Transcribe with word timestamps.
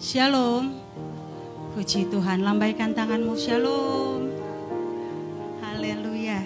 Shalom. 0.00 0.80
Puji 1.76 2.08
Tuhan, 2.08 2.40
lambaikan 2.40 2.96
tanganmu. 2.96 3.36
Shalom. 3.36 4.32
Haleluya. 5.60 6.40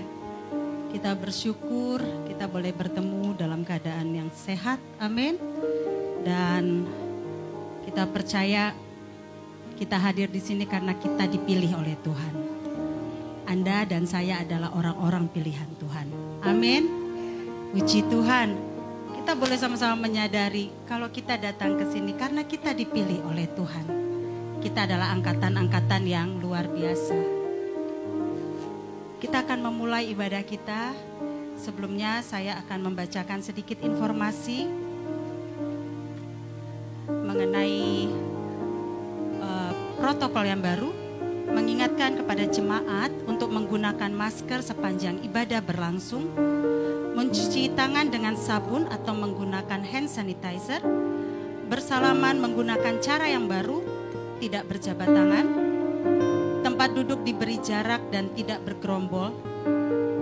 Kita 0.91 1.15
bersyukur 1.15 2.03
kita 2.27 2.51
boleh 2.51 2.75
bertemu 2.75 3.39
dalam 3.39 3.63
keadaan 3.63 4.11
yang 4.11 4.27
sehat. 4.35 4.83
Amin. 4.99 5.39
Dan 6.27 6.83
kita 7.87 8.11
percaya 8.11 8.75
kita 9.79 10.03
hadir 10.03 10.35
di 10.35 10.43
sini 10.43 10.67
karena 10.67 10.99
kita 10.99 11.31
dipilih 11.31 11.79
oleh 11.79 11.95
Tuhan. 12.03 12.35
Anda 13.47 13.87
dan 13.87 14.03
saya 14.11 14.43
adalah 14.43 14.75
orang-orang 14.75 15.31
pilihan 15.31 15.71
Tuhan. 15.79 16.11
Amin. 16.43 16.91
Puji 17.71 18.03
Tuhan. 18.11 18.74
Kita 19.25 19.41
boleh 19.41 19.57
sama-sama 19.57 20.05
menyadari 20.05 20.69
kalau 20.85 21.09
kita 21.09 21.41
datang 21.41 21.81
ke 21.81 21.89
sini 21.89 22.13
karena 22.13 22.45
kita 22.45 22.77
dipilih 22.77 23.25
oleh 23.25 23.49
Tuhan. 23.57 23.87
Kita 24.61 24.85
adalah 24.85 25.17
angkatan-angkatan 25.17 26.05
yang 26.05 26.45
luar 26.45 26.69
biasa. 26.69 27.17
Kita 29.25 29.49
akan 29.49 29.65
memulai 29.65 30.13
ibadah 30.13 30.45
kita. 30.45 30.93
Sebelumnya 31.57 32.21
saya 32.21 32.61
akan 32.69 32.93
membacakan 32.93 33.41
sedikit 33.41 33.81
informasi 33.81 34.69
mengenai 37.09 38.13
uh, 39.41 39.73
protokol 40.05 40.45
yang 40.45 40.61
baru 40.61 40.93
mengingatkan 41.49 42.21
kepada 42.21 42.45
jemaat 42.45 43.09
untuk 43.25 43.49
menggunakan 43.49 44.13
masker 44.13 44.61
sepanjang 44.61 45.17
ibadah 45.25 45.65
berlangsung, 45.65 46.29
mencuci 47.15 47.71
tangan 47.79 48.11
dengan 48.11 48.35
sabun 48.35 48.91
atau 48.91 49.15
menggunakan 49.15 49.87
hand 49.87 50.11
sanitizer, 50.11 50.83
bersalaman 51.71 52.43
menggunakan 52.43 52.99
cara 52.99 53.31
yang 53.31 53.47
baru, 53.47 53.79
tidak 54.43 54.67
berjabat 54.67 55.07
tangan, 55.07 55.47
tempat 56.67 56.91
duduk 56.91 57.23
diberi 57.23 57.63
jarak 57.63 58.03
dan 58.11 58.35
tidak 58.35 58.67
bergerombol, 58.67 59.31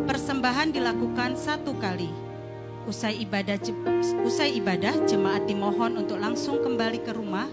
persembahan 0.04 0.68
dilakukan 0.68 1.32
satu 1.32 1.72
kali. 1.80 2.12
Usai 2.84 3.24
ibadah, 3.24 3.56
usai 4.20 4.60
ibadah 4.60 4.92
jemaat 5.08 5.48
dimohon 5.48 5.96
untuk 5.96 6.20
langsung 6.20 6.60
kembali 6.60 7.00
ke 7.00 7.16
rumah 7.16 7.48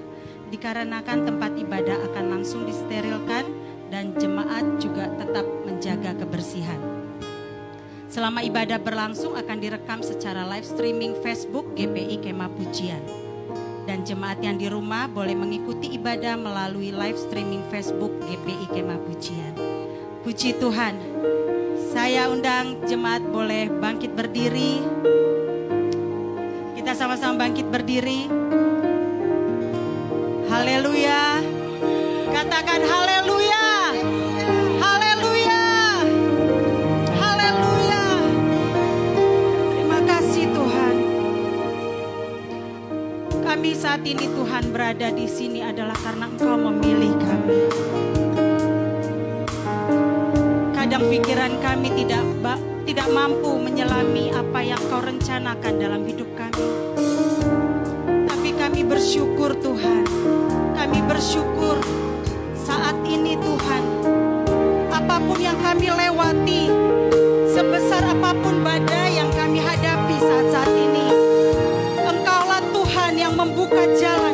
dikarenakan 0.49 1.29
tempat 1.29 1.53
ibadah 1.55 1.97
akan 2.11 2.25
langsung 2.33 2.65
disterilkan 2.65 3.45
dan 3.93 4.17
jemaat 4.17 4.81
juga 4.81 5.07
tetap 5.15 5.45
menjaga 5.63 6.17
kebersihan. 6.17 6.88
Selama 8.09 8.41
ibadah 8.41 8.81
berlangsung 8.81 9.38
akan 9.38 9.57
direkam 9.61 10.02
secara 10.02 10.41
live 10.49 10.65
streaming 10.65 11.13
Facebook 11.21 11.77
GPI 11.77 12.25
Kemah 12.25 12.49
Pujian. 12.57 13.05
Dan 13.85 14.02
jemaat 14.02 14.41
yang 14.41 14.57
di 14.57 14.65
rumah 14.65 15.05
boleh 15.05 15.38
mengikuti 15.38 15.93
ibadah 15.93 16.33
melalui 16.33 16.89
live 16.89 17.17
streaming 17.21 17.61
Facebook 17.69 18.09
GPI 18.25 18.65
Kemah 18.73 18.97
Pujian. 19.05 19.53
Puji 20.25 20.57
Tuhan. 20.57 20.97
Saya 21.93 22.33
undang 22.33 22.81
jemaat 22.89 23.21
boleh 23.30 23.69
bangkit 23.77 24.17
berdiri. 24.17 24.81
Kita 26.73 26.97
sama-sama 26.97 27.45
bangkit 27.45 27.69
berdiri. 27.69 28.25
Haleluya. 30.49 31.45
Katakan. 32.33 32.81
Haleluya. 32.81 33.48
Kami 43.59 43.75
saat 43.75 44.07
ini 44.07 44.23
Tuhan 44.23 44.71
berada 44.71 45.11
di 45.11 45.27
sini 45.27 45.59
adalah 45.59 45.91
karena 45.99 46.31
Engkau 46.31 46.55
memilih 46.55 47.11
kami. 47.19 47.59
Kadang 50.71 51.03
pikiran 51.11 51.59
kami 51.59 51.92
tidak 51.92 52.23
tidak 52.87 53.08
mampu 53.11 53.59
menyelami 53.59 54.31
apa 54.31 54.64
yang 54.64 54.80
Kau 54.87 55.03
rencanakan 55.03 55.75
dalam 55.75 56.08
hidup 56.08 56.31
kami. 56.39 56.67
Tapi 58.31 58.49
kami 58.55 58.87
bersyukur 58.87 59.52
Tuhan. 59.59 60.08
Kami 60.80 60.99
bersyukur 61.03 61.83
saat 62.55 62.95
ini 63.11 63.36
Tuhan. 63.43 63.83
Apa 64.87 65.20
pun 65.20 65.36
yang 65.36 65.59
kami 65.59 65.91
lewati, 65.91 66.71
sebesar 67.52 68.08
apa 68.08 68.31
pun 68.39 68.64
badai 68.64 69.20
yang 69.20 69.27
kami 69.36 69.59
hadapi 69.59 70.15
saat-saat 70.15 70.78
yang 73.69 74.28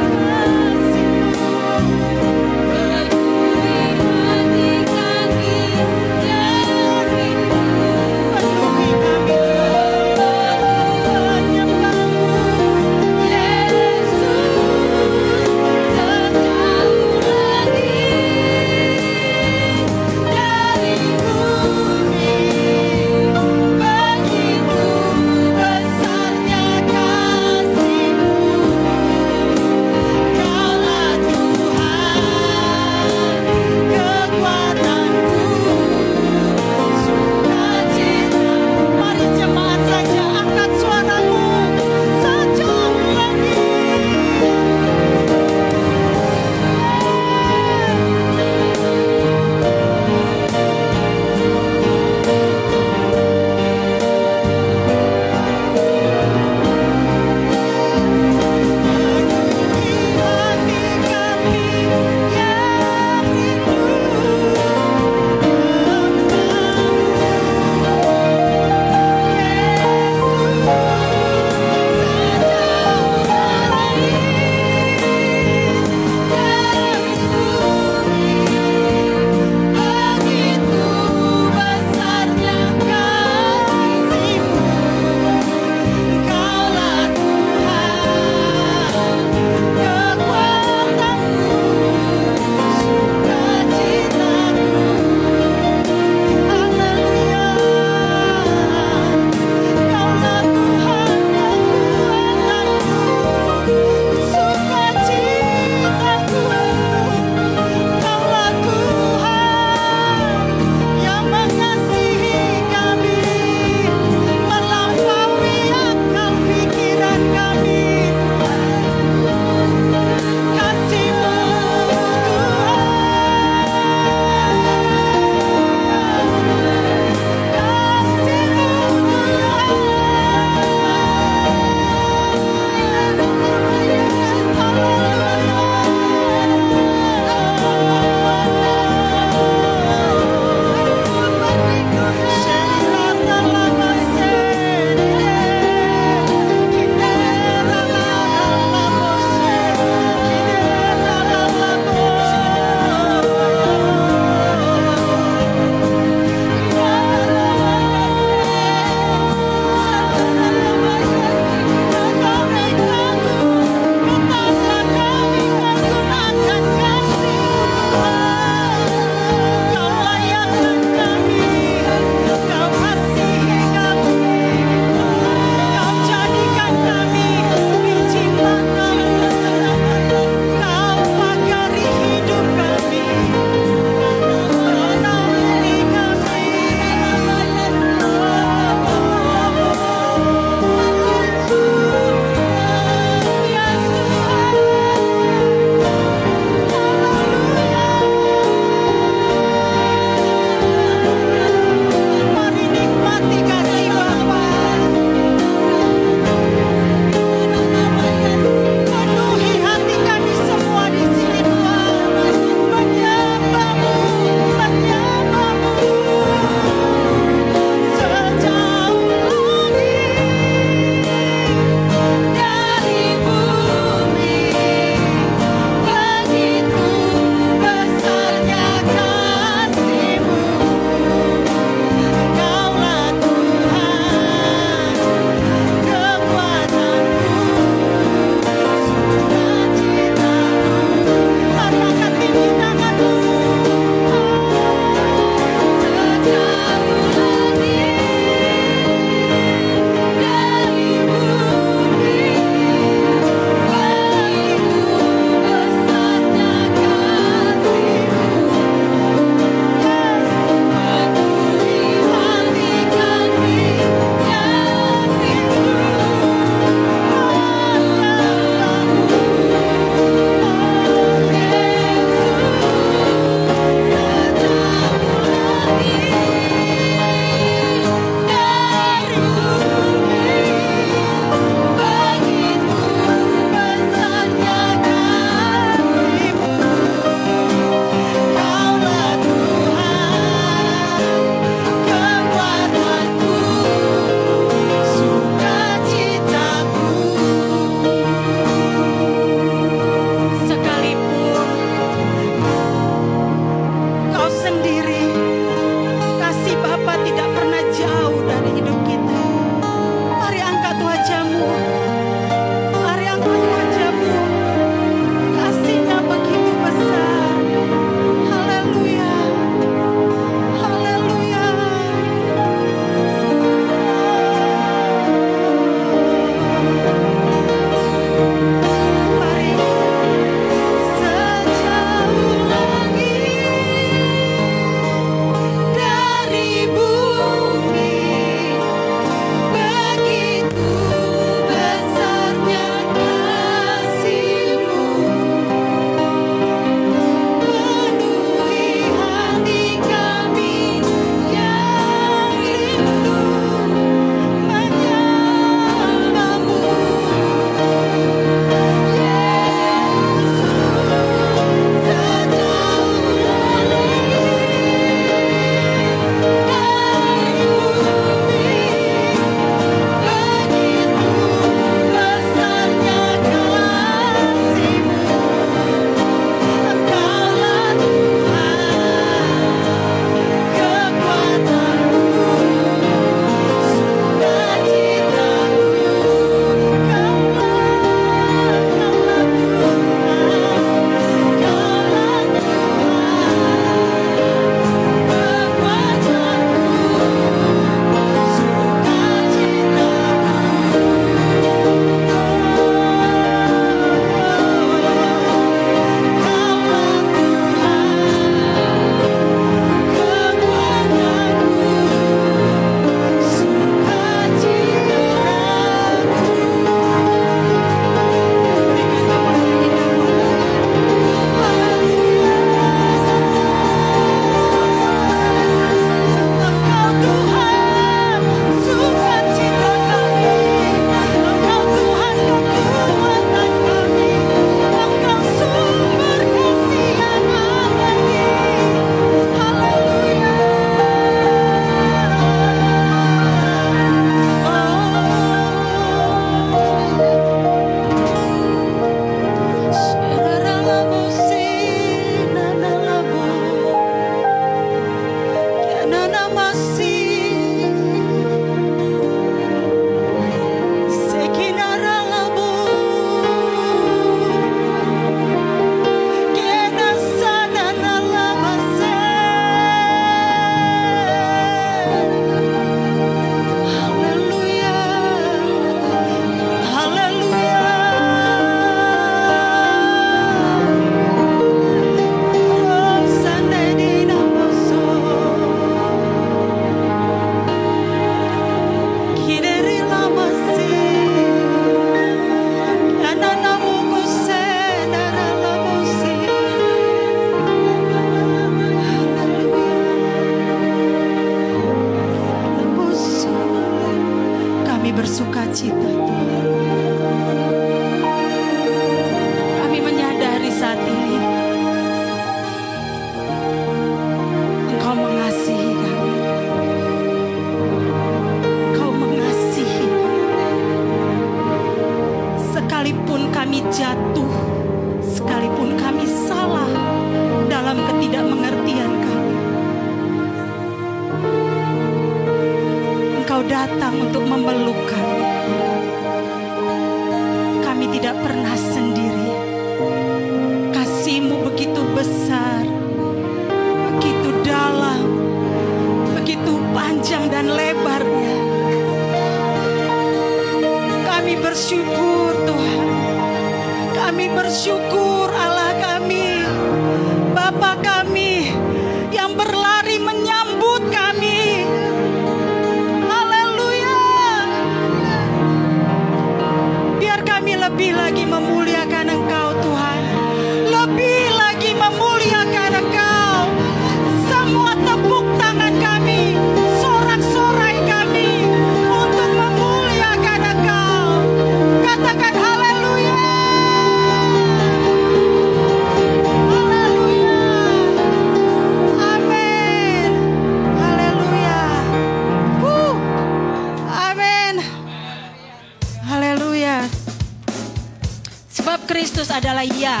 adalah 599.58 599.74
ya 599.74 600.00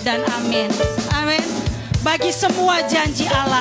dan 0.00 0.24
amin. 0.32 0.72
Amin. 1.12 1.44
Bagi 2.00 2.32
semua 2.32 2.80
janji 2.88 3.28
Allah, 3.28 3.53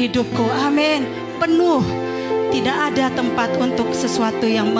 hidupku. 0.00 0.48
Amin. 0.64 1.04
Penuh. 1.36 1.84
Tidak 2.50 2.78
ada 2.92 3.12
tempat 3.12 3.54
untuk 3.60 3.92
sesuatu 3.94 4.48
yang 4.48 4.74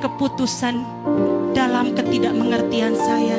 keputusan 0.00 0.80
dalam 1.52 1.92
ketidakmengertian 1.92 2.96
saya, 2.96 3.38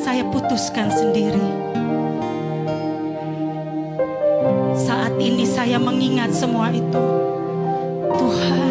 saya 0.00 0.24
putuskan 0.32 0.88
sendiri. 0.88 1.44
Saat 4.72 5.20
ini 5.20 5.44
saya 5.44 5.76
mengingat 5.76 6.32
semua 6.32 6.72
itu. 6.72 7.04
Tuhan 8.16 8.67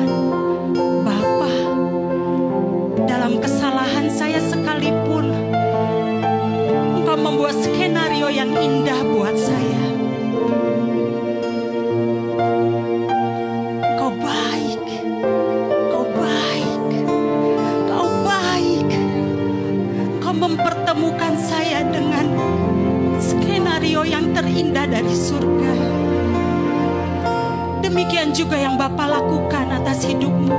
juga 28.38 28.54
yang 28.54 28.78
Bapa 28.78 29.10
lakukan 29.10 29.66
atas 29.82 30.06
hidupmu. 30.06 30.54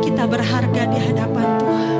Kita 0.00 0.24
berharga 0.24 0.82
di 0.88 0.96
hadapan 0.96 1.46
Tuhan. 1.60 1.95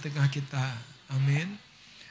Tengah-tengah 0.00 0.28
kita. 0.32 0.66
Amin. 1.12 1.60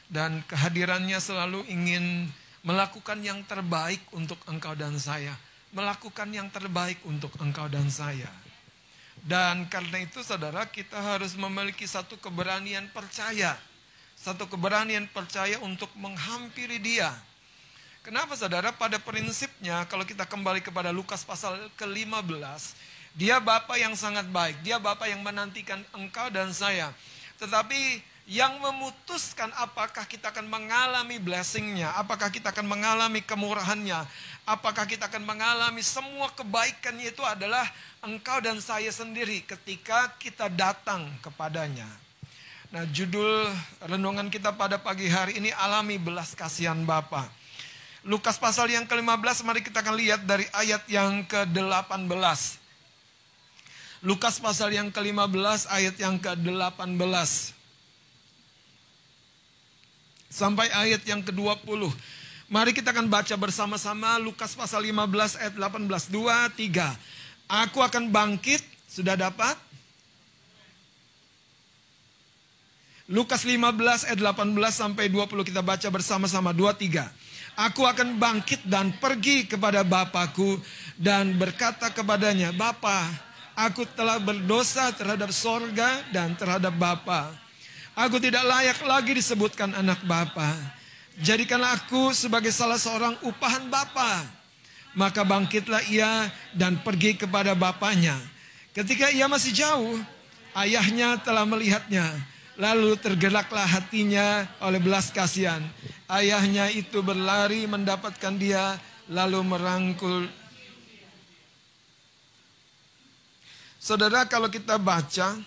Dan 0.06 0.46
kehadirannya 0.46 1.18
selalu 1.18 1.66
ingin 1.66 2.30
melakukan 2.62 3.18
yang 3.26 3.42
terbaik 3.42 3.98
untuk 4.14 4.38
engkau 4.46 4.78
dan 4.78 4.94
saya. 5.02 5.34
Melakukan 5.74 6.30
yang 6.30 6.46
terbaik 6.50 7.02
untuk 7.02 7.34
engkau 7.42 7.66
dan 7.66 7.90
saya. 7.90 8.30
Dan 9.20 9.66
karena 9.66 10.06
itu 10.06 10.22
saudara 10.22 10.66
kita 10.70 10.98
harus 10.98 11.34
memiliki 11.34 11.86
satu 11.86 12.14
keberanian 12.18 12.86
percaya. 12.94 13.58
Satu 14.14 14.46
keberanian 14.46 15.10
percaya 15.10 15.58
untuk 15.58 15.90
menghampiri 15.98 16.78
dia 16.78 17.10
Kenapa 18.00 18.32
saudara? 18.32 18.72
Pada 18.72 18.96
prinsipnya 18.96 19.84
kalau 19.84 20.08
kita 20.08 20.24
kembali 20.24 20.64
kepada 20.64 20.88
Lukas 20.88 21.20
pasal 21.20 21.60
ke-15, 21.76 22.72
dia 23.12 23.36
Bapak 23.36 23.76
yang 23.76 23.92
sangat 23.92 24.24
baik, 24.32 24.56
dia 24.64 24.80
Bapak 24.80 25.04
yang 25.12 25.20
menantikan 25.20 25.84
engkau 25.92 26.32
dan 26.32 26.48
saya. 26.56 26.96
Tetapi 27.40 28.10
yang 28.30 28.62
memutuskan 28.62 29.50
apakah 29.58 30.06
kita 30.06 30.30
akan 30.30 30.46
mengalami 30.46 31.18
blessingnya, 31.18 31.90
apakah 31.98 32.30
kita 32.30 32.54
akan 32.54 32.62
mengalami 32.62 33.24
kemurahannya, 33.26 34.06
apakah 34.46 34.86
kita 34.86 35.10
akan 35.10 35.26
mengalami 35.26 35.82
semua 35.82 36.30
kebaikannya 36.36 37.10
itu 37.10 37.24
adalah 37.26 37.66
engkau 38.04 38.38
dan 38.38 38.62
saya 38.62 38.92
sendiri 38.94 39.42
ketika 39.42 40.14
kita 40.20 40.46
datang 40.46 41.10
kepadanya. 41.24 41.90
Nah 42.70 42.86
judul 42.86 43.50
renungan 43.82 44.30
kita 44.30 44.54
pada 44.54 44.78
pagi 44.78 45.10
hari 45.10 45.42
ini 45.42 45.50
alami 45.50 45.98
belas 45.98 46.38
kasihan 46.38 46.78
Bapak. 46.86 47.26
Lukas 48.06 48.38
pasal 48.38 48.70
yang 48.70 48.86
ke-15 48.86 49.42
mari 49.42 49.60
kita 49.60 49.82
akan 49.82 49.98
lihat 49.98 50.22
dari 50.22 50.46
ayat 50.54 50.86
yang 50.86 51.26
ke-18. 51.26 52.59
Lukas 54.00 54.40
pasal 54.40 54.72
yang 54.72 54.88
ke-15 54.88 55.68
ayat 55.68 55.92
yang 56.00 56.16
ke-18. 56.16 56.96
Sampai 60.32 60.72
ayat 60.72 61.04
yang 61.04 61.20
ke-20. 61.20 61.92
Mari 62.48 62.72
kita 62.72 62.96
akan 62.96 63.12
baca 63.12 63.36
bersama-sama 63.36 64.16
Lukas 64.16 64.56
pasal 64.56 64.88
15 64.88 65.36
ayat 65.36 65.52
18. 65.52 66.08
2, 66.16 66.48
3. 66.56 66.96
Aku 67.68 67.84
akan 67.84 68.08
bangkit. 68.08 68.64
Sudah 68.88 69.20
dapat? 69.20 69.60
Lukas 73.04 73.44
15 73.44 74.08
ayat 74.08 74.16
18 74.16 74.56
sampai 74.72 75.12
20 75.12 75.44
kita 75.44 75.60
baca 75.60 75.88
bersama-sama 75.92 76.56
2 76.56 76.72
3. 76.72 77.04
Aku 77.68 77.84
akan 77.84 78.16
bangkit 78.16 78.64
dan 78.64 78.96
pergi 78.96 79.44
kepada 79.44 79.84
Bapakku 79.84 80.56
dan 80.96 81.36
berkata 81.36 81.92
kepadanya, 81.92 82.54
Bapa, 82.56 83.29
aku 83.60 83.84
telah 83.92 84.16
berdosa 84.16 84.88
terhadap 84.96 85.28
sorga 85.36 86.00
dan 86.08 86.32
terhadap 86.32 86.72
Bapa. 86.72 87.28
Aku 87.92 88.16
tidak 88.16 88.40
layak 88.48 88.80
lagi 88.88 89.12
disebutkan 89.12 89.76
anak 89.76 90.00
Bapa. 90.08 90.56
Jadikanlah 91.20 91.76
aku 91.76 92.16
sebagai 92.16 92.48
salah 92.48 92.80
seorang 92.80 93.20
upahan 93.20 93.68
Bapa. 93.68 94.24
Maka 94.96 95.22
bangkitlah 95.22 95.84
ia 95.92 96.32
dan 96.56 96.80
pergi 96.80 97.14
kepada 97.14 97.54
bapaknya. 97.54 98.18
Ketika 98.74 99.06
ia 99.12 99.30
masih 99.30 99.54
jauh, 99.54 99.94
ayahnya 100.56 101.20
telah 101.22 101.46
melihatnya. 101.46 102.10
Lalu 102.58 102.98
tergeraklah 102.98 103.70
hatinya 103.70 104.50
oleh 104.58 104.82
belas 104.82 105.14
kasihan. 105.14 105.62
Ayahnya 106.10 106.74
itu 106.74 107.06
berlari 107.06 107.70
mendapatkan 107.70 108.34
dia 108.34 108.82
lalu 109.06 109.46
merangkul. 109.46 110.26
Saudara 113.80 114.28
kalau 114.28 114.52
kita 114.52 114.76
baca 114.76 115.40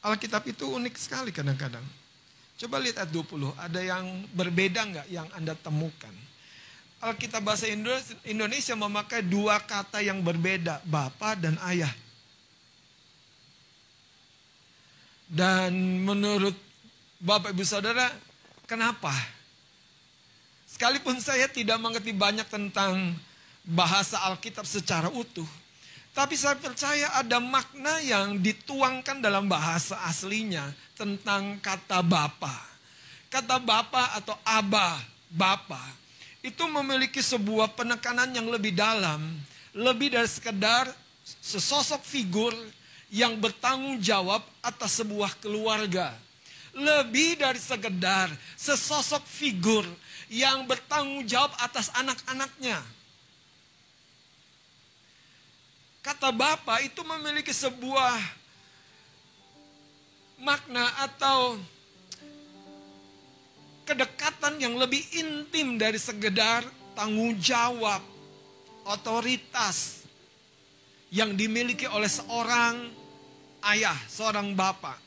Alkitab 0.00 0.44
itu 0.48 0.68
unik 0.68 0.96
sekali 0.96 1.30
kadang-kadang. 1.32 1.84
Coba 2.56 2.80
lihat 2.80 3.04
ayat 3.04 3.10
20, 3.12 3.52
ada 3.56 3.80
yang 3.80 4.04
berbeda 4.32 4.80
nggak 4.84 5.06
yang 5.12 5.28
Anda 5.36 5.52
temukan? 5.56 6.12
Alkitab 7.04 7.44
bahasa 7.44 7.68
Indonesia 8.24 8.72
memakai 8.72 9.20
dua 9.20 9.60
kata 9.60 10.00
yang 10.00 10.24
berbeda, 10.24 10.80
Bapak 10.88 11.40
dan 11.44 11.60
Ayah. 11.60 11.92
Dan 15.28 16.04
menurut 16.04 16.56
Bapak 17.20 17.52
Ibu 17.52 17.64
Saudara, 17.64 18.08
Kenapa? 18.64 19.12
Sekalipun 20.64 21.20
saya 21.20 21.46
tidak 21.46 21.76
mengerti 21.76 22.16
banyak 22.16 22.48
tentang 22.48 23.12
bahasa 23.62 24.16
Alkitab 24.24 24.64
secara 24.64 25.12
utuh, 25.12 25.46
tapi 26.14 26.38
saya 26.38 26.54
percaya 26.54 27.10
ada 27.18 27.42
makna 27.42 27.98
yang 27.98 28.38
dituangkan 28.38 29.18
dalam 29.18 29.50
bahasa 29.50 29.98
aslinya 30.06 30.70
tentang 30.94 31.58
kata 31.58 32.00
Bapa. 32.06 32.54
Kata 33.26 33.58
Bapa 33.58 34.14
atau 34.14 34.38
Aba, 34.46 35.02
Bapa, 35.26 35.82
itu 36.38 36.62
memiliki 36.70 37.18
sebuah 37.18 37.74
penekanan 37.74 38.30
yang 38.30 38.46
lebih 38.46 38.70
dalam, 38.70 39.18
lebih 39.74 40.14
dari 40.14 40.30
sekedar 40.30 40.86
sesosok 41.42 41.98
figur 42.06 42.54
yang 43.10 43.34
bertanggung 43.42 43.98
jawab 43.98 44.46
atas 44.62 45.02
sebuah 45.02 45.34
keluarga 45.42 46.14
lebih 46.74 47.38
dari 47.38 47.58
sekedar 47.62 48.26
sesosok 48.58 49.22
figur 49.22 49.86
yang 50.26 50.66
bertanggung 50.66 51.22
jawab 51.22 51.54
atas 51.62 51.94
anak-anaknya. 51.94 52.82
Kata 56.04 56.28
Bapak 56.28 56.84
itu 56.84 57.00
memiliki 57.00 57.48
sebuah 57.48 58.20
makna 60.36 60.84
atau 61.00 61.56
kedekatan 63.88 64.60
yang 64.60 64.76
lebih 64.76 65.00
intim 65.16 65.80
dari 65.80 65.96
sekedar 65.96 66.60
tanggung 66.92 67.40
jawab, 67.40 68.04
otoritas 68.84 70.04
yang 71.08 71.32
dimiliki 71.32 71.88
oleh 71.88 72.12
seorang 72.12 72.92
ayah, 73.72 73.96
seorang 74.04 74.52
bapak. 74.52 75.00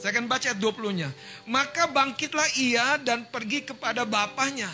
Saya 0.00 0.16
akan 0.16 0.26
baca 0.28 0.48
ayat 0.48 0.60
20-nya. 0.60 1.08
Maka 1.44 1.88
bangkitlah 1.92 2.48
ia 2.56 2.96
dan 3.00 3.28
pergi 3.28 3.68
kepada 3.68 4.08
bapaknya. 4.08 4.72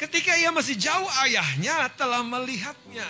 Ketika 0.00 0.32
ia 0.32 0.48
masih 0.48 0.80
jauh 0.80 1.10
ayahnya 1.28 1.92
telah 1.92 2.24
melihatnya. 2.24 3.04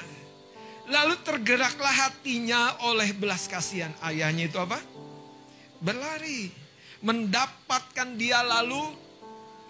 Lalu 0.91 1.15
tergeraklah 1.23 2.11
hatinya 2.11 2.83
oleh 2.83 3.15
belas 3.15 3.47
kasihan. 3.47 3.95
Ayahnya 4.03 4.51
itu 4.51 4.59
apa? 4.59 4.83
Berlari. 5.79 6.51
Mendapatkan 6.99 8.19
dia 8.19 8.43
lalu 8.43 8.91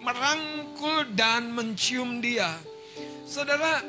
merangkul 0.01 1.13
dan 1.13 1.53
mencium 1.53 2.25
dia. 2.25 2.57
Saudara, 3.29 3.85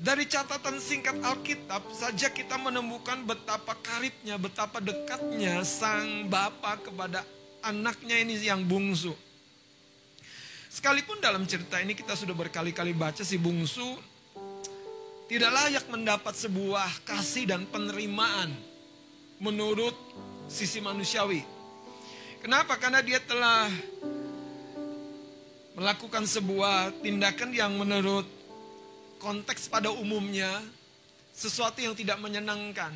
dari 0.00 0.24
catatan 0.24 0.80
singkat 0.80 1.20
Alkitab 1.20 1.92
saja 1.92 2.32
kita 2.32 2.56
menemukan 2.56 3.20
betapa 3.28 3.76
karibnya, 3.84 4.40
betapa 4.40 4.80
dekatnya 4.80 5.60
sang 5.60 6.24
bapa 6.32 6.80
kepada 6.80 7.20
anaknya 7.60 8.16
ini 8.16 8.40
yang 8.40 8.64
bungsu. 8.64 9.27
Sekalipun 10.78 11.18
dalam 11.18 11.42
cerita 11.42 11.82
ini 11.82 11.90
kita 11.90 12.14
sudah 12.14 12.38
berkali-kali 12.38 12.94
baca 12.94 13.26
si 13.26 13.34
bungsu 13.34 13.98
tidak 15.26 15.50
layak 15.50 15.90
mendapat 15.90 16.30
sebuah 16.38 17.02
kasih 17.02 17.50
dan 17.50 17.66
penerimaan 17.66 18.54
menurut 19.42 19.98
sisi 20.46 20.78
manusiawi. 20.78 21.42
Kenapa? 22.38 22.78
Karena 22.78 23.02
dia 23.02 23.18
telah 23.18 23.66
melakukan 25.74 26.22
sebuah 26.30 27.02
tindakan 27.02 27.50
yang 27.50 27.74
menurut 27.74 28.30
konteks 29.18 29.66
pada 29.66 29.90
umumnya 29.90 30.62
sesuatu 31.34 31.82
yang 31.82 31.98
tidak 31.98 32.22
menyenangkan. 32.22 32.94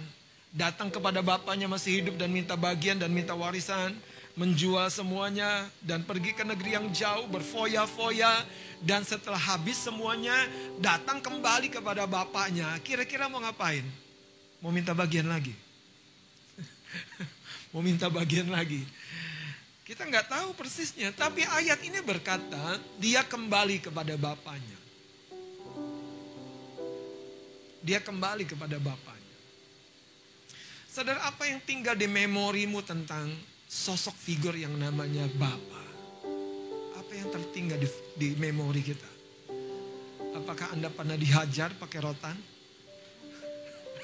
Datang 0.55 0.87
kepada 0.87 1.19
bapaknya 1.19 1.67
masih 1.67 1.99
hidup 1.99 2.15
dan 2.15 2.31
minta 2.31 2.55
bagian 2.55 3.03
dan 3.03 3.11
minta 3.11 3.35
warisan, 3.35 3.99
menjual 4.33 4.89
semuanya 4.89 5.69
dan 5.85 6.01
pergi 6.09 6.33
ke 6.33 6.41
negeri 6.41 6.81
yang 6.81 6.89
jauh 6.89 7.29
berfoya-foya 7.29 8.45
dan 8.81 9.05
setelah 9.05 9.39
habis 9.39 9.77
semuanya 9.77 10.35
datang 10.81 11.21
kembali 11.21 11.69
kepada 11.69 12.09
bapaknya. 12.09 12.73
Kira-kira 12.81 13.29
mau 13.29 13.45
ngapain? 13.45 13.85
Mau 14.65 14.73
minta 14.73 14.97
bagian 14.97 15.29
lagi. 15.29 15.53
mau 17.77 17.85
minta 17.85 18.09
bagian 18.09 18.49
lagi. 18.49 18.81
Kita 19.85 20.09
nggak 20.09 20.33
tahu 20.33 20.57
persisnya, 20.57 21.13
tapi 21.13 21.45
ayat 21.45 21.85
ini 21.85 22.01
berkata 22.01 22.81
dia 22.97 23.21
kembali 23.27 23.85
kepada 23.85 24.17
bapaknya. 24.17 24.79
Dia 27.83 27.99
kembali 28.01 28.47
kepada 28.47 28.79
bapaknya. 28.79 29.37
Saudara, 30.89 31.21
apa 31.27 31.45
yang 31.51 31.59
tinggal 31.67 31.99
di 31.99 32.07
memorimu 32.07 32.79
tentang 32.81 33.33
sosok 33.73 34.13
figur 34.13 34.53
yang 34.53 34.77
namanya 34.77 35.25
Bapa? 35.33 35.81
Apa 37.01 37.13
yang 37.17 37.33
tertinggal 37.33 37.81
di, 37.81 37.89
di 38.21 38.29
memori 38.37 38.85
kita? 38.85 39.09
Apakah 40.37 40.77
Anda 40.77 40.93
pernah 40.93 41.17
dihajar 41.17 41.73
pakai 41.81 42.01
rotan? 42.05 42.37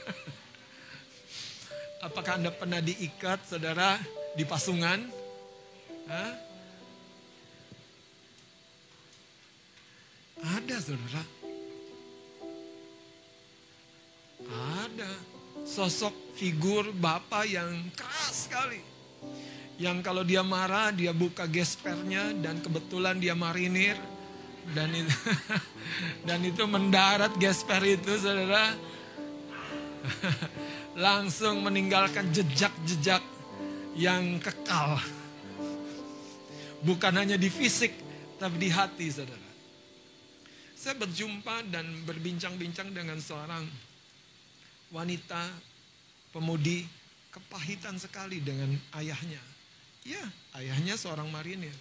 Apakah 2.08 2.40
Anda 2.40 2.48
pernah 2.48 2.80
diikat, 2.80 3.44
saudara, 3.44 4.00
di 4.32 4.48
pasungan? 4.48 5.04
Hah? 6.08 6.32
Ada, 10.38 10.76
saudara. 10.80 11.22
Ada 14.48 15.12
sosok 15.68 16.14
figur 16.40 16.88
bapak 16.96 17.44
yang 17.44 17.92
keras 17.92 18.48
sekali. 18.48 18.97
Yang 19.78 19.98
kalau 20.02 20.26
dia 20.26 20.42
marah 20.42 20.90
dia 20.90 21.14
buka 21.14 21.46
gespernya 21.46 22.34
dan 22.42 22.58
kebetulan 22.58 23.22
dia 23.22 23.38
marinir 23.38 23.94
dan 24.74 24.90
itu 24.90 25.14
dan 26.26 26.42
itu 26.42 26.62
mendarat 26.66 27.32
gesper 27.38 27.80
itu 27.86 28.18
saudara 28.18 28.74
langsung 31.06 31.62
meninggalkan 31.62 32.26
jejak-jejak 32.34 33.22
yang 33.94 34.42
kekal. 34.42 34.98
Bukan 36.82 37.14
hanya 37.14 37.38
di 37.38 37.50
fisik 37.50 37.94
tapi 38.38 38.58
di 38.58 38.70
hati 38.70 39.06
saudara. 39.10 39.48
Saya 40.78 40.94
berjumpa 40.94 41.66
dan 41.74 42.06
berbincang-bincang 42.06 42.94
dengan 42.94 43.18
seorang 43.18 43.66
wanita 44.94 45.42
pemudi 46.30 46.86
kepahitan 47.34 47.98
sekali 47.98 48.38
dengan 48.38 48.70
ayahnya. 48.94 49.57
Ya, 50.06 50.24
ayahnya 50.58 50.94
seorang 50.94 51.30
marinir. 51.30 51.74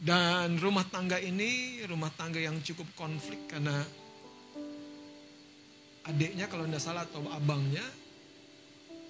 Dan 0.00 0.56
rumah 0.56 0.88
tangga 0.88 1.20
ini 1.20 1.84
rumah 1.84 2.08
tangga 2.16 2.40
yang 2.40 2.56
cukup 2.64 2.88
konflik 2.96 3.44
karena 3.52 3.84
adiknya 6.08 6.48
kalau 6.48 6.64
tidak 6.64 6.80
salah 6.80 7.04
atau 7.04 7.20
abangnya 7.28 7.84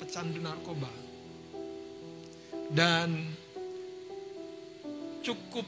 pecandu 0.03 0.43
narkoba. 0.43 0.91
Dan 2.75 3.31
cukup 5.23 5.67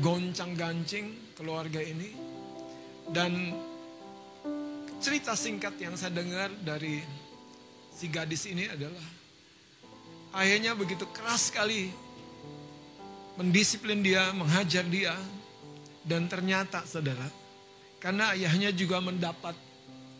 goncang-gancing 0.00 1.36
keluarga 1.36 1.84
ini. 1.84 2.16
Dan 3.08 3.52
cerita 5.00 5.36
singkat 5.36 5.76
yang 5.76 5.92
saya 5.96 6.12
dengar 6.12 6.52
dari 6.64 7.00
si 7.92 8.08
gadis 8.08 8.48
ini 8.48 8.68
adalah 8.68 9.17
ayahnya 10.36 10.76
begitu 10.76 11.08
keras 11.08 11.48
sekali 11.48 11.92
mendisiplin 13.38 14.02
dia, 14.02 14.34
menghajar 14.34 14.84
dia 14.88 15.14
dan 16.04 16.26
ternyata 16.26 16.82
saudara 16.84 17.28
karena 18.02 18.34
ayahnya 18.34 18.74
juga 18.74 18.98
mendapat 18.98 19.54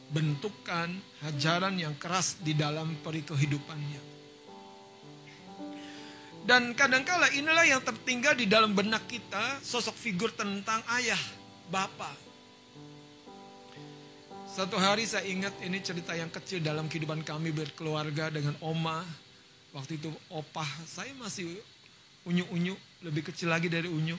bentukan 0.08 0.88
hajaran 1.20 1.76
yang 1.76 1.92
keras 2.00 2.40
di 2.40 2.56
dalam 2.56 2.96
peri 3.04 3.20
kehidupannya. 3.20 4.02
Dan 6.48 6.72
kadangkala 6.72 7.28
inilah 7.36 7.68
yang 7.68 7.84
tertinggal 7.84 8.32
di 8.32 8.48
dalam 8.48 8.72
benak 8.72 9.04
kita 9.04 9.60
sosok 9.60 9.92
figur 9.92 10.32
tentang 10.32 10.80
ayah, 10.96 11.20
bapak, 11.68 12.16
satu 14.58 14.74
hari 14.74 15.06
saya 15.06 15.22
ingat 15.28 15.54
ini 15.62 15.78
cerita 15.78 16.16
yang 16.16 16.32
kecil 16.34 16.58
dalam 16.58 16.90
kehidupan 16.90 17.22
kami 17.22 17.54
berkeluarga 17.54 18.26
dengan 18.26 18.56
oma. 18.58 19.06
Waktu 19.78 19.94
itu 19.94 20.10
opah 20.34 20.66
saya 20.90 21.14
masih 21.14 21.54
unyu-unyu, 22.26 22.74
lebih 23.06 23.30
kecil 23.30 23.46
lagi 23.46 23.70
dari 23.70 23.86
unyu. 23.86 24.18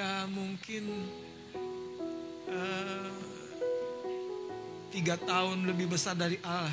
ya 0.00 0.24
mungkin 0.32 0.88
uh, 2.48 3.12
tiga 4.96 5.20
tahun 5.20 5.68
lebih 5.68 5.92
besar 5.92 6.16
dari 6.16 6.40
Allah. 6.40 6.72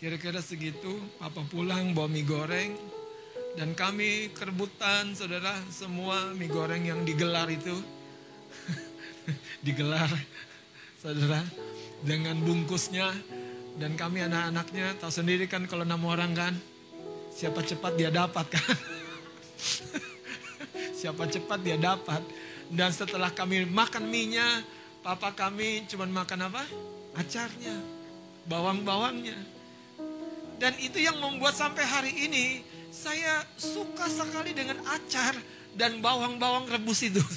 Kira-kira 0.00 0.40
segitu, 0.40 0.96
papa 1.20 1.44
pulang 1.52 1.92
bawa 1.92 2.08
mie 2.08 2.24
goreng. 2.24 2.72
Dan 3.52 3.76
kami 3.76 4.32
kerebutan 4.32 5.12
saudara 5.12 5.52
semua 5.68 6.32
mie 6.32 6.48
goreng 6.48 6.88
yang 6.88 7.04
digelar 7.04 7.52
itu 7.52 7.76
digelar 9.66 10.08
saudara 11.02 11.44
dengan 12.06 12.38
bungkusnya 12.38 13.10
dan 13.78 13.94
kami 13.94 14.26
anak-anaknya 14.26 14.98
tahu 14.98 15.10
sendiri 15.14 15.46
kan 15.46 15.64
kalau 15.70 15.86
enam 15.86 16.02
orang 16.04 16.34
kan 16.34 16.54
siapa 17.30 17.62
cepat 17.62 17.94
dia 17.94 18.10
dapat 18.10 18.46
kan? 18.50 18.74
Siapa 20.98 21.30
cepat 21.30 21.62
dia 21.62 21.78
dapat. 21.78 22.18
Dan 22.66 22.90
setelah 22.90 23.30
kami 23.30 23.62
makan 23.70 24.10
minyak 24.10 24.66
papa 24.98 25.30
kami 25.30 25.86
cuma 25.86 26.10
makan 26.10 26.50
apa? 26.50 26.66
Acarnya 27.14 27.78
bawang-bawangnya. 28.50 29.38
Dan 30.58 30.74
itu 30.82 30.98
yang 30.98 31.22
membuat 31.22 31.54
sampai 31.54 31.86
hari 31.86 32.12
ini 32.26 32.66
saya 32.90 33.46
suka 33.54 34.10
sekali 34.10 34.50
dengan 34.50 34.82
acar 34.90 35.38
dan 35.78 36.02
bawang-bawang 36.02 36.66
rebus 36.66 37.06
itu. 37.06 37.22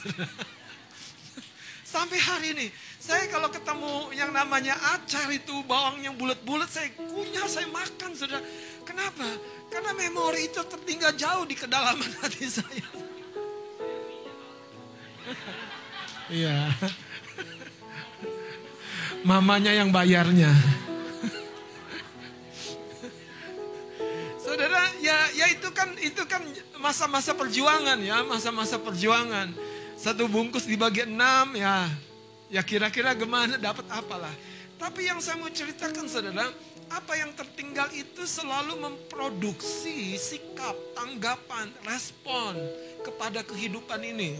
Sampai 1.91 2.17
hari 2.23 2.55
ini, 2.55 2.67
saya 3.01 3.25
kalau 3.33 3.49
ketemu 3.49 4.13
yang 4.13 4.29
namanya 4.29 4.77
acar 4.93 5.25
itu, 5.33 5.65
bawang 5.65 6.05
yang 6.05 6.13
bulat-bulat, 6.13 6.69
saya 6.69 6.93
kunyah, 6.93 7.49
saya 7.49 7.65
makan, 7.73 8.13
saudara. 8.13 8.45
Kenapa? 8.85 9.25
Karena 9.73 9.97
memori 9.97 10.45
itu 10.45 10.61
tertinggal 10.61 11.17
jauh 11.17 11.49
di 11.49 11.57
kedalaman 11.57 12.05
hati 12.21 12.45
saya. 12.45 12.85
Iya. 16.29 16.69
Mamanya 19.25 19.73
yang 19.73 19.89
bayarnya. 19.89 20.53
Saudara, 24.37 24.93
ya 25.01 25.17
ya 25.33 25.49
itu 25.49 25.69
kan 25.73 25.89
itu 25.97 26.21
kan 26.29 26.45
masa-masa 26.77 27.33
perjuangan 27.33 27.97
ya, 27.97 28.21
masa-masa 28.29 28.77
perjuangan 28.77 29.49
satu 29.97 30.29
bungkus 30.29 30.69
dibagi 30.69 31.09
enam 31.09 31.57
ya. 31.57 31.89
Ya 32.51 32.59
kira-kira 32.61 33.15
gimana 33.15 33.55
dapat 33.55 33.87
apalah. 33.87 34.35
Tapi 34.75 35.07
yang 35.07 35.23
saya 35.23 35.39
mau 35.39 35.47
ceritakan 35.47 36.03
saudara, 36.11 36.51
apa 36.91 37.13
yang 37.15 37.31
tertinggal 37.31 37.87
itu 37.95 38.27
selalu 38.27 38.75
memproduksi 38.75 40.19
sikap, 40.19 40.75
tanggapan, 40.91 41.71
respon 41.87 42.59
kepada 43.07 43.39
kehidupan 43.47 44.03
ini. 44.03 44.35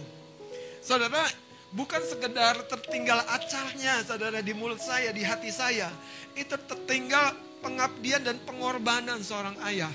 Saudara, 0.84 1.24
bukan 1.72 2.04
sekedar 2.04 2.60
tertinggal 2.68 3.24
acarnya 3.32 4.04
saudara 4.04 4.44
di 4.44 4.52
mulut 4.52 4.84
saya, 4.84 5.16
di 5.16 5.24
hati 5.24 5.48
saya. 5.48 5.88
Itu 6.36 6.60
tertinggal 6.68 7.32
pengabdian 7.64 8.28
dan 8.28 8.36
pengorbanan 8.44 9.24
seorang 9.24 9.56
ayah. 9.72 9.94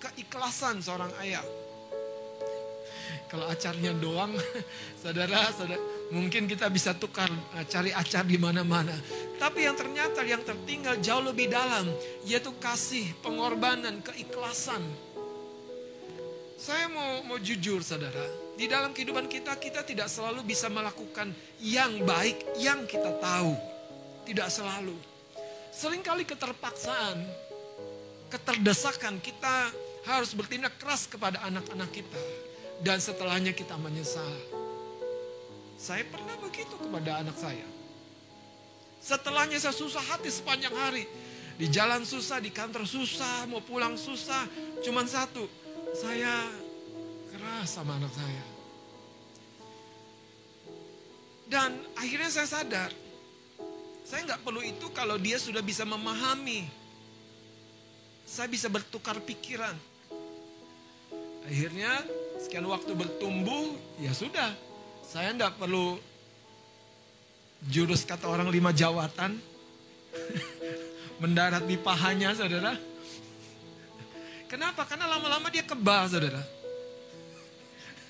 Keikhlasan 0.00 0.80
seorang 0.80 1.12
ayah. 1.20 1.44
Kalau 3.32 3.48
acarnya 3.48 3.96
doang, 3.96 4.36
saudara, 5.00 5.48
saudara, 5.56 5.80
mungkin 6.12 6.44
kita 6.44 6.68
bisa 6.68 6.92
tukar 6.92 7.32
eh, 7.56 7.64
cari 7.64 7.88
acar 7.88 8.28
di 8.28 8.36
mana-mana. 8.36 8.92
Tapi 9.40 9.64
yang 9.64 9.72
ternyata 9.72 10.20
yang 10.20 10.44
tertinggal 10.44 11.00
jauh 11.00 11.24
lebih 11.24 11.48
dalam, 11.48 11.88
yaitu 12.28 12.52
kasih, 12.60 13.08
pengorbanan, 13.24 14.04
keikhlasan. 14.04 14.84
Saya 16.60 16.92
mau 16.92 17.24
mau 17.24 17.40
jujur, 17.40 17.80
saudara. 17.80 18.20
Di 18.52 18.68
Di 18.68 18.70
dalam 18.70 18.92
kehidupan 18.92 19.24
kita, 19.32 19.56
kita 19.56 19.80
tidak 19.80 20.12
selalu 20.12 20.44
bisa 20.44 20.68
melakukan 20.68 21.32
yang 21.64 22.04
baik 22.04 22.60
yang 22.60 22.84
kita 22.84 23.16
tahu. 23.16 23.56
Tidak 24.28 24.48
selalu. 24.52 24.94
Seringkali 25.72 26.28
keterpaksaan, 26.28 27.16
keterdesakan 28.28 29.24
kita 29.24 29.72
harus 30.04 30.36
bertindak 30.36 30.76
keras 30.76 31.08
kepada 31.08 31.40
anak-anak 31.48 31.88
kita. 31.96 32.20
Dan 32.82 32.98
setelahnya 32.98 33.54
kita 33.54 33.78
menyesal. 33.78 34.34
Saya 35.78 36.02
pernah 36.06 36.34
begitu 36.42 36.74
kepada 36.74 37.22
anak 37.22 37.38
saya. 37.38 37.66
Setelahnya 38.98 39.58
saya 39.62 39.74
susah 39.74 40.02
hati 40.02 40.30
sepanjang 40.30 40.74
hari. 40.74 41.06
Di 41.58 41.70
jalan 41.70 42.02
susah, 42.02 42.42
di 42.42 42.50
kantor 42.50 42.82
susah, 42.82 43.46
mau 43.46 43.62
pulang 43.62 43.94
susah. 43.94 44.50
Cuman 44.82 45.06
satu, 45.06 45.46
saya 45.94 46.50
keras 47.30 47.70
sama 47.70 48.02
anak 48.02 48.10
saya. 48.14 48.44
Dan 51.46 51.70
akhirnya 51.94 52.30
saya 52.32 52.48
sadar, 52.48 52.90
saya 54.08 54.24
nggak 54.26 54.42
perlu 54.42 54.64
itu 54.64 54.86
kalau 54.90 55.20
dia 55.22 55.38
sudah 55.38 55.60
bisa 55.62 55.86
memahami. 55.86 56.66
Saya 58.26 58.48
bisa 58.48 58.66
bertukar 58.72 59.20
pikiran. 59.20 59.76
Akhirnya 61.42 62.06
sekian 62.42 62.66
waktu 62.66 62.90
bertumbuh, 62.98 63.78
ya 64.02 64.10
sudah. 64.10 64.50
Saya 65.06 65.30
nggak 65.30 65.62
perlu 65.62 65.94
jurus 67.70 68.02
kata 68.02 68.26
orang 68.26 68.50
lima 68.50 68.74
jawatan. 68.74 69.38
Mendarat 71.22 71.62
di 71.70 71.78
pahanya 71.78 72.34
saudara. 72.34 72.74
Kenapa? 74.50 74.82
Karena 74.84 75.06
lama-lama 75.06 75.46
dia 75.54 75.62
kebal 75.62 76.10
saudara. 76.10 76.42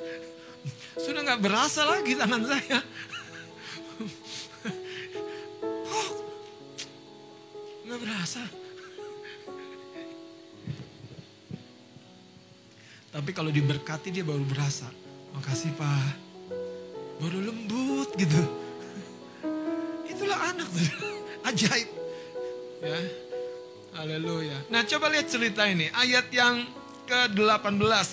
Sudah 1.04 1.20
nggak 1.20 1.42
berasa 1.44 1.84
lagi 1.84 2.16
tangan 2.16 2.42
saya. 2.48 2.80
Oh, 5.92 6.10
nggak 7.84 8.00
berasa. 8.00 8.61
Tapi 13.12 13.30
kalau 13.36 13.52
diberkati 13.52 14.08
dia 14.08 14.24
baru 14.24 14.40
berasa. 14.48 14.88
Makasih 15.36 15.76
Pak. 15.76 16.16
Baru 17.20 17.44
lembut 17.44 18.08
gitu. 18.16 18.40
Itulah 20.08 20.48
anak. 20.48 20.68
Ajaib. 21.52 21.92
Ya. 22.80 22.98
Haleluya. 24.00 24.64
Nah 24.72 24.88
coba 24.88 25.12
lihat 25.12 25.28
cerita 25.28 25.68
ini. 25.68 25.92
Ayat 25.92 26.32
yang 26.32 26.64
ke-18. 27.04 28.06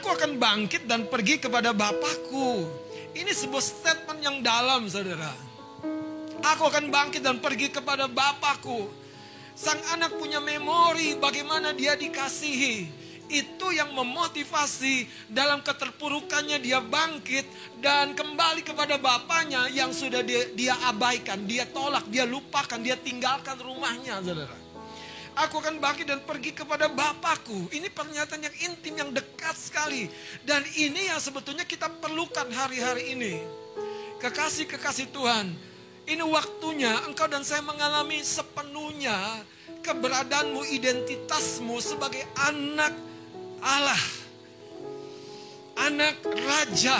Aku 0.00 0.08
akan 0.08 0.40
bangkit 0.40 0.88
dan 0.88 1.04
pergi 1.12 1.36
kepada 1.36 1.76
Bapakku. 1.76 2.64
Ini 3.12 3.28
sebuah 3.36 3.60
statement 3.60 4.20
yang 4.24 4.40
dalam 4.40 4.88
saudara. 4.88 5.36
Aku 6.56 6.72
akan 6.72 6.88
bangkit 6.88 7.20
dan 7.20 7.36
pergi 7.36 7.68
kepada 7.68 8.08
Bapakku. 8.08 8.88
Sang 9.52 9.78
anak 9.92 10.16
punya 10.16 10.40
memori 10.40 11.20
bagaimana 11.20 11.76
dia 11.76 11.92
dikasihi 11.92 13.01
itu 13.32 13.72
yang 13.72 13.96
memotivasi 13.96 15.08
dalam 15.32 15.64
keterpurukannya 15.64 16.60
dia 16.60 16.84
bangkit 16.84 17.48
dan 17.80 18.12
kembali 18.12 18.60
kepada 18.60 19.00
bapaknya 19.00 19.72
yang 19.72 19.88
sudah 19.96 20.20
dia, 20.20 20.52
dia 20.52 20.76
abaikan, 20.92 21.48
dia 21.48 21.64
tolak, 21.64 22.04
dia 22.12 22.28
lupakan, 22.28 22.76
dia 22.76 23.00
tinggalkan 23.00 23.56
rumahnya, 23.56 24.20
saudara. 24.20 24.62
Aku 25.32 25.64
akan 25.64 25.80
bangkit 25.80 26.04
dan 26.04 26.20
pergi 26.28 26.52
kepada 26.52 26.92
Bapakku. 26.92 27.72
Ini 27.72 27.88
pernyataan 27.88 28.52
yang 28.52 28.56
intim, 28.68 29.00
yang 29.00 29.10
dekat 29.16 29.56
sekali. 29.56 30.04
Dan 30.44 30.60
ini 30.76 31.08
yang 31.08 31.16
sebetulnya 31.16 31.64
kita 31.64 31.88
perlukan 31.88 32.52
hari-hari 32.52 33.16
ini. 33.16 33.40
Kekasih-kekasih 34.20 35.08
Tuhan. 35.08 35.56
Ini 36.04 36.20
waktunya 36.20 37.00
engkau 37.08 37.32
dan 37.32 37.48
saya 37.48 37.64
mengalami 37.64 38.20
sepenuhnya 38.20 39.40
keberadaanmu, 39.80 40.68
identitasmu 40.68 41.80
sebagai 41.80 42.28
anak 42.36 42.92
Allah. 43.62 44.02
Anak 45.78 46.18
raja. 46.26 46.98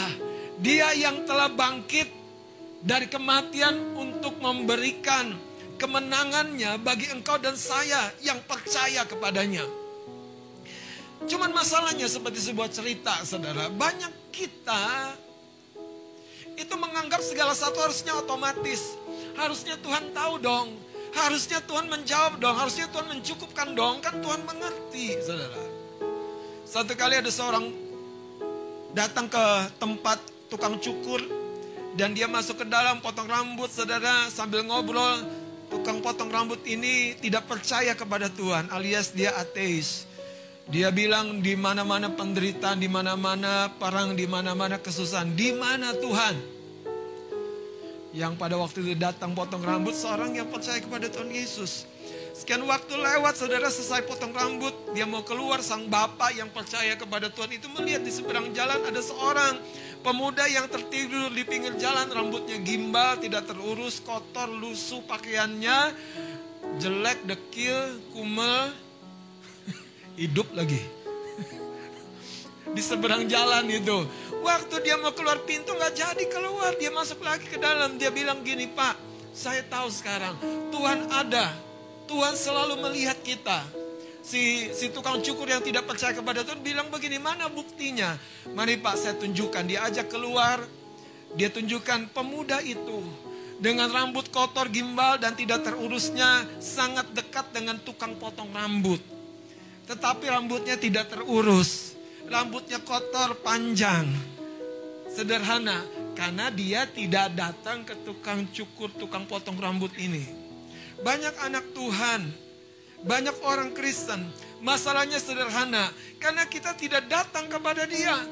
Dia 0.62 0.94
yang 0.94 1.26
telah 1.26 1.50
bangkit 1.50 2.06
dari 2.82 3.10
kematian 3.10 3.98
untuk 3.98 4.38
memberikan 4.38 5.34
kemenangannya 5.74 6.78
bagi 6.78 7.10
engkau 7.10 7.34
dan 7.42 7.58
saya 7.58 8.14
yang 8.22 8.38
percaya 8.46 9.02
kepadanya. 9.02 9.66
Cuman 11.26 11.50
masalahnya 11.54 12.06
seperti 12.06 12.38
sebuah 12.42 12.70
cerita 12.70 13.22
saudara. 13.26 13.66
Banyak 13.70 14.34
kita 14.34 15.14
itu 16.58 16.74
menganggap 16.78 17.22
segala 17.22 17.54
sesuatu 17.54 17.82
harusnya 17.82 18.14
otomatis. 18.18 18.94
Harusnya 19.38 19.78
Tuhan 19.78 20.14
tahu 20.14 20.38
dong. 20.42 20.78
Harusnya 21.12 21.58
Tuhan 21.62 21.86
menjawab 21.90 22.38
dong. 22.38 22.56
Harusnya 22.58 22.86
Tuhan 22.90 23.06
mencukupkan 23.18 23.74
dong. 23.74 24.02
Kan 24.02 24.18
Tuhan 24.22 24.42
mengerti 24.46 25.18
saudara. 25.22 25.71
Satu 26.72 26.96
kali 26.96 27.20
ada 27.20 27.28
seorang 27.28 27.68
datang 28.96 29.28
ke 29.28 29.44
tempat 29.76 30.16
tukang 30.48 30.80
cukur 30.80 31.20
dan 32.00 32.16
dia 32.16 32.24
masuk 32.24 32.64
ke 32.64 32.66
dalam 32.66 32.96
potong 33.04 33.28
rambut 33.28 33.68
saudara 33.68 34.32
sambil 34.32 34.64
ngobrol 34.64 35.20
tukang 35.68 36.00
potong 36.00 36.32
rambut 36.32 36.64
ini 36.64 37.12
tidak 37.20 37.44
percaya 37.44 37.92
kepada 37.92 38.32
Tuhan 38.32 38.72
alias 38.72 39.12
dia 39.12 39.36
ateis. 39.36 40.08
Dia 40.64 40.88
bilang 40.88 41.44
di 41.44 41.52
mana-mana 41.60 42.08
penderitaan, 42.08 42.80
di 42.80 42.88
mana-mana 42.88 43.68
perang, 43.76 44.16
di 44.16 44.24
mana-mana 44.24 44.80
kesusahan, 44.80 45.28
di 45.36 45.52
mana 45.52 45.92
Tuhan? 45.92 46.34
Yang 48.16 48.32
pada 48.40 48.56
waktu 48.56 48.80
itu 48.80 48.96
datang 48.96 49.36
potong 49.36 49.60
rambut 49.60 49.92
seorang 49.92 50.32
yang 50.32 50.48
percaya 50.48 50.80
kepada 50.80 51.12
Tuhan 51.12 51.36
Yesus. 51.36 51.91
Sekian 52.32 52.64
waktu 52.64 52.96
lewat, 52.96 53.36
saudara 53.36 53.68
selesai 53.68 54.08
potong 54.08 54.32
rambut, 54.32 54.72
dia 54.96 55.04
mau 55.04 55.20
keluar, 55.20 55.60
sang 55.60 55.84
bapak 55.84 56.32
yang 56.32 56.48
percaya 56.48 56.96
kepada 56.96 57.28
Tuhan 57.28 57.60
itu 57.60 57.68
melihat 57.68 58.00
di 58.00 58.08
seberang 58.08 58.56
jalan 58.56 58.80
ada 58.88 59.04
seorang 59.04 59.60
pemuda 60.00 60.48
yang 60.48 60.64
tertidur 60.64 61.28
di 61.28 61.44
pinggir 61.44 61.76
jalan, 61.76 62.08
rambutnya 62.08 62.56
gimbal, 62.64 63.20
tidak 63.20 63.44
terurus, 63.44 64.00
kotor, 64.00 64.48
lusuh 64.48 65.04
pakaiannya, 65.04 65.92
jelek, 66.80 67.20
dekil, 67.28 68.00
kumel, 68.16 68.72
hidup 70.20 70.48
lagi. 70.56 70.80
di 72.76 72.80
seberang 72.80 73.28
jalan 73.28 73.68
itu. 73.68 74.08
Waktu 74.40 74.80
dia 74.80 74.96
mau 74.96 75.12
keluar 75.12 75.44
pintu 75.44 75.76
nggak 75.76 75.94
jadi 76.00 76.24
keluar, 76.32 76.80
dia 76.80 76.88
masuk 76.88 77.20
lagi 77.20 77.44
ke 77.44 77.60
dalam. 77.60 78.00
Dia 78.00 78.08
bilang 78.08 78.40
gini, 78.40 78.72
Pak, 78.72 78.96
saya 79.36 79.60
tahu 79.68 79.92
sekarang 79.92 80.32
Tuhan 80.72 81.12
ada 81.12 81.71
Tuhan 82.12 82.36
selalu 82.36 82.76
melihat 82.84 83.16
kita. 83.24 83.64
Si, 84.20 84.68
si 84.76 84.92
tukang 84.92 85.24
cukur 85.24 85.48
yang 85.48 85.64
tidak 85.64 85.88
percaya 85.88 86.12
kepada 86.12 86.44
Tuhan 86.44 86.60
bilang 86.60 86.92
begini, 86.92 87.16
mana 87.16 87.48
buktinya? 87.48 88.20
Mari 88.52 88.76
Pak 88.84 89.00
saya 89.00 89.16
tunjukkan, 89.16 89.64
dia 89.64 89.80
ajak 89.88 90.12
keluar. 90.12 90.60
Dia 91.32 91.48
tunjukkan 91.48 92.12
pemuda 92.12 92.60
itu 92.60 93.00
dengan 93.56 93.88
rambut 93.88 94.28
kotor 94.28 94.68
gimbal 94.68 95.16
dan 95.16 95.32
tidak 95.32 95.64
terurusnya 95.64 96.44
sangat 96.60 97.08
dekat 97.16 97.48
dengan 97.56 97.80
tukang 97.80 98.12
potong 98.20 98.52
rambut. 98.52 99.00
Tetapi 99.88 100.28
rambutnya 100.28 100.76
tidak 100.76 101.08
terurus. 101.08 101.96
Rambutnya 102.28 102.84
kotor 102.84 103.40
panjang. 103.40 104.04
Sederhana 105.08 105.80
karena 106.12 106.52
dia 106.52 106.84
tidak 106.84 107.32
datang 107.32 107.88
ke 107.88 107.96
tukang 108.04 108.44
cukur, 108.52 108.92
tukang 109.00 109.24
potong 109.24 109.56
rambut 109.56 109.96
ini. 109.96 110.41
Banyak 111.02 111.34
anak 111.42 111.64
Tuhan, 111.74 112.30
banyak 113.02 113.36
orang 113.42 113.74
Kristen, 113.74 114.22
masalahnya 114.62 115.18
sederhana 115.18 115.90
karena 116.22 116.46
kita 116.46 116.78
tidak 116.78 117.10
datang 117.10 117.50
kepada 117.50 117.82
Dia. 117.90 118.22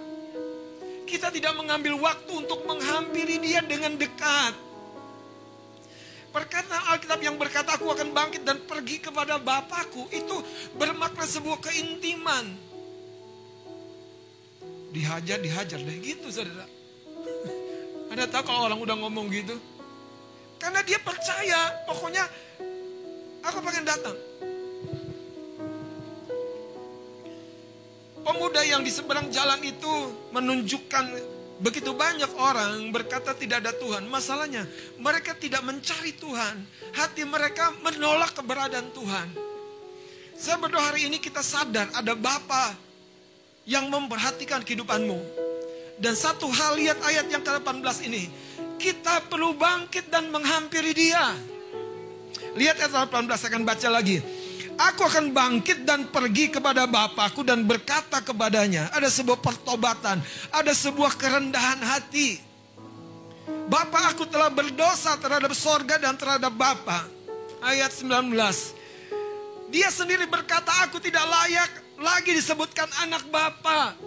Kita 1.02 1.34
tidak 1.34 1.58
mengambil 1.58 1.98
waktu 1.98 2.30
untuk 2.30 2.62
menghampiri 2.70 3.42
Dia 3.42 3.66
dengan 3.66 3.98
dekat. 3.98 4.54
Perkataan 6.30 6.94
Alkitab 6.94 7.18
yang 7.26 7.34
berkata 7.34 7.74
aku 7.74 7.90
akan 7.90 8.14
bangkit 8.14 8.46
dan 8.46 8.62
pergi 8.62 9.02
kepada 9.02 9.42
Bapakku 9.42 10.06
itu 10.14 10.38
bermakna 10.78 11.26
sebuah 11.26 11.58
keintiman. 11.58 12.54
Dihajar, 14.94 15.42
dihajar 15.42 15.82
deh 15.82 15.98
gitu 15.98 16.30
saudara. 16.30 16.70
Anda 18.14 18.30
tahu 18.30 18.46
kalau 18.46 18.70
orang 18.70 18.78
udah 18.78 18.96
ngomong 19.02 19.26
gitu? 19.34 19.58
Karena 20.60 20.84
dia 20.84 21.00
percaya, 21.00 21.72
pokoknya 21.88 22.28
Aku 23.40 23.58
pengen 23.64 23.84
datang. 23.88 24.16
Pemuda 28.20 28.60
yang 28.68 28.84
di 28.84 28.92
seberang 28.92 29.32
jalan 29.32 29.58
itu 29.64 29.92
menunjukkan 30.30 31.04
begitu 31.60 31.92
banyak 31.96 32.28
orang 32.36 32.92
berkata 32.92 33.32
tidak 33.32 33.64
ada 33.64 33.72
Tuhan. 33.72 34.04
Masalahnya 34.12 34.68
mereka 35.00 35.32
tidak 35.32 35.64
mencari 35.64 36.12
Tuhan. 36.12 36.56
Hati 36.92 37.24
mereka 37.24 37.72
menolak 37.80 38.36
keberadaan 38.36 38.92
Tuhan. 38.92 39.28
Saya 40.36 40.56
berdoa 40.60 40.84
hari 40.84 41.08
ini 41.08 41.16
kita 41.16 41.40
sadar 41.40 41.88
ada 41.96 42.12
Bapa 42.12 42.76
yang 43.64 43.88
memperhatikan 43.88 44.60
kehidupanmu. 44.60 45.48
Dan 46.00 46.16
satu 46.16 46.48
hal 46.48 46.80
lihat 46.80 46.96
ayat 47.04 47.28
yang 47.28 47.44
ke-18 47.44 48.08
ini. 48.08 48.24
Kita 48.80 49.20
perlu 49.28 49.52
bangkit 49.52 50.08
dan 50.08 50.32
menghampiri 50.32 50.96
dia. 50.96 51.36
Lihat 52.56 52.80
ayat 52.80 53.12
18 53.12 53.28
saya 53.36 53.52
akan 53.52 53.64
baca 53.68 53.88
lagi. 53.92 54.18
Aku 54.80 55.04
akan 55.04 55.36
bangkit 55.36 55.84
dan 55.84 56.08
pergi 56.08 56.48
kepada 56.48 56.88
Bapakku 56.88 57.44
dan 57.44 57.68
berkata 57.68 58.24
kepadanya. 58.24 58.88
Ada 58.96 59.12
sebuah 59.12 59.36
pertobatan. 59.44 60.24
Ada 60.48 60.72
sebuah 60.72 61.20
kerendahan 61.20 61.84
hati. 61.84 62.40
Bapak 63.68 64.16
aku 64.16 64.24
telah 64.24 64.48
berdosa 64.48 65.20
terhadap 65.20 65.52
sorga 65.52 66.00
dan 66.00 66.16
terhadap 66.16 66.48
Bapak. 66.56 67.04
Ayat 67.60 67.92
19. 67.92 68.32
Dia 69.68 69.92
sendiri 69.92 70.24
berkata 70.24 70.72
aku 70.88 70.96
tidak 70.96 71.28
layak 71.28 71.70
lagi 72.00 72.32
disebutkan 72.32 72.88
anak 73.04 73.28
Bapak. 73.28 74.00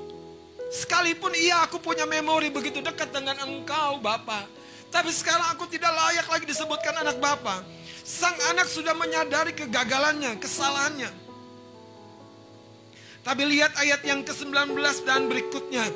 Sekalipun 0.74 1.38
iya 1.38 1.62
aku 1.70 1.78
punya 1.78 2.10
memori 2.10 2.50
begitu 2.50 2.82
dekat 2.82 3.14
dengan 3.14 3.38
engkau 3.46 4.02
Bapak. 4.02 4.63
Tapi 4.94 5.10
sekarang 5.10 5.58
aku 5.58 5.66
tidak 5.74 5.90
layak 5.90 6.30
lagi 6.30 6.46
disebutkan 6.46 6.94
anak 7.02 7.18
Bapak. 7.18 7.66
Sang 8.06 8.38
anak 8.54 8.70
sudah 8.70 8.94
menyadari 8.94 9.58
kegagalannya, 9.58 10.38
kesalahannya. 10.38 11.10
Tapi 13.26 13.42
lihat 13.50 13.74
ayat 13.82 14.06
yang 14.06 14.22
ke-19 14.22 14.78
dan 15.08 15.26
berikutnya. 15.26 15.90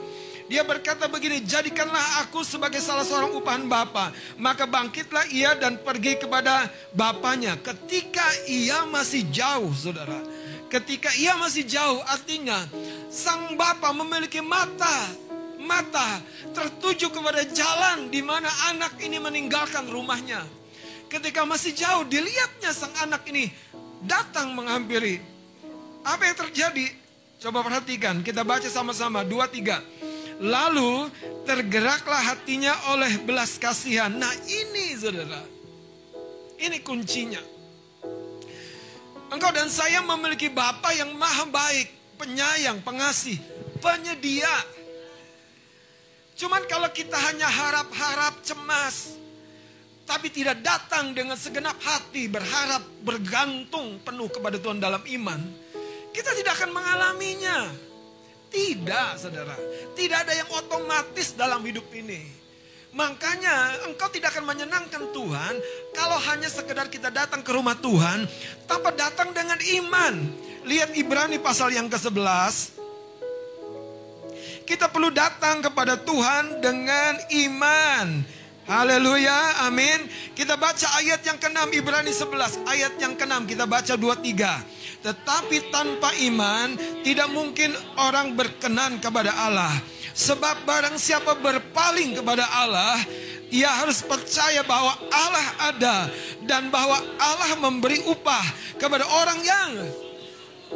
Dia 0.48 0.64
berkata 0.64 1.12
begini, 1.12 1.44
jadikanlah 1.44 2.24
aku 2.24 2.40
sebagai 2.42 2.80
salah 2.80 3.04
seorang 3.04 3.36
upahan 3.36 3.68
Bapa. 3.68 4.16
Maka 4.40 4.64
bangkitlah 4.64 5.30
ia 5.30 5.54
dan 5.60 5.78
pergi 5.78 6.18
kepada 6.18 6.72
Bapaknya. 6.96 7.60
Ketika 7.60 8.24
ia 8.50 8.88
masih 8.88 9.28
jauh, 9.30 9.76
saudara. 9.78 10.24
Ketika 10.72 11.12
ia 11.20 11.36
masih 11.36 11.64
jauh, 11.64 12.04
artinya 12.08 12.68
sang 13.08 13.56
bapa 13.56 13.96
memiliki 13.96 14.44
mata, 14.44 15.16
mata 15.68 16.24
tertuju 16.56 17.12
kepada 17.12 17.44
jalan 17.44 18.08
di 18.08 18.24
mana 18.24 18.48
anak 18.72 18.96
ini 19.04 19.20
meninggalkan 19.20 19.84
rumahnya. 19.92 20.48
Ketika 21.12 21.44
masih 21.44 21.76
jauh, 21.76 22.08
dilihatnya 22.08 22.72
sang 22.72 22.96
anak 23.04 23.28
ini 23.28 23.52
datang 24.04 24.56
menghampiri. 24.56 25.20
Apa 26.08 26.24
yang 26.32 26.38
terjadi? 26.48 26.88
Coba 27.38 27.62
perhatikan, 27.62 28.24
kita 28.24 28.42
baca 28.48 28.66
sama-sama, 28.72 29.22
dua 29.28 29.46
tiga. 29.52 29.84
Lalu 30.40 31.12
tergeraklah 31.44 32.34
hatinya 32.34 32.74
oleh 32.94 33.20
belas 33.22 33.60
kasihan. 33.60 34.10
Nah 34.10 34.32
ini 34.48 34.96
saudara, 34.96 35.44
ini 36.62 36.80
kuncinya. 36.82 37.42
Engkau 39.28 39.52
dan 39.52 39.68
saya 39.68 40.00
memiliki 40.00 40.48
Bapa 40.48 40.96
yang 40.96 41.12
maha 41.20 41.44
baik, 41.52 41.88
penyayang, 42.16 42.80
pengasih, 42.80 43.36
penyedia. 43.84 44.77
Cuman 46.38 46.62
kalau 46.70 46.86
kita 46.94 47.18
hanya 47.18 47.50
harap-harap 47.50 48.46
cemas, 48.46 49.18
tapi 50.06 50.30
tidak 50.30 50.62
datang 50.62 51.12
dengan 51.18 51.34
segenap 51.34 51.74
hati, 51.82 52.30
berharap, 52.30 52.86
bergantung 53.02 53.98
penuh 54.06 54.30
kepada 54.30 54.62
Tuhan 54.62 54.78
dalam 54.78 55.02
iman, 55.02 55.42
kita 56.14 56.38
tidak 56.38 56.62
akan 56.62 56.72
mengalaminya. 56.78 57.74
Tidak, 58.48 59.10
saudara. 59.18 59.58
Tidak 59.98 60.18
ada 60.24 60.32
yang 60.32 60.48
otomatis 60.54 61.34
dalam 61.34 61.60
hidup 61.66 61.90
ini. 61.92 62.38
Makanya 62.96 63.84
engkau 63.90 64.08
tidak 64.08 64.32
akan 64.32 64.48
menyenangkan 64.48 65.04
Tuhan 65.12 65.54
kalau 65.92 66.18
hanya 66.32 66.48
sekedar 66.48 66.88
kita 66.88 67.12
datang 67.12 67.44
ke 67.44 67.52
rumah 67.52 67.76
Tuhan 67.76 68.30
tanpa 68.70 68.94
datang 68.94 69.34
dengan 69.34 69.58
iman. 69.58 70.14
Lihat 70.64 70.96
Ibrani 70.96 71.42
pasal 71.42 71.76
yang 71.76 71.92
ke-11. 71.92 72.77
Kita 74.68 74.92
perlu 74.92 75.08
datang 75.16 75.64
kepada 75.64 75.96
Tuhan 75.96 76.60
dengan 76.60 77.16
iman. 77.32 78.20
Haleluya, 78.68 79.64
amin. 79.64 80.12
Kita 80.36 80.60
baca 80.60 81.00
ayat 81.00 81.24
yang 81.24 81.40
ke-6 81.40 81.72
Ibrani 81.72 82.12
11, 82.12 82.68
ayat 82.68 83.00
yang 83.00 83.16
ke-6 83.16 83.48
kita 83.48 83.64
baca 83.64 83.96
23. 83.96 85.08
Tetapi 85.08 85.72
tanpa 85.72 86.12
iman 86.20 86.76
tidak 87.00 87.32
mungkin 87.32 87.72
orang 87.96 88.36
berkenan 88.36 89.00
kepada 89.00 89.32
Allah. 89.40 89.72
Sebab 90.12 90.68
barang 90.68 91.00
siapa 91.00 91.40
berpaling 91.40 92.20
kepada 92.20 92.44
Allah, 92.52 93.00
ia 93.48 93.72
harus 93.72 94.04
percaya 94.04 94.68
bahwa 94.68 95.00
Allah 95.16 95.48
ada 95.64 95.98
dan 96.44 96.68
bahwa 96.68 97.00
Allah 97.24 97.56
memberi 97.56 98.04
upah 98.04 98.44
kepada 98.76 99.08
orang 99.16 99.40
yang 99.48 99.72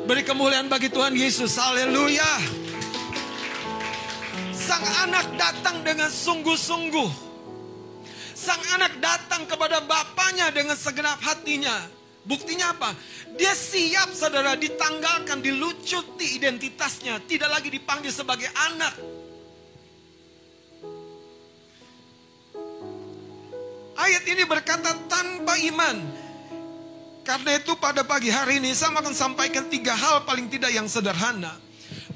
beri 0.08 0.24
kemuliaan 0.24 0.72
bagi 0.72 0.88
Tuhan 0.88 1.12
Yesus. 1.12 1.60
Haleluya. 1.60 2.40
Sang 4.62 4.86
anak 5.10 5.26
datang 5.36 5.82
dengan 5.82 6.14
sungguh-sungguh. 6.14 7.10
Sang 8.38 8.62
anak 8.78 9.02
datang 9.02 9.50
kepada 9.50 9.82
bapaknya 9.82 10.54
dengan 10.54 10.78
segenap 10.78 11.18
hatinya. 11.26 11.90
Buktinya 12.22 12.70
apa? 12.78 12.94
Dia 13.34 13.58
siap 13.58 14.14
saudara 14.14 14.54
ditanggalkan, 14.54 15.42
dilucuti 15.42 16.38
identitasnya. 16.38 17.18
Tidak 17.26 17.50
lagi 17.50 17.74
dipanggil 17.74 18.14
sebagai 18.14 18.46
anak 18.70 18.94
Ayat 24.02 24.26
ini 24.26 24.44
berkata 24.50 24.98
tanpa 25.06 25.54
iman. 25.62 25.98
Karena 27.22 27.62
itu 27.62 27.78
pada 27.78 28.02
pagi 28.02 28.34
hari 28.34 28.58
ini 28.58 28.74
saya 28.74 28.98
akan 28.98 29.14
sampaikan 29.14 29.70
tiga 29.70 29.94
hal 29.94 30.26
paling 30.26 30.50
tidak 30.50 30.74
yang 30.74 30.90
sederhana. 30.90 31.54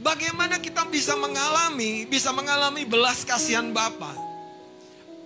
Bagaimana 0.05 0.61
kita 0.61 0.85
bisa 0.85 1.17
mengalami, 1.17 2.05
bisa 2.05 2.29
mengalami 2.29 2.85
belas 2.85 3.25
kasihan 3.25 3.73
Bapa. 3.73 4.13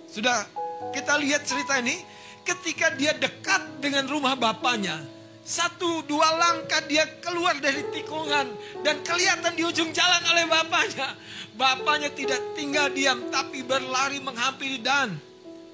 Sudah 0.08 0.48
kita 0.96 1.20
lihat 1.20 1.44
cerita 1.44 1.76
ini, 1.84 2.00
ketika 2.48 2.88
dia 2.96 3.12
dekat 3.12 3.60
dengan 3.84 4.08
rumah 4.08 4.32
bapaknya, 4.40 5.04
satu 5.44 6.00
dua 6.08 6.32
langkah 6.32 6.80
dia 6.88 7.04
keluar 7.20 7.60
dari 7.60 7.92
tikungan 7.92 8.48
dan 8.80 9.04
kelihatan 9.04 9.52
di 9.52 9.68
ujung 9.68 9.92
jalan 9.92 10.22
oleh 10.32 10.48
bapaknya. 10.48 11.12
Bapaknya 11.60 12.08
tidak 12.16 12.40
tinggal 12.56 12.88
diam 12.88 13.28
tapi 13.28 13.60
berlari 13.60 14.16
menghampiri 14.24 14.80
dan 14.80 15.12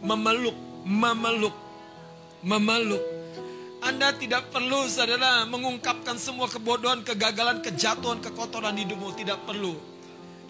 memeluk 0.03 0.67
memeluk. 0.87 1.55
Memeluk. 2.47 3.03
Anda 3.87 4.11
tidak 4.19 4.51
perlu 4.51 4.91
saudara 4.91 5.47
mengungkapkan 5.47 6.19
semua 6.19 6.51
kebodohan, 6.51 7.07
kegagalan, 7.07 7.63
kejatuhan, 7.63 8.19
kekotoran 8.19 8.75
hidupmu. 8.75 9.15
Tidak 9.15 9.47
perlu. 9.47 9.79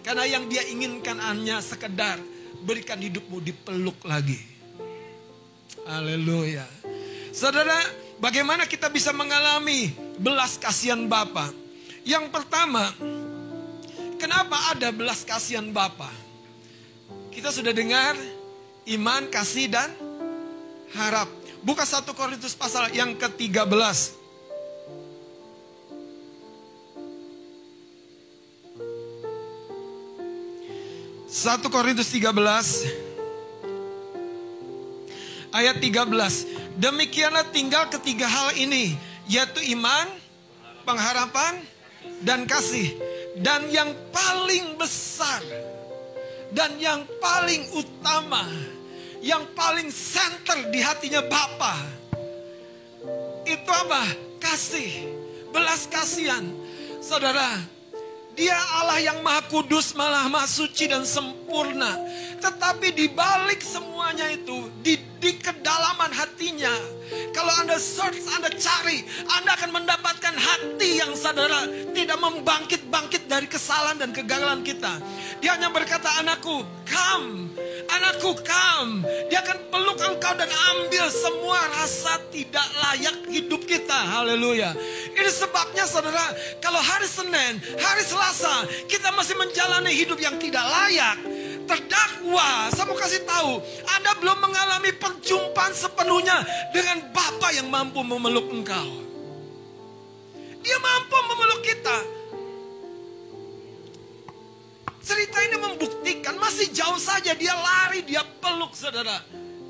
Karena 0.01 0.25
yang 0.25 0.49
dia 0.49 0.65
inginkan 0.65 1.21
hanya 1.21 1.61
sekedar 1.61 2.17
berikan 2.65 2.97
hidupmu 2.97 3.37
dipeluk 3.37 4.01
lagi. 4.09 4.41
Haleluya. 5.85 6.65
Saudara, 7.29 7.77
bagaimana 8.17 8.65
kita 8.65 8.89
bisa 8.89 9.13
mengalami 9.13 9.93
belas 10.17 10.57
kasihan 10.57 11.05
Bapa? 11.05 11.53
Yang 12.01 12.33
pertama, 12.33 12.89
kenapa 14.17 14.73
ada 14.73 14.89
belas 14.89 15.21
kasihan 15.21 15.69
Bapa? 15.69 16.09
Kita 17.29 17.53
sudah 17.53 17.69
dengar 17.69 18.17
iman, 18.89 19.29
kasih, 19.29 19.69
dan 19.69 19.93
harap. 20.97 21.29
Buka 21.65 21.85
satu 21.85 22.13
Korintus 22.13 22.53
pasal 22.53 22.93
yang 22.93 23.17
ke-13. 23.17 23.69
Satu 31.27 31.67
Korintus 31.69 32.09
13 32.09 32.33
ayat 35.53 35.77
13. 35.77 36.77
Demikianlah 36.77 37.45
tinggal 37.49 37.89
ketiga 37.89 38.29
hal 38.29 38.53
ini, 38.57 38.97
yaitu 39.25 39.61
iman, 39.77 40.07
pengharapan, 40.85 41.61
dan 42.21 42.45
kasih. 42.45 42.93
Dan 43.37 43.69
yang 43.69 43.93
paling 44.09 44.77
besar 44.81 45.45
dan 46.51 46.79
yang 46.79 47.03
paling 47.19 47.63
utama 47.75 48.47
yang 49.21 49.43
paling 49.57 49.89
center 49.89 50.69
di 50.69 50.79
hatinya 50.81 51.21
Bapa. 51.25 51.75
Itu 53.47 53.71
apa? 53.71 54.03
Kasih, 54.37 55.09
belas 55.49 55.87
kasihan. 55.89 56.43
Saudara, 56.99 57.63
dia 58.37 58.53
Allah 58.77 59.01
yang 59.01 59.25
maha 59.25 59.41
kudus, 59.49 59.97
malah 59.97 60.29
maha 60.29 60.45
suci 60.45 60.85
dan 60.85 61.01
sempurna. 61.01 61.97
Tetapi 62.37 62.93
di 62.93 63.09
balik 63.09 63.65
semuanya 63.65 64.29
itu, 64.29 64.69
di, 64.85 64.93
di 65.17 65.31
kedalaman 65.41 66.13
hatinya, 66.13 66.69
kalau 67.33 67.49
Anda 67.65 67.81
search, 67.81 68.21
Anda 68.37 68.53
cari, 68.53 69.01
Anda 69.41 69.57
akan 69.57 69.81
mendapatkan 69.81 70.35
hati 70.37 71.01
yang 71.01 71.17
saudara 71.17 71.65
tidak 71.97 72.21
membangkit-bangkit 72.21 73.25
dari 73.25 73.49
kesalahan 73.49 73.97
dan 73.97 74.13
kegagalan 74.13 74.61
kita. 74.61 75.01
Dia 75.41 75.57
hanya 75.57 75.73
berkata, 75.73 76.21
anakku, 76.21 76.61
come, 76.85 77.56
anakku, 77.87 78.35
come. 78.43 79.03
Dia 79.31 79.43
akan 79.43 79.57
peluk 79.71 79.99
engkau 79.99 80.33
dan 80.35 80.51
ambil 80.75 81.05
semua 81.11 81.59
rasa 81.79 82.19
tidak 82.29 82.67
layak 82.83 83.17
hidup 83.31 83.61
kita. 83.63 83.95
Haleluya. 83.95 84.75
Ini 85.15 85.31
sebabnya 85.31 85.87
saudara, 85.87 86.35
kalau 86.59 86.79
hari 86.79 87.07
Senin, 87.07 87.59
hari 87.79 88.03
Selasa, 88.03 88.67
kita 88.87 89.11
masih 89.15 89.35
menjalani 89.39 89.91
hidup 89.91 90.19
yang 90.19 90.35
tidak 90.37 90.63
layak 90.63 91.17
terdakwa, 91.67 92.71
saya 92.71 92.87
mau 92.87 92.95
kasih 92.95 93.21
tahu, 93.27 93.59
Anda 93.99 94.15
belum 94.23 94.37
mengalami 94.39 94.95
perjumpaan 94.95 95.75
sepenuhnya 95.75 96.47
dengan 96.71 97.11
Bapa 97.11 97.51
yang 97.51 97.67
mampu 97.67 97.99
memeluk 98.01 98.47
engkau. 98.49 99.03
Dia 100.63 100.77
mampu 100.79 101.15
memeluk 101.27 101.61
kita. 101.63 101.97
Cerita 105.07 105.39
ini 105.39 105.55
membuktikan 105.55 106.35
masih 106.35 106.67
jauh 106.75 106.99
saja 106.99 107.31
dia 107.31 107.55
lari, 107.55 108.03
dia 108.03 108.27
peluk 108.43 108.75
saudara. 108.75 109.23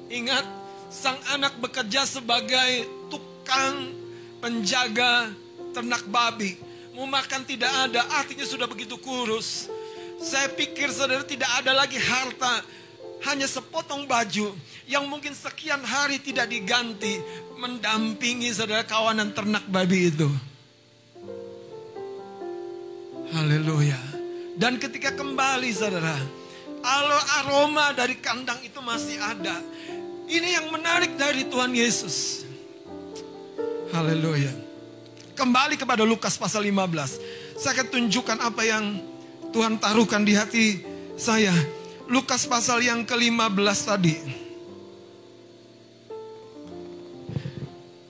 Ingat, 0.09 0.41
sang 0.89 1.21
anak 1.29 1.61
bekerja 1.61 2.09
sebagai 2.09 2.89
tukang 3.13 3.93
penjaga 4.41 5.29
ternak 5.77 6.01
babi. 6.09 6.57
Mau 6.97 7.05
makan 7.05 7.45
tidak 7.45 7.69
ada, 7.69 8.01
artinya 8.17 8.49
sudah 8.49 8.65
begitu 8.65 8.97
kurus. 8.97 9.69
Saya 10.17 10.49
pikir 10.49 10.89
saudara 10.89 11.21
tidak 11.21 11.53
ada 11.61 11.69
lagi 11.69 12.01
harta. 12.01 12.65
Hanya 13.29 13.45
sepotong 13.45 14.09
baju 14.09 14.57
yang 14.89 15.05
mungkin 15.05 15.37
sekian 15.37 15.85
hari 15.85 16.17
tidak 16.17 16.49
diganti. 16.49 17.21
Mendampingi 17.61 18.49
saudara 18.49 18.81
kawanan 18.81 19.37
ternak 19.37 19.69
babi 19.69 20.09
itu. 20.09 20.29
Haleluya. 23.37 24.16
Dan 24.57 24.81
ketika 24.81 25.13
kembali 25.13 25.69
saudara. 25.69 26.17
Aroma 27.41 27.93
dari 27.93 28.17
kandang 28.17 28.57
itu 28.65 28.81
masih 28.81 29.21
ada. 29.21 29.61
Ini 30.25 30.57
yang 30.57 30.73
menarik 30.73 31.13
dari 31.13 31.45
Tuhan 31.45 31.77
Yesus. 31.77 32.41
Haleluya. 33.93 34.49
Kembali 35.37 35.77
kepada 35.77 36.01
Lukas 36.01 36.41
pasal 36.41 36.65
15. 36.65 37.21
Saya 37.61 37.77
akan 37.77 37.87
tunjukkan 37.93 38.37
apa 38.41 38.61
yang 38.65 38.97
Tuhan 39.53 39.77
taruhkan 39.77 40.25
di 40.25 40.33
hati 40.33 40.81
saya. 41.13 41.53
Lukas 42.09 42.49
pasal 42.49 42.81
yang 42.81 43.05
ke-15 43.05 43.79
tadi. 43.85 44.15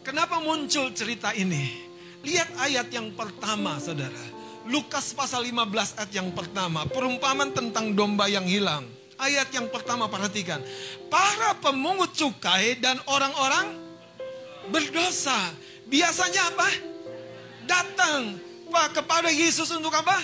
Kenapa 0.08 0.40
muncul 0.40 0.96
cerita 0.96 1.36
ini? 1.36 1.88
Lihat 2.24 2.56
ayat 2.62 2.88
yang 2.94 3.12
pertama 3.12 3.76
saudara. 3.84 4.37
Lukas 4.68 5.16
pasal 5.16 5.48
15 5.48 5.98
ayat 6.00 6.12
yang 6.12 6.30
pertama. 6.36 6.84
Perumpamaan 6.88 7.56
tentang 7.56 7.96
domba 7.96 8.28
yang 8.28 8.44
hilang. 8.44 8.84
Ayat 9.18 9.50
yang 9.56 9.72
pertama 9.72 10.06
perhatikan. 10.12 10.62
Para 11.08 11.58
pemungut 11.58 12.14
cukai 12.14 12.78
dan 12.78 13.00
orang-orang 13.08 13.74
berdosa. 14.70 15.40
Biasanya 15.88 16.52
apa? 16.52 16.98
datang 17.68 18.40
Pak 18.72 19.04
kepada 19.04 19.30
Yesus 19.30 19.68
untuk 19.76 19.92
apa? 19.92 20.16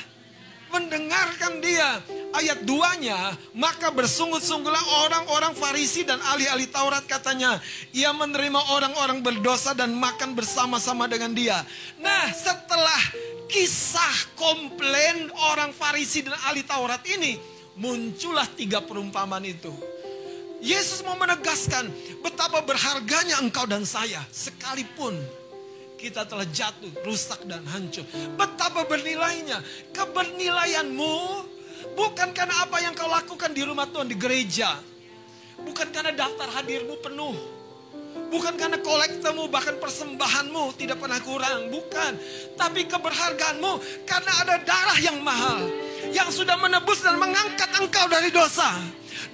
Mendengarkan 0.72 1.62
dia. 1.62 2.02
Ayat 2.34 2.66
duanya, 2.66 3.38
maka 3.54 3.94
bersungut-sungguhlah 3.94 5.06
orang-orang 5.06 5.54
Farisi 5.54 6.02
dan 6.02 6.18
ahli-ahli 6.18 6.66
Taurat 6.66 7.06
katanya. 7.06 7.62
Ia 7.94 8.10
menerima 8.10 8.74
orang-orang 8.74 9.22
berdosa 9.22 9.78
dan 9.78 9.94
makan 9.94 10.34
bersama-sama 10.34 11.06
dengan 11.06 11.30
dia. 11.38 11.62
Nah 12.02 12.26
setelah 12.34 13.00
kisah 13.48 14.36
komplain 14.38 15.32
orang 15.54 15.72
Farisi 15.76 16.26
dan 16.26 16.38
ahli 16.48 16.64
Taurat 16.66 17.02
ini, 17.10 17.38
muncullah 17.78 18.48
tiga 18.54 18.84
perumpamaan 18.84 19.44
itu. 19.46 19.72
Yesus 20.64 21.04
mau 21.04 21.20
menegaskan 21.20 21.92
betapa 22.24 22.64
berharganya 22.64 23.44
engkau 23.44 23.68
dan 23.68 23.84
saya 23.84 24.24
sekalipun 24.32 25.20
kita 26.04 26.28
telah 26.28 26.44
jatuh, 26.48 26.92
rusak 27.08 27.40
dan 27.48 27.64
hancur. 27.64 28.04
Betapa 28.36 28.84
bernilainya. 28.84 29.64
Kebernilaianmu 29.96 31.16
bukan 31.96 32.36
karena 32.36 32.68
apa 32.68 32.84
yang 32.84 32.92
kau 32.92 33.08
lakukan 33.08 33.56
di 33.56 33.64
rumah 33.64 33.88
Tuhan, 33.88 34.12
di 34.12 34.20
gereja. 34.20 34.76
Bukan 35.64 35.96
karena 35.96 36.12
daftar 36.12 36.52
hadirmu 36.60 37.00
penuh. 37.00 37.53
Bukan 38.34 38.58
karena 38.58 38.82
kolektamu, 38.82 39.46
bahkan 39.46 39.78
persembahanmu 39.78 40.74
tidak 40.74 40.98
pernah 40.98 41.22
kurang. 41.22 41.70
Bukan. 41.70 42.18
Tapi 42.58 42.90
keberhargaanmu 42.90 43.78
karena 44.10 44.32
ada 44.42 44.56
darah 44.66 44.98
yang 44.98 45.22
mahal. 45.22 45.70
Yang 46.10 46.42
sudah 46.42 46.58
menebus 46.58 47.06
dan 47.06 47.22
mengangkat 47.22 47.70
engkau 47.78 48.10
dari 48.10 48.34
dosa. 48.34 48.74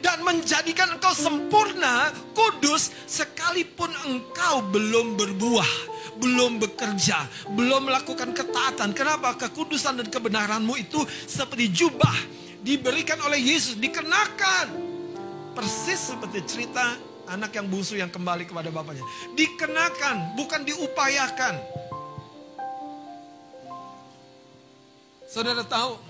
Dan 0.04 0.20
menjadikan 0.28 1.00
engkau 1.00 1.16
sempurna, 1.16 2.12
kudus, 2.36 2.92
sekalipun 3.08 3.88
engkau 4.04 4.68
belum 4.68 5.16
berbuah 5.16 5.96
belum 6.20 6.60
bekerja, 6.60 7.16
belum 7.56 7.88
melakukan 7.88 8.36
ketaatan. 8.36 8.92
Kenapa? 8.92 9.40
Kekudusan 9.40 10.04
dan 10.04 10.12
kebenaranmu 10.12 10.76
itu 10.76 11.00
seperti 11.08 11.72
jubah 11.72 12.12
diberikan 12.60 13.16
oleh 13.24 13.40
Yesus, 13.40 13.80
dikenakan. 13.80 14.92
Persis 15.56 16.12
seperti 16.12 16.44
cerita 16.44 17.09
anak 17.30 17.54
yang 17.54 17.70
bungsu 17.70 17.96
yang 17.96 18.10
kembali 18.10 18.50
kepada 18.50 18.74
bapaknya. 18.74 19.06
Dikenakan, 19.38 20.34
bukan 20.34 20.62
diupayakan. 20.66 21.56
Saudara 25.30 25.62
tahu, 25.62 26.02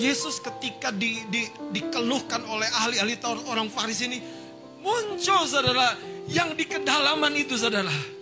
Yesus 0.00 0.40
ketika 0.40 0.88
di, 0.88 1.20
di, 1.28 1.44
dikeluhkan 1.76 2.40
oleh 2.48 2.68
ahli-ahli 2.72 3.20
orang 3.52 3.68
Farisi 3.68 4.08
ini, 4.08 4.18
muncul 4.80 5.44
saudara, 5.44 5.92
yang 6.32 6.56
di 6.56 6.64
kedalaman 6.64 7.36
itu 7.36 7.54
saudara 7.60 8.16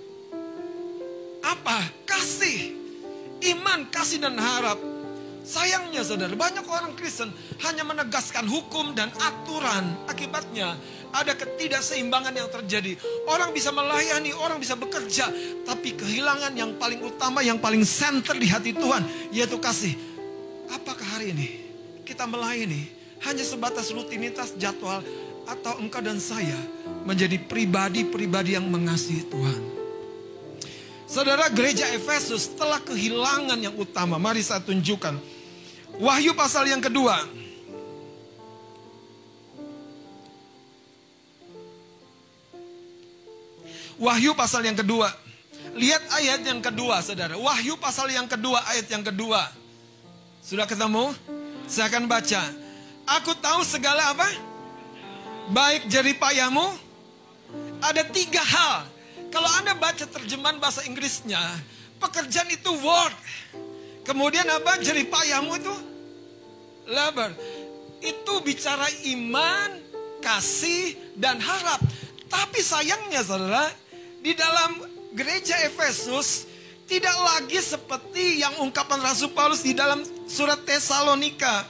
apa? 1.45 1.78
Kasih. 2.09 2.72
Iman, 3.45 3.93
kasih 3.93 4.24
dan 4.24 4.41
harap. 4.41 4.93
Sayangnya 5.45 6.01
saudara, 6.01 6.32
banyak 6.32 6.64
orang 6.64 6.97
Kristen 6.97 7.28
hanya 7.68 7.84
menegaskan 7.84 8.49
hukum 8.49 8.97
dan 8.97 9.12
aturan. 9.12 9.92
Akibatnya 10.09 10.72
ada 11.12 11.36
ketidakseimbangan 11.36 12.32
yang 12.32 12.49
terjadi. 12.49 12.97
Orang 13.28 13.53
bisa 13.53 13.68
melayani, 13.68 14.32
orang 14.32 14.57
bisa 14.57 14.72
bekerja. 14.72 15.28
Tapi 15.68 16.01
kehilangan 16.01 16.57
yang 16.57 16.80
paling 16.80 17.05
utama, 17.05 17.45
yang 17.45 17.61
paling 17.61 17.84
center 17.84 18.32
di 18.40 18.49
hati 18.49 18.72
Tuhan. 18.72 19.05
Yaitu 19.36 19.61
kasih. 19.61 19.92
Apakah 20.72 21.05
hari 21.20 21.36
ini 21.36 21.49
kita 22.09 22.24
melayani 22.24 22.88
hanya 23.28 23.45
sebatas 23.45 23.92
rutinitas 23.92 24.57
jadwal. 24.57 25.05
Atau 25.45 25.76
engkau 25.76 26.01
dan 26.01 26.16
saya 26.16 26.57
menjadi 27.05 27.36
pribadi-pribadi 27.36 28.57
yang 28.57 28.64
mengasihi 28.64 29.28
Tuhan. 29.28 29.61
Saudara 31.05 31.53
gereja 31.53 31.84
Efesus 31.92 32.57
telah 32.57 32.80
kehilangan 32.80 33.61
yang 33.61 33.76
utama. 33.76 34.16
Mari 34.16 34.40
saya 34.40 34.64
tunjukkan. 34.64 35.34
Wahyu 35.99 36.34
pasal 36.34 36.66
yang 36.66 36.82
kedua. 36.82 37.22
Wahyu 43.99 44.34
pasal 44.34 44.66
yang 44.66 44.74
kedua. 44.74 45.11
Lihat 45.74 46.03
ayat 46.18 46.40
yang 46.42 46.59
kedua 46.59 46.99
saudara. 47.03 47.38
Wahyu 47.38 47.78
pasal 47.78 48.11
yang 48.11 48.26
kedua 48.26 48.62
ayat 48.74 48.90
yang 48.90 49.07
kedua. 49.07 49.47
Sudah 50.42 50.66
ketemu? 50.66 51.14
Saya 51.70 51.88
akan 51.88 52.11
baca. 52.11 52.42
Aku 53.20 53.32
tahu 53.38 53.62
segala 53.62 54.12
apa? 54.12 54.28
Baik 55.55 55.86
jeripayamu. 55.86 56.74
Ada 57.84 58.03
tiga 58.09 58.42
hal 58.42 58.95
kalau 59.34 59.51
Anda 59.59 59.74
baca 59.74 60.07
terjemahan 60.07 60.62
bahasa 60.62 60.86
Inggrisnya, 60.86 61.42
pekerjaan 61.99 62.47
itu 62.55 62.70
work. 62.70 63.18
Kemudian 64.05 64.44
apa? 64.52 64.76
Jeripayamu 64.84 65.57
itu 65.57 65.74
labor. 66.92 67.32
Itu 68.05 68.44
bicara 68.44 68.84
iman, 69.16 69.80
kasih, 70.20 71.16
dan 71.16 71.40
harap. 71.40 71.80
Tapi 72.28 72.61
sayangnya 72.61 73.24
saudara, 73.24 73.72
di 74.20 74.36
dalam 74.36 74.84
gereja 75.16 75.57
Efesus 75.64 76.44
tidak 76.84 77.16
lagi 77.16 77.57
seperti 77.64 78.44
yang 78.44 78.61
ungkapan 78.61 79.00
Rasul 79.00 79.32
Paulus 79.32 79.64
di 79.64 79.72
dalam 79.72 80.05
surat 80.28 80.61
Tesalonika. 80.68 81.64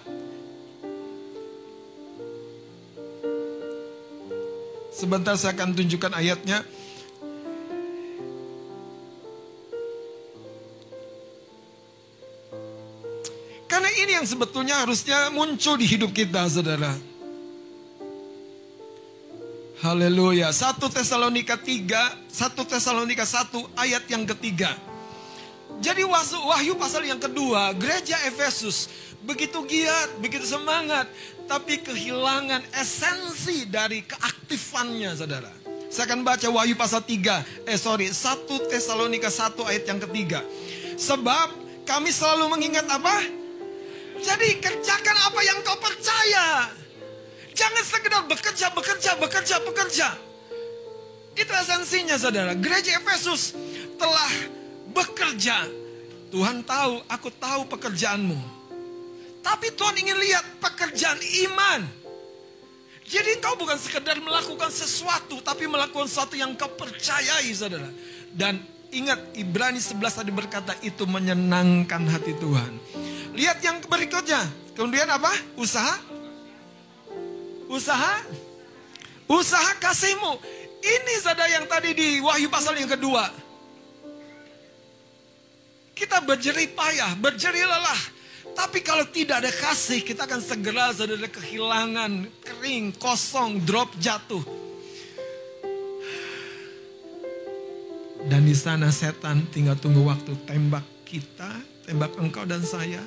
Sebentar 4.90 5.38
saya 5.38 5.54
akan 5.54 5.74
tunjukkan 5.74 6.12
ayatnya. 6.18 6.66
Karena 13.74 13.90
ini 13.90 14.14
yang 14.14 14.22
sebetulnya 14.22 14.86
harusnya 14.86 15.34
muncul 15.34 15.74
di 15.74 15.82
hidup 15.82 16.14
kita, 16.14 16.46
saudara. 16.46 16.94
Haleluya. 19.82 20.54
1 20.54 20.78
Tesalonika 20.78 21.58
3, 21.58 22.30
1 22.30 22.54
Tesalonika 22.70 23.26
1 23.26 23.50
ayat 23.74 24.06
yang 24.06 24.30
ketiga. 24.30 24.78
Jadi 25.82 26.06
wahyu 26.06 26.78
pasal 26.78 27.02
yang 27.02 27.18
kedua, 27.18 27.74
gereja 27.74 28.14
Efesus 28.30 28.86
begitu 29.26 29.58
giat, 29.66 30.22
begitu 30.22 30.46
semangat, 30.46 31.10
tapi 31.50 31.82
kehilangan 31.82 32.62
esensi 32.78 33.66
dari 33.66 34.06
keaktifannya, 34.06 35.18
saudara. 35.18 35.50
Saya 35.90 36.14
akan 36.14 36.22
baca 36.22 36.46
Wahyu 36.46 36.78
pasal 36.78 37.02
3, 37.02 37.42
eh 37.66 37.74
sorry, 37.74 38.06
1 38.06 38.70
Tesalonika 38.70 39.34
1 39.34 39.66
ayat 39.66 39.82
yang 39.82 39.98
ketiga. 39.98 40.46
Sebab 40.94 41.50
kami 41.82 42.14
selalu 42.14 42.54
mengingat 42.54 42.86
apa? 42.86 43.42
Jadi 44.20 44.48
kerjakan 44.62 45.16
apa 45.30 45.40
yang 45.42 45.58
kau 45.66 45.78
percaya. 45.80 46.70
Jangan 47.54 47.84
sekedar 47.86 48.22
bekerja, 48.26 48.66
bekerja, 48.74 49.10
bekerja, 49.18 49.56
bekerja. 49.62 50.08
Itu 51.34 51.50
esensinya 51.50 52.18
saudara. 52.18 52.54
Gereja 52.54 52.98
Efesus 52.98 53.54
telah 53.98 54.32
bekerja. 54.90 55.66
Tuhan 56.30 56.66
tahu, 56.66 57.02
aku 57.06 57.28
tahu 57.30 57.62
pekerjaanmu. 57.70 58.38
Tapi 59.42 59.70
Tuhan 59.74 59.94
ingin 59.98 60.18
lihat 60.18 60.46
pekerjaan 60.58 61.18
iman. 61.46 61.86
Jadi 63.04 63.36
engkau 63.36 63.54
bukan 63.60 63.76
sekedar 63.76 64.16
melakukan 64.18 64.72
sesuatu, 64.72 65.38
tapi 65.44 65.68
melakukan 65.68 66.08
sesuatu 66.08 66.34
yang 66.34 66.56
kau 66.56 66.70
percayai 66.72 67.52
saudara. 67.52 67.86
Dan 68.32 68.58
ingat 68.90 69.36
Ibrani 69.36 69.78
11 69.78 70.00
tadi 70.24 70.32
berkata 70.32 70.72
itu 70.80 71.04
menyenangkan 71.04 72.02
hati 72.08 72.32
Tuhan. 72.40 72.72
Lihat 73.34 73.58
yang 73.66 73.82
berikutnya. 73.82 74.46
Kemudian 74.78 75.10
apa? 75.10 75.30
Usaha. 75.58 75.98
Usaha. 77.66 78.22
Usaha 79.26 79.70
kasihmu. 79.82 80.38
Ini 80.84 81.14
saudara 81.18 81.50
yang 81.50 81.66
tadi 81.66 81.90
di 81.96 82.08
Wahyu 82.22 82.46
pasal 82.46 82.78
yang 82.78 82.90
kedua. 82.90 83.26
Kita 85.94 86.22
berjerih 86.22 86.74
payah, 86.74 87.14
berjerih 87.18 87.66
lelah. 87.66 88.02
Tapi 88.54 88.84
kalau 88.86 89.02
tidak 89.08 89.42
ada 89.42 89.50
kasih, 89.50 90.04
kita 90.04 90.30
akan 90.30 90.38
segera 90.38 90.94
saudara 90.94 91.26
kehilangan, 91.26 92.28
kering, 92.44 92.94
kosong, 92.98 93.58
drop, 93.66 93.90
jatuh. 93.98 94.42
Dan 98.30 98.46
di 98.46 98.54
sana 98.54 98.94
setan 98.94 99.48
tinggal 99.50 99.74
tunggu 99.80 100.06
waktu 100.06 100.38
tembak 100.46 100.84
kita, 101.08 101.50
tembak 101.88 102.14
engkau 102.20 102.46
dan 102.46 102.62
saya 102.62 103.02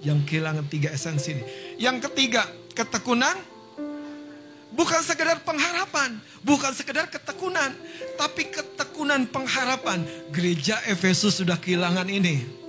yang 0.00 0.24
kehilangan 0.24 0.66
tiga 0.68 0.92
esensi 0.92 1.36
ini. 1.36 1.44
Yang 1.76 2.08
ketiga, 2.08 2.48
ketekunan 2.72 3.36
bukan 4.72 5.00
sekedar 5.04 5.42
pengharapan, 5.44 6.16
bukan 6.40 6.72
sekedar 6.72 7.06
ketekunan, 7.12 7.74
tapi 8.16 8.48
ketekunan 8.48 9.28
pengharapan. 9.28 10.04
Gereja 10.32 10.80
Efesus 10.88 11.40
sudah 11.40 11.60
kehilangan 11.60 12.08
ini. 12.08 12.60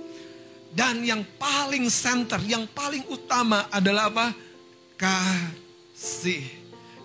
Dan 0.72 1.04
yang 1.04 1.20
paling 1.36 1.84
center, 1.92 2.40
yang 2.48 2.64
paling 2.72 3.04
utama 3.12 3.68
adalah 3.68 4.08
apa? 4.08 4.32
Kasih. 4.96 6.48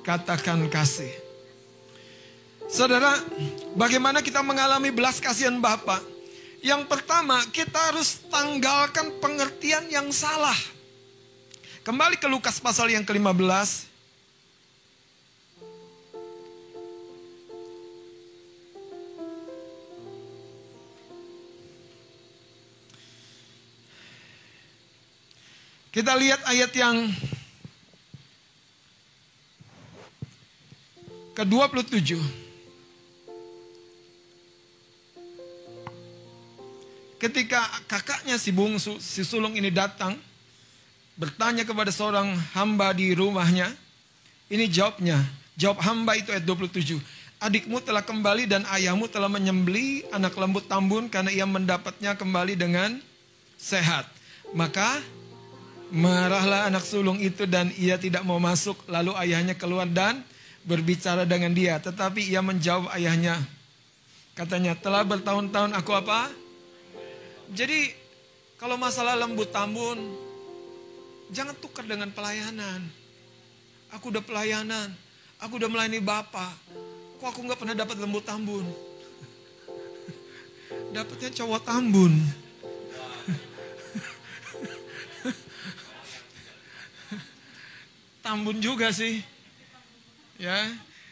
Katakan 0.07 0.71
kasih. 0.71 1.11
Saudara, 2.71 3.19
bagaimana 3.75 4.23
kita 4.23 4.39
mengalami 4.39 4.91
belas 4.91 5.19
kasihan 5.19 5.55
Bapak? 5.59 6.16
Yang 6.65 6.89
pertama, 6.89 7.37
kita 7.53 7.93
harus 7.93 8.25
tanggalkan 8.33 9.21
pengertian 9.21 9.85
yang 9.93 10.09
salah. 10.09 10.57
Kembali 11.85 12.17
ke 12.17 12.27
Lukas 12.27 12.57
pasal 12.57 12.91
yang 12.91 13.05
ke-15. 13.05 13.87
Kita 25.97 26.13
lihat 26.13 26.45
ayat 26.45 26.71
yang 26.77 27.09
ke-27. 31.33 32.46
Ketika 37.17 37.65
kakaknya 37.89 38.37
si 38.37 38.53
bungsu, 38.53 39.01
si 39.01 39.25
sulung 39.25 39.57
ini 39.57 39.73
datang, 39.73 40.13
bertanya 41.17 41.65
kepada 41.65 41.89
seorang 41.89 42.37
hamba 42.53 42.93
di 42.93 43.17
rumahnya, 43.17 43.73
ini 44.53 44.69
jawabnya, 44.69 45.25
jawab 45.57 45.81
hamba 45.81 46.13
itu 46.13 46.29
ayat 46.29 46.45
27. 46.45 47.01
Adikmu 47.37 47.81
telah 47.81 48.01
kembali 48.01 48.49
dan 48.49 48.65
ayahmu 48.69 49.09
telah 49.09 49.29
menyembeli 49.29 50.05
anak 50.09 50.33
lembut 50.37 50.65
tambun 50.65 51.05
karena 51.09 51.29
ia 51.29 51.45
mendapatnya 51.45 52.17
kembali 52.17 52.57
dengan 52.57 52.97
sehat. 53.57 54.09
Maka 54.53 55.01
marahlah 55.93 56.69
anak 56.69 56.81
sulung 56.85 57.21
itu 57.21 57.45
dan 57.45 57.69
ia 57.77 57.97
tidak 57.97 58.25
mau 58.25 58.41
masuk. 58.41 58.77
Lalu 58.89 59.13
ayahnya 59.21 59.53
keluar 59.53 59.85
dan 59.85 60.21
berbicara 60.65 61.29
dengan 61.29 61.53
dia. 61.53 61.77
Tetapi 61.77 62.25
ia 62.25 62.41
menjawab 62.41 62.89
ayahnya. 62.97 63.37
Katanya, 64.37 64.77
telah 64.77 65.01
bertahun-tahun 65.01 65.73
aku 65.73 65.91
apa? 65.97 66.29
Jadi 67.51 67.95
kalau 68.59 68.75
masalah 68.75 69.15
lembut 69.15 69.47
tambun, 69.53 69.95
jangan 71.31 71.55
tukar 71.55 71.87
dengan 71.87 72.11
pelayanan. 72.11 72.83
Aku 73.95 74.11
udah 74.11 74.19
pelayanan, 74.19 74.91
aku 75.39 75.55
udah 75.55 75.69
melayani 75.71 76.03
Bapak. 76.03 76.51
Kok 77.17 77.27
aku 77.27 77.39
nggak 77.47 77.59
pernah 77.59 77.75
dapat 77.77 77.97
lembut 78.03 78.27
tambun? 78.27 78.67
Dapatnya 80.95 81.31
cowok 81.31 81.61
tambun. 81.63 82.11
tambun 88.25 88.59
juga 88.59 88.91
sih. 88.91 89.23
Ya. 90.35 90.67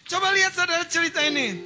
Coba 0.06 0.36
lihat 0.36 0.54
saudara 0.54 0.86
cerita 0.86 1.24
ini. 1.26 1.64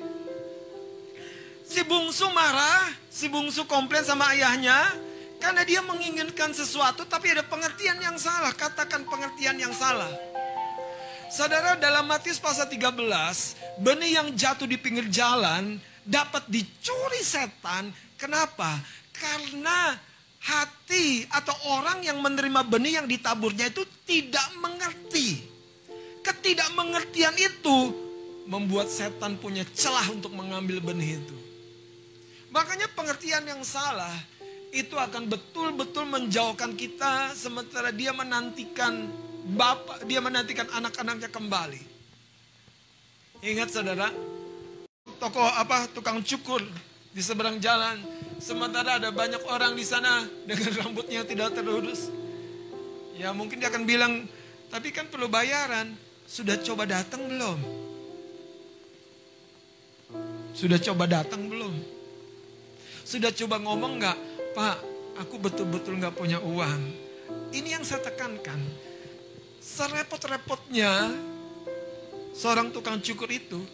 Si 1.69 1.85
bungsu 1.85 2.25
marah, 2.33 2.89
si 3.13 3.29
bungsu 3.29 3.61
komplain 3.69 4.01
sama 4.01 4.33
ayahnya 4.33 4.89
karena 5.37 5.61
dia 5.61 5.85
menginginkan 5.85 6.49
sesuatu 6.49 7.05
tapi 7.05 7.29
ada 7.29 7.45
pengertian 7.45 8.01
yang 8.01 8.17
salah. 8.17 8.49
Katakan 8.57 9.05
pengertian 9.05 9.53
yang 9.61 9.69
salah. 9.77 10.09
Saudara 11.29 11.77
dalam 11.77 12.09
Matius 12.09 12.41
pasal 12.41 12.65
13, 12.73 12.89
benih 13.85 14.17
yang 14.17 14.33
jatuh 14.33 14.65
di 14.65 14.81
pinggir 14.81 15.13
jalan 15.13 15.77
dapat 16.01 16.49
dicuri 16.49 17.21
setan. 17.21 17.93
Kenapa? 18.17 18.81
Karena 19.13 19.93
hati 20.41 21.29
atau 21.29 21.53
orang 21.77 22.01
yang 22.01 22.17
menerima 22.17 22.65
benih 22.65 22.97
yang 22.97 23.05
ditaburnya 23.05 23.69
itu 23.69 23.85
tidak 24.09 24.49
mengerti. 24.57 25.45
Ketidakmengertian 26.25 27.37
itu 27.37 27.93
membuat 28.49 28.89
setan 28.89 29.37
punya 29.37 29.61
celah 29.77 30.09
untuk 30.09 30.33
mengambil 30.33 30.81
benih 30.81 31.21
itu. 31.21 31.48
Makanya 32.49 32.89
pengertian 32.97 33.45
yang 33.45 33.61
salah 33.61 34.13
itu 34.73 34.93
akan 34.97 35.29
betul-betul 35.29 36.05
menjauhkan 36.05 36.73
kita 36.73 37.33
sementara 37.33 37.89
dia 37.89 38.13
menantikan 38.13 39.09
bapak, 39.53 40.05
dia 40.05 40.21
menantikan 40.21 40.65
anak-anaknya 40.69 41.29
kembali. 41.29 41.81
Ingat 43.45 43.69
saudara, 43.71 44.09
toko 45.17 45.41
apa 45.41 45.89
tukang 45.93 46.21
cukur 46.21 46.61
di 47.13 47.21
seberang 47.21 47.57
jalan, 47.57 48.01
sementara 48.37 49.01
ada 49.01 49.09
banyak 49.09 49.41
orang 49.49 49.73
di 49.73 49.85
sana 49.85 50.25
dengan 50.45 50.69
rambutnya 50.85 51.25
tidak 51.25 51.53
terurus. 51.53 52.13
Ya 53.17 53.33
mungkin 53.33 53.61
dia 53.61 53.69
akan 53.73 53.83
bilang, 53.83 54.25
tapi 54.73 54.93
kan 54.93 55.09
perlu 55.09 55.29
bayaran. 55.29 55.97
Sudah 56.29 56.61
coba 56.61 56.85
datang 56.85 57.25
belum? 57.25 57.59
Sudah 60.53 60.77
coba 60.77 61.09
datang 61.09 61.49
belum? 61.49 61.98
Sudah 63.09 63.33
coba 63.33 63.57
ngomong 63.57 63.97
nggak, 63.97 64.17
Pak, 64.53 64.77
aku 65.17 65.41
betul-betul 65.41 65.97
nggak 65.97 66.13
punya 66.13 66.37
uang. 66.37 66.81
Ini 67.49 67.73
yang 67.73 67.81
saya 67.81 68.05
tekankan. 68.05 68.61
Serepot-repotnya 69.57 71.09
seorang 72.37 72.69
tukang 72.69 73.01
cukur 73.01 73.25
itu, 73.33 73.65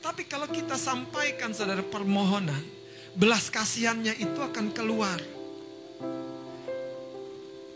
tapi 0.00 0.24
kalau 0.24 0.48
kita 0.48 0.80
sampaikan 0.80 1.52
saudara 1.52 1.84
permohonan, 1.84 2.64
belas 3.12 3.52
kasihannya 3.52 4.16
itu 4.16 4.40
akan 4.40 4.72
keluar. 4.72 5.20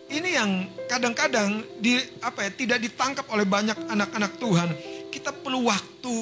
Ini 0.08 0.28
yang 0.32 0.64
kadang-kadang 0.88 1.60
di 1.76 2.00
apa 2.24 2.48
ya 2.48 2.50
tidak 2.56 2.80
ditangkap 2.88 3.28
oleh 3.28 3.44
banyak 3.44 3.76
anak-anak 3.84 4.40
Tuhan. 4.40 4.70
Kita 5.12 5.28
perlu 5.28 5.68
waktu 5.68 6.16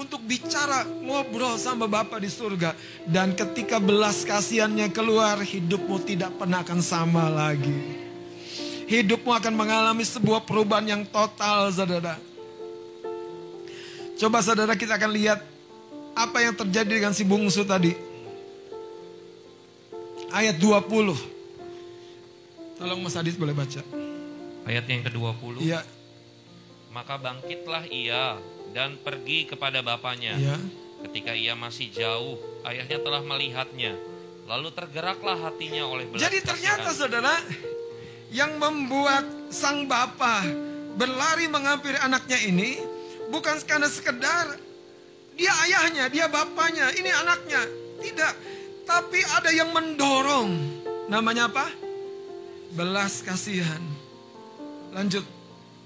untuk 0.00 0.24
bicara 0.24 0.88
ngobrol 1.04 1.60
sama 1.60 1.84
Bapa 1.84 2.16
di 2.16 2.32
surga 2.32 2.72
dan 3.04 3.36
ketika 3.36 3.76
belas 3.76 4.24
kasihannya 4.24 4.88
keluar 4.88 5.36
hidupmu 5.44 6.00
tidak 6.08 6.32
pernah 6.40 6.64
akan 6.64 6.80
sama 6.80 7.28
lagi. 7.28 8.00
Hidupmu 8.88 9.30
akan 9.30 9.54
mengalami 9.54 10.02
sebuah 10.02 10.42
perubahan 10.48 10.88
yang 10.88 11.02
total 11.06 11.70
saudara. 11.70 12.18
Coba 14.18 14.42
saudara 14.42 14.74
kita 14.74 14.98
akan 14.98 15.12
lihat 15.14 15.40
apa 16.16 16.42
yang 16.42 16.58
terjadi 16.58 16.90
dengan 16.98 17.14
si 17.14 17.22
bungsu 17.22 17.62
tadi. 17.62 17.94
Ayat 20.34 20.58
20. 20.58 21.14
Tolong 22.80 23.00
Mas 23.04 23.14
Adit 23.14 23.38
boleh 23.38 23.54
baca. 23.54 23.82
Ayat 24.66 24.84
yang 24.90 25.06
ke-20. 25.06 25.54
Iya. 25.62 25.86
Maka 26.90 27.14
bangkitlah 27.22 27.86
ia 27.86 28.34
dan 28.70 28.98
pergi 29.00 29.46
kepada 29.48 29.82
bapaknya. 29.82 30.34
Iya. 30.38 30.56
Ketika 31.08 31.32
ia 31.32 31.56
masih 31.56 31.88
jauh, 31.90 32.36
ayahnya 32.68 33.00
telah 33.00 33.22
melihatnya. 33.24 33.96
Lalu 34.44 34.68
tergeraklah 34.74 35.38
hatinya 35.48 35.86
oleh 35.86 36.10
belas 36.10 36.26
Jadi 36.26 36.42
ternyata 36.42 36.90
kasihan. 36.90 36.98
saudara 36.98 37.34
yang 38.34 38.58
membuat 38.58 39.24
sang 39.48 39.86
bapa 39.86 40.44
berlari 40.98 41.46
menghampiri 41.46 41.98
anaknya 42.02 42.38
ini 42.42 42.82
bukan 43.30 43.62
karena 43.62 43.86
sekedar 43.86 44.58
dia 45.40 45.52
ayahnya, 45.64 46.12
dia 46.12 46.28
bapaknya, 46.28 46.92
ini 47.00 47.08
anaknya. 47.08 47.64
Tidak, 47.96 48.32
tapi 48.84 49.24
ada 49.24 49.48
yang 49.48 49.72
mendorong. 49.72 50.52
Namanya 51.08 51.48
apa? 51.48 51.64
Belas 52.76 53.24
kasihan. 53.24 53.80
Lanjut, 54.92 55.24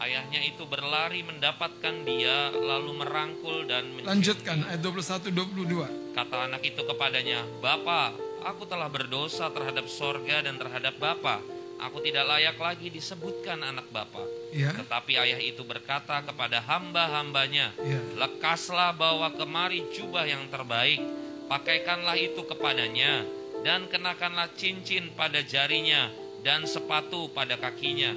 Ayahnya 0.05 0.44
itu 0.44 0.68
berlari 0.68 1.24
mendapatkan 1.24 2.05
dia, 2.05 2.52
lalu 2.52 2.92
merangkul 2.92 3.64
dan 3.64 3.88
mencium. 3.88 4.12
lanjutkan 4.12 4.61
ayat 4.68 4.84
21 4.84 5.32
22. 5.32 6.12
Kata 6.12 6.44
anak 6.44 6.61
itu 6.61 6.84
kepadanya, 6.84 7.40
Bapa, 7.64 8.12
aku 8.44 8.68
telah 8.68 8.92
berdosa 8.92 9.48
terhadap 9.48 9.88
sorga 9.88 10.44
dan 10.44 10.61
terhadap 10.61 11.00
Bapa. 11.00 11.40
Aku 11.80 12.05
tidak 12.05 12.28
layak 12.28 12.61
lagi 12.61 12.92
disebutkan 12.92 13.64
anak 13.64 13.88
Bapa. 13.88 14.20
Ya. 14.52 14.76
Tetapi 14.76 15.16
ayah 15.24 15.40
itu 15.40 15.64
berkata 15.64 16.20
kepada 16.20 16.61
hamba-hambanya, 16.61 17.72
Ya. 17.80 18.00
Lekaslah 18.20 18.92
bawa 18.92 19.32
kemari 19.32 19.88
jubah 19.88 20.28
yang 20.28 20.52
terbaik, 20.52 21.00
pakaikanlah 21.48 22.20
itu 22.20 22.44
kepadanya, 22.44 23.24
dan 23.64 23.88
kenakanlah 23.88 24.52
cincin 24.52 25.16
pada 25.16 25.40
jarinya, 25.40 26.12
dan 26.44 26.68
sepatu 26.68 27.32
pada 27.32 27.57
kakinya. 27.57 28.12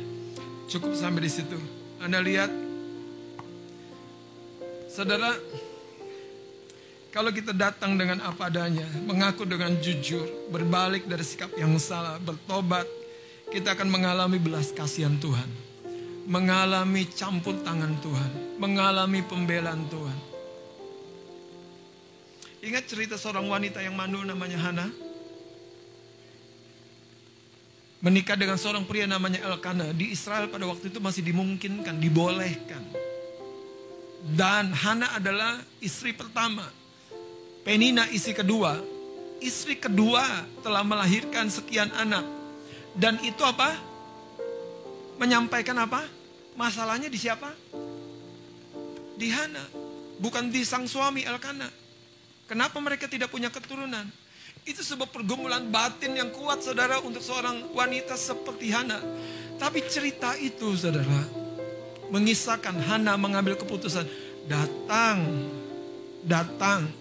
Cukup 0.68 0.92
sampai 0.92 1.24
di 1.24 1.32
situ. 1.32 1.77
Anda 1.98 2.22
lihat, 2.22 2.54
saudara, 4.86 5.34
kalau 7.10 7.34
kita 7.34 7.58
datang 7.58 7.98
dengan 7.98 8.22
apa 8.22 8.54
adanya, 8.54 8.86
mengaku 9.02 9.50
dengan 9.50 9.74
jujur, 9.82 10.54
berbalik 10.54 11.10
dari 11.10 11.26
sikap 11.26 11.50
yang 11.58 11.74
salah, 11.82 12.22
bertobat, 12.22 12.86
kita 13.50 13.74
akan 13.74 13.90
mengalami 13.90 14.38
belas 14.38 14.70
kasihan 14.70 15.18
Tuhan, 15.18 15.50
mengalami 16.30 17.10
campur 17.10 17.58
tangan 17.66 17.98
Tuhan, 18.06 18.62
mengalami 18.62 19.26
pembelaan 19.26 19.90
Tuhan. 19.90 20.20
Ingat 22.62 22.84
cerita 22.86 23.16
seorang 23.18 23.50
wanita 23.50 23.82
yang 23.82 23.98
mandul 23.98 24.22
namanya 24.22 24.60
Hana? 24.62 25.07
Menikah 27.98 28.38
dengan 28.38 28.58
seorang 28.62 28.86
pria 28.86 29.10
namanya 29.10 29.42
Elkana 29.42 29.90
di 29.94 30.14
Israel 30.14 30.50
pada 30.50 30.70
waktu 30.70 30.94
itu 30.94 31.02
masih 31.02 31.26
dimungkinkan, 31.26 31.98
dibolehkan. 31.98 32.84
Dan 34.28 34.74
Hana 34.74 35.18
adalah 35.18 35.62
istri 35.82 36.12
pertama. 36.14 36.66
Penina 37.64 38.06
istri 38.12 38.36
kedua. 38.36 38.80
Istri 39.38 39.78
kedua 39.78 40.24
telah 40.66 40.82
melahirkan 40.82 41.48
sekian 41.48 41.94
anak. 41.94 42.26
Dan 42.98 43.22
itu 43.22 43.42
apa? 43.46 43.78
Menyampaikan 45.22 45.78
apa? 45.78 46.06
Masalahnya 46.58 47.10
di 47.10 47.18
siapa? 47.22 47.54
Di 49.18 49.30
Hana. 49.30 49.62
Bukan 50.18 50.50
di 50.50 50.66
sang 50.66 50.90
suami 50.90 51.22
Elkana. 51.22 51.70
Kenapa 52.50 52.82
mereka 52.82 53.06
tidak 53.06 53.30
punya 53.30 53.54
keturunan? 53.54 54.10
Itu 54.68 54.84
sebuah 54.84 55.08
pergumulan 55.08 55.72
batin 55.72 56.20
yang 56.20 56.28
kuat 56.36 56.60
saudara 56.60 57.00
untuk 57.00 57.24
seorang 57.24 57.72
wanita 57.72 58.20
seperti 58.20 58.68
Hana. 58.68 59.00
Tapi 59.56 59.80
cerita 59.88 60.36
itu 60.36 60.76
saudara 60.76 61.24
mengisahkan 62.12 62.76
Hana 62.76 63.16
mengambil 63.16 63.56
keputusan 63.56 64.04
datang, 64.44 65.24
datang, 66.20 66.92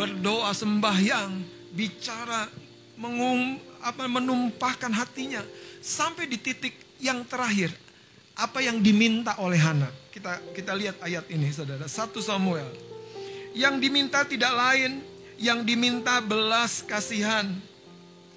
berdoa 0.00 0.48
sembahyang, 0.56 1.44
bicara, 1.76 2.48
mengum, 2.96 3.60
apa, 3.84 4.08
menumpahkan 4.08 4.92
hatinya 4.96 5.44
sampai 5.84 6.24
di 6.24 6.40
titik 6.40 6.72
yang 7.04 7.20
terakhir 7.28 7.68
apa 8.34 8.64
yang 8.64 8.80
diminta 8.80 9.36
oleh 9.38 9.60
Hana. 9.60 9.92
Kita 10.08 10.40
kita 10.56 10.72
lihat 10.72 11.04
ayat 11.04 11.28
ini 11.28 11.52
saudara 11.52 11.84
1 11.84 12.16
Samuel. 12.18 12.66
Yang 13.54 13.74
diminta 13.78 14.26
tidak 14.26 14.50
lain 14.50 15.13
yang 15.44 15.60
diminta 15.60 16.24
belas 16.24 16.80
kasihan. 16.80 17.52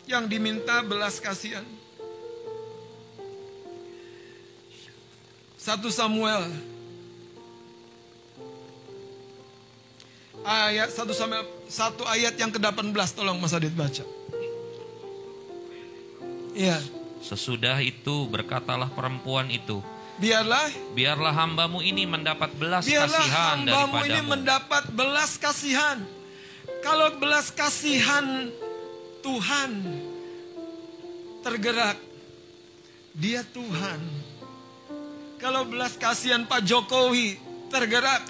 Yang 0.04 0.24
diminta 0.28 0.84
belas 0.84 1.24
kasihan. 1.24 1.64
1 5.68 5.84
Samuel 5.92 6.48
ayat 10.48 10.96
1 10.96 11.12
Samuel 11.12 11.44
1 11.44 12.08
ayat 12.08 12.34
yang 12.40 12.52
ke-18 12.56 13.08
tolong 13.12 13.36
Mas 13.36 13.52
Adit 13.52 13.76
baca. 13.76 14.08
Iya, 16.56 16.80
Sesudah 17.20 17.84
itu 17.84 18.32
berkatalah 18.32 18.88
perempuan 18.88 19.52
itu, 19.52 19.84
biarlah 20.16 20.72
biarlah 20.96 21.36
hambamu 21.36 21.84
ini 21.84 22.08
mendapat 22.08 22.56
belas 22.56 22.88
biarlah 22.88 23.12
kasihan 23.12 23.58
hambamu 23.68 23.98
ini 24.08 24.22
mendapat 24.24 24.84
belas 24.96 25.36
kasihan. 25.36 26.00
Kalau 26.82 27.18
belas 27.18 27.49
kasihan 27.54 28.52
Tuhan 29.22 29.72
tergerak, 31.41 31.98
dia 33.18 33.41
Tuhan. 33.41 33.99
Kalau 35.38 35.70
belas 35.70 35.94
kasihan 35.95 36.45
Pak 36.45 36.66
Jokowi 36.66 37.38
tergerak, 37.70 38.26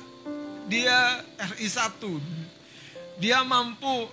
dia 0.67 1.23
RI 1.55 1.67
1. 1.67 3.19
Dia 3.23 3.41
mampu, 3.47 4.11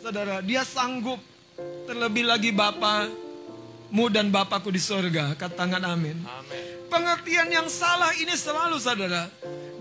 saudara, 0.00 0.40
dia 0.40 0.64
sanggup. 0.64 1.20
Terlebih 1.90 2.22
lagi 2.22 2.50
Bapamu 2.54 4.06
dan 4.14 4.30
Bapakku 4.30 4.70
di 4.70 4.78
sorga, 4.78 5.34
katakan 5.34 5.82
amin. 5.82 6.16
Amin. 6.22 6.62
Pengertian 6.88 7.50
yang 7.50 7.68
salah 7.68 8.14
ini 8.16 8.32
selalu 8.32 8.78
saudara 8.80 9.28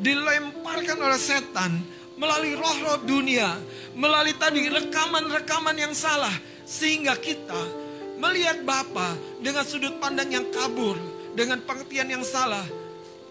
dilemparkan 0.02 0.98
oleh 1.00 1.22
setan 1.22 1.86
melalui 2.18 2.58
roh-roh 2.58 3.00
dunia, 3.06 3.56
melalui 3.94 4.34
tadi 4.36 4.66
rekaman-rekaman 4.68 5.78
yang 5.78 5.94
salah 5.94 6.34
sehingga 6.66 7.16
kita 7.16 7.88
melihat 8.18 8.66
Bapa 8.66 9.14
dengan 9.40 9.64
sudut 9.64 9.96
pandang 10.02 10.28
yang 10.34 10.50
kabur, 10.50 10.98
dengan 11.38 11.62
pengertian 11.64 12.10
yang 12.10 12.26
salah. 12.26 12.66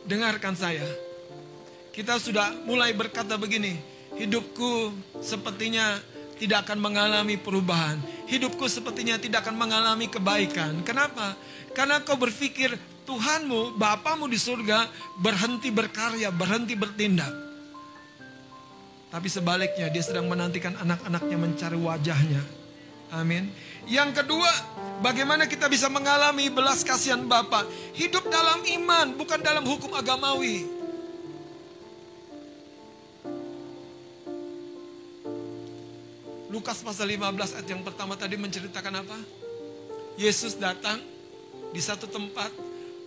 Dengarkan 0.07 0.55
saya. 0.55 0.87
Kita 1.91 2.23
sudah 2.23 2.55
mulai 2.63 2.95
berkata 2.95 3.35
begini, 3.35 3.75
hidupku 4.15 4.95
sepertinya 5.19 5.99
tidak 6.39 6.69
akan 6.69 6.79
mengalami 6.79 7.35
perubahan. 7.35 7.99
Hidupku 8.31 8.71
sepertinya 8.71 9.19
tidak 9.19 9.43
akan 9.43 9.59
mengalami 9.59 10.07
kebaikan. 10.07 10.87
Kenapa? 10.87 11.35
Karena 11.75 11.99
kau 12.07 12.15
berpikir 12.15 12.79
Tuhanmu, 13.07 13.75
Bapamu 13.79 14.31
di 14.31 14.39
surga 14.39 14.87
berhenti 15.19 15.75
berkarya, 15.75 16.31
berhenti 16.31 16.79
bertindak. 16.79 17.46
Tapi 19.07 19.29
sebaliknya 19.31 19.87
dia 19.87 20.03
sedang 20.03 20.27
menantikan 20.27 20.75
anak-anaknya 20.77 21.39
mencari 21.39 21.79
wajahnya. 21.79 22.43
Amin. 23.15 23.55
Yang 23.87 24.23
kedua, 24.23 24.51
bagaimana 24.99 25.47
kita 25.47 25.71
bisa 25.71 25.87
mengalami 25.87 26.51
belas 26.51 26.83
kasihan 26.83 27.23
Bapa? 27.23 27.63
Hidup 27.95 28.27
dalam 28.27 28.67
iman, 28.67 29.15
bukan 29.15 29.39
dalam 29.39 29.63
hukum 29.63 29.95
agamawi. 29.95 30.67
Lukas 36.51 36.83
pasal 36.83 37.07
15 37.13 37.63
ayat 37.63 37.69
yang 37.69 37.85
pertama 37.87 38.19
tadi 38.19 38.35
menceritakan 38.35 39.07
apa? 39.07 39.19
Yesus 40.19 40.59
datang 40.59 40.99
di 41.71 41.79
satu 41.79 42.09
tempat 42.11 42.49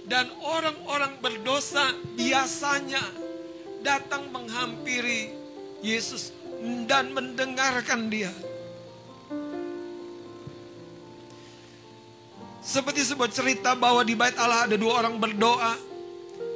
dan 0.06 0.30
orang-orang 0.46 1.18
berdosa 1.18 1.92
biasanya 2.14 3.02
datang 3.82 4.30
menghampiri 4.30 5.39
Yesus 5.80 6.35
dan 6.88 7.15
mendengarkan 7.15 8.11
dia. 8.11 8.31
Seperti 12.60 13.01
sebuah 13.01 13.31
cerita 13.31 13.73
bahwa 13.73 14.03
di 14.06 14.14
bait 14.14 14.35
Allah 14.38 14.68
ada 14.69 14.76
dua 14.77 15.01
orang 15.01 15.18
berdoa. 15.18 15.73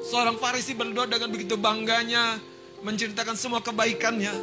Seorang 0.04 0.36
Farisi 0.38 0.76
berdoa 0.76 1.08
dengan 1.08 1.32
begitu 1.32 1.56
bangganya 1.56 2.38
menceritakan 2.84 3.40
semua 3.40 3.64
kebaikannya. 3.64 4.36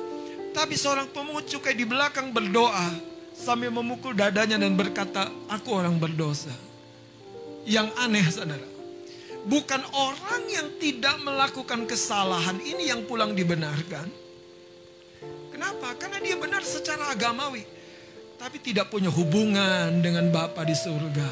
Tapi 0.51 0.75
seorang 0.75 1.07
pemungut 1.15 1.47
cukai 1.47 1.79
di 1.79 1.87
belakang 1.87 2.35
berdoa 2.35 2.91
sambil 3.37 3.71
memukul 3.71 4.17
dadanya 4.17 4.59
dan 4.59 4.75
berkata, 4.75 5.31
aku 5.47 5.71
orang 5.71 6.01
berdosa. 6.01 6.51
Yang 7.69 7.89
aneh 8.01 8.27
saudara. 8.27 8.69
Bukan 9.47 9.83
orang 9.95 10.43
yang 10.51 10.69
tidak 10.81 11.17
melakukan 11.23 11.87
kesalahan 11.87 12.59
ini 12.61 12.91
yang 12.91 13.07
pulang 13.07 13.37
dibenarkan. 13.37 14.20
Kenapa? 15.61 15.93
Karena 16.01 16.25
dia 16.25 16.41
benar 16.41 16.65
secara 16.65 17.13
agamawi. 17.13 17.69
Tapi 18.41 18.65
tidak 18.65 18.89
punya 18.89 19.13
hubungan 19.13 19.93
dengan 20.01 20.33
Bapa 20.33 20.65
di 20.65 20.73
surga. 20.73 21.29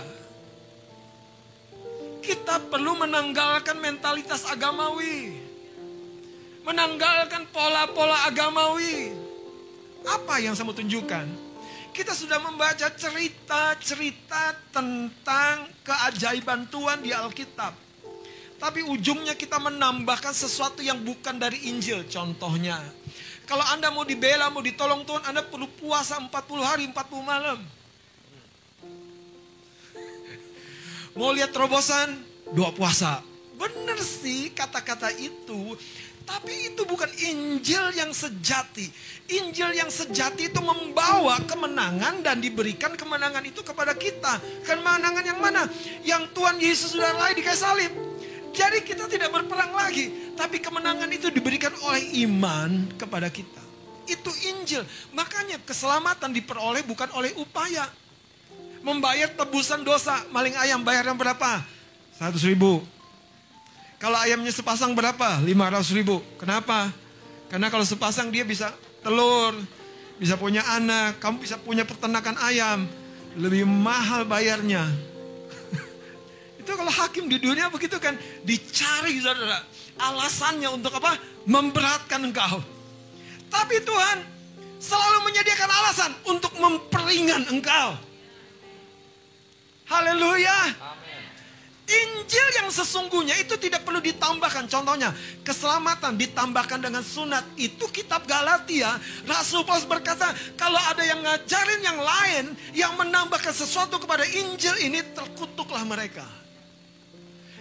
Kita 2.21 2.61
perlu 2.69 2.93
menanggalkan 3.09 3.81
mentalitas 3.81 4.45
agamawi. 4.45 5.33
Menanggalkan 6.61 7.49
pola-pola 7.49 8.29
agamawi. 8.29 9.17
Apa 10.05 10.45
yang 10.45 10.53
saya 10.53 10.69
mau 10.69 10.77
tunjukkan? 10.77 11.25
Kita 11.97 12.13
sudah 12.13 12.37
membaca 12.37 12.85
cerita-cerita 12.85 14.61
tentang 14.69 15.73
keajaiban 15.81 16.69
Tuhan 16.69 17.01
di 17.01 17.17
Alkitab. 17.17 17.73
Tapi 18.61 18.85
ujungnya 18.85 19.33
kita 19.33 19.57
menambahkan 19.57 20.37
sesuatu 20.37 20.85
yang 20.85 21.01
bukan 21.01 21.41
dari 21.41 21.73
Injil. 21.73 22.05
Contohnya, 22.13 22.77
kalau 23.49 23.65
Anda 23.73 23.89
mau 23.89 24.05
dibela, 24.05 24.53
mau 24.53 24.61
ditolong 24.61 25.09
Tuhan, 25.09 25.25
Anda 25.25 25.41
perlu 25.41 25.65
puasa 25.81 26.21
40 26.21 26.29
hari, 26.61 26.85
40 26.85 27.25
malam. 27.25 27.59
Mau 31.17 31.33
lihat 31.33 31.57
terobosan? 31.57 32.13
Dua 32.53 32.69
puasa. 32.77 33.25
Benar 33.57 33.97
sih 34.05 34.53
kata-kata 34.53 35.11
itu. 35.17 35.75
Tapi 36.29 36.69
itu 36.69 36.85
bukan 36.85 37.09
Injil 37.25 37.89
yang 37.97 38.13
sejati. 38.13 38.85
Injil 39.33 39.73
yang 39.73 39.89
sejati 39.89 40.53
itu 40.53 40.61
membawa 40.61 41.41
kemenangan 41.49 42.21
dan 42.21 42.45
diberikan 42.45 42.93
kemenangan 43.01 43.41
itu 43.49 43.65
kepada 43.65 43.97
kita. 43.97 44.37
Kemenangan 44.69 45.25
yang 45.25 45.41
mana? 45.41 45.65
Yang 46.05 46.23
Tuhan 46.37 46.57
Yesus 46.61 46.93
sudah 46.93 47.17
raih 47.17 47.33
di 47.33 47.41
kayu 47.41 47.57
salib. 47.57 47.93
Jadi 48.53 48.79
kita 48.85 49.07
tidak 49.11 49.31
berperang 49.33 49.73
lagi. 49.75 50.35
Tapi 50.35 50.63
kemenangan 50.63 51.09
itu 51.11 51.29
diberikan 51.29 51.73
oleh 51.85 52.25
iman 52.27 52.89
kepada 52.97 53.29
kita. 53.29 53.63
Itu 54.09 54.33
Injil. 54.55 54.83
Makanya 55.13 55.61
keselamatan 55.63 56.33
diperoleh 56.33 56.81
bukan 56.85 57.13
oleh 57.13 57.35
upaya. 57.37 57.89
Membayar 58.81 59.29
tebusan 59.33 59.85
dosa. 59.85 60.25
Maling 60.33 60.57
ayam 60.57 60.81
bayar 60.81 61.05
yang 61.09 61.19
berapa? 61.19 61.61
100 62.19 62.35
ribu. 62.49 62.83
Kalau 63.99 64.19
ayamnya 64.19 64.55
sepasang 64.55 64.95
berapa? 64.95 65.43
500 65.43 65.99
ribu. 65.99 66.23
Kenapa? 66.39 66.91
Karena 67.51 67.67
kalau 67.69 67.83
sepasang 67.83 68.31
dia 68.31 68.47
bisa 68.47 68.71
telur, 69.03 69.59
bisa 70.19 70.39
punya 70.39 70.63
anak, 70.67 71.19
kamu 71.19 71.43
bisa 71.43 71.59
punya 71.59 71.83
peternakan 71.83 72.39
ayam. 72.43 72.87
Lebih 73.39 73.67
mahal 73.67 74.27
bayarnya. 74.27 74.87
Itu 76.69 76.77
kalau 76.77 76.93
hakim 76.93 77.33
di 77.33 77.41
dunia 77.41 77.73
begitu 77.73 77.97
kan, 77.97 78.13
dicari 78.45 79.17
saudara. 79.25 79.65
Alasannya 79.97 80.69
untuk 80.69 80.93
apa? 81.01 81.17
Memberatkan 81.49 82.21
engkau. 82.29 82.61
Tapi 83.49 83.81
Tuhan 83.81 84.21
selalu 84.77 85.33
menyediakan 85.33 85.65
alasan 85.65 86.13
untuk 86.29 86.53
memperingan 86.61 87.49
engkau. 87.49 87.97
Haleluya. 89.89 90.77
Injil 91.89 92.47
yang 92.61 92.69
sesungguhnya 92.69 93.41
itu 93.41 93.57
tidak 93.57 93.89
perlu 93.89 94.05
ditambahkan. 94.05 94.69
Contohnya, 94.69 95.17
keselamatan 95.41 96.21
ditambahkan 96.21 96.85
dengan 96.85 97.01
sunat. 97.01 97.49
Itu 97.57 97.89
kitab 97.89 98.29
Galatia. 98.29 99.01
Rasul 99.25 99.65
Paulus 99.65 99.89
berkata, 99.89 100.37
kalau 100.53 100.77
ada 100.85 101.01
yang 101.01 101.25
ngajarin 101.25 101.81
yang 101.81 101.97
lain, 101.97 102.45
yang 102.77 102.93
menambahkan 103.01 103.57
sesuatu 103.57 103.97
kepada 103.97 104.29
Injil 104.29 104.77
ini, 104.85 105.01
terkutuklah 105.17 105.81
mereka. 105.89 106.29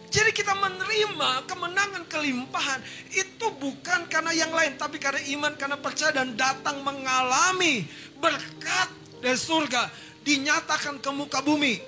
Jadi 0.08 0.32
kita 0.32 0.56
menerima 0.56 1.44
kemenangan 1.44 2.08
kelimpahan 2.08 2.80
itu 3.12 3.48
bukan 3.60 4.08
karena 4.08 4.32
yang 4.32 4.56
lain, 4.56 4.80
tapi 4.80 4.96
karena 5.04 5.20
iman, 5.36 5.54
karena 5.60 5.76
percaya 5.76 6.16
dan 6.16 6.32
datang 6.40 6.80
mengalami 6.80 7.84
berkat 8.16 8.90
dari 9.20 9.36
surga 9.36 9.92
dinyatakan 10.24 11.04
ke 11.04 11.10
muka 11.12 11.44
bumi. 11.44 11.80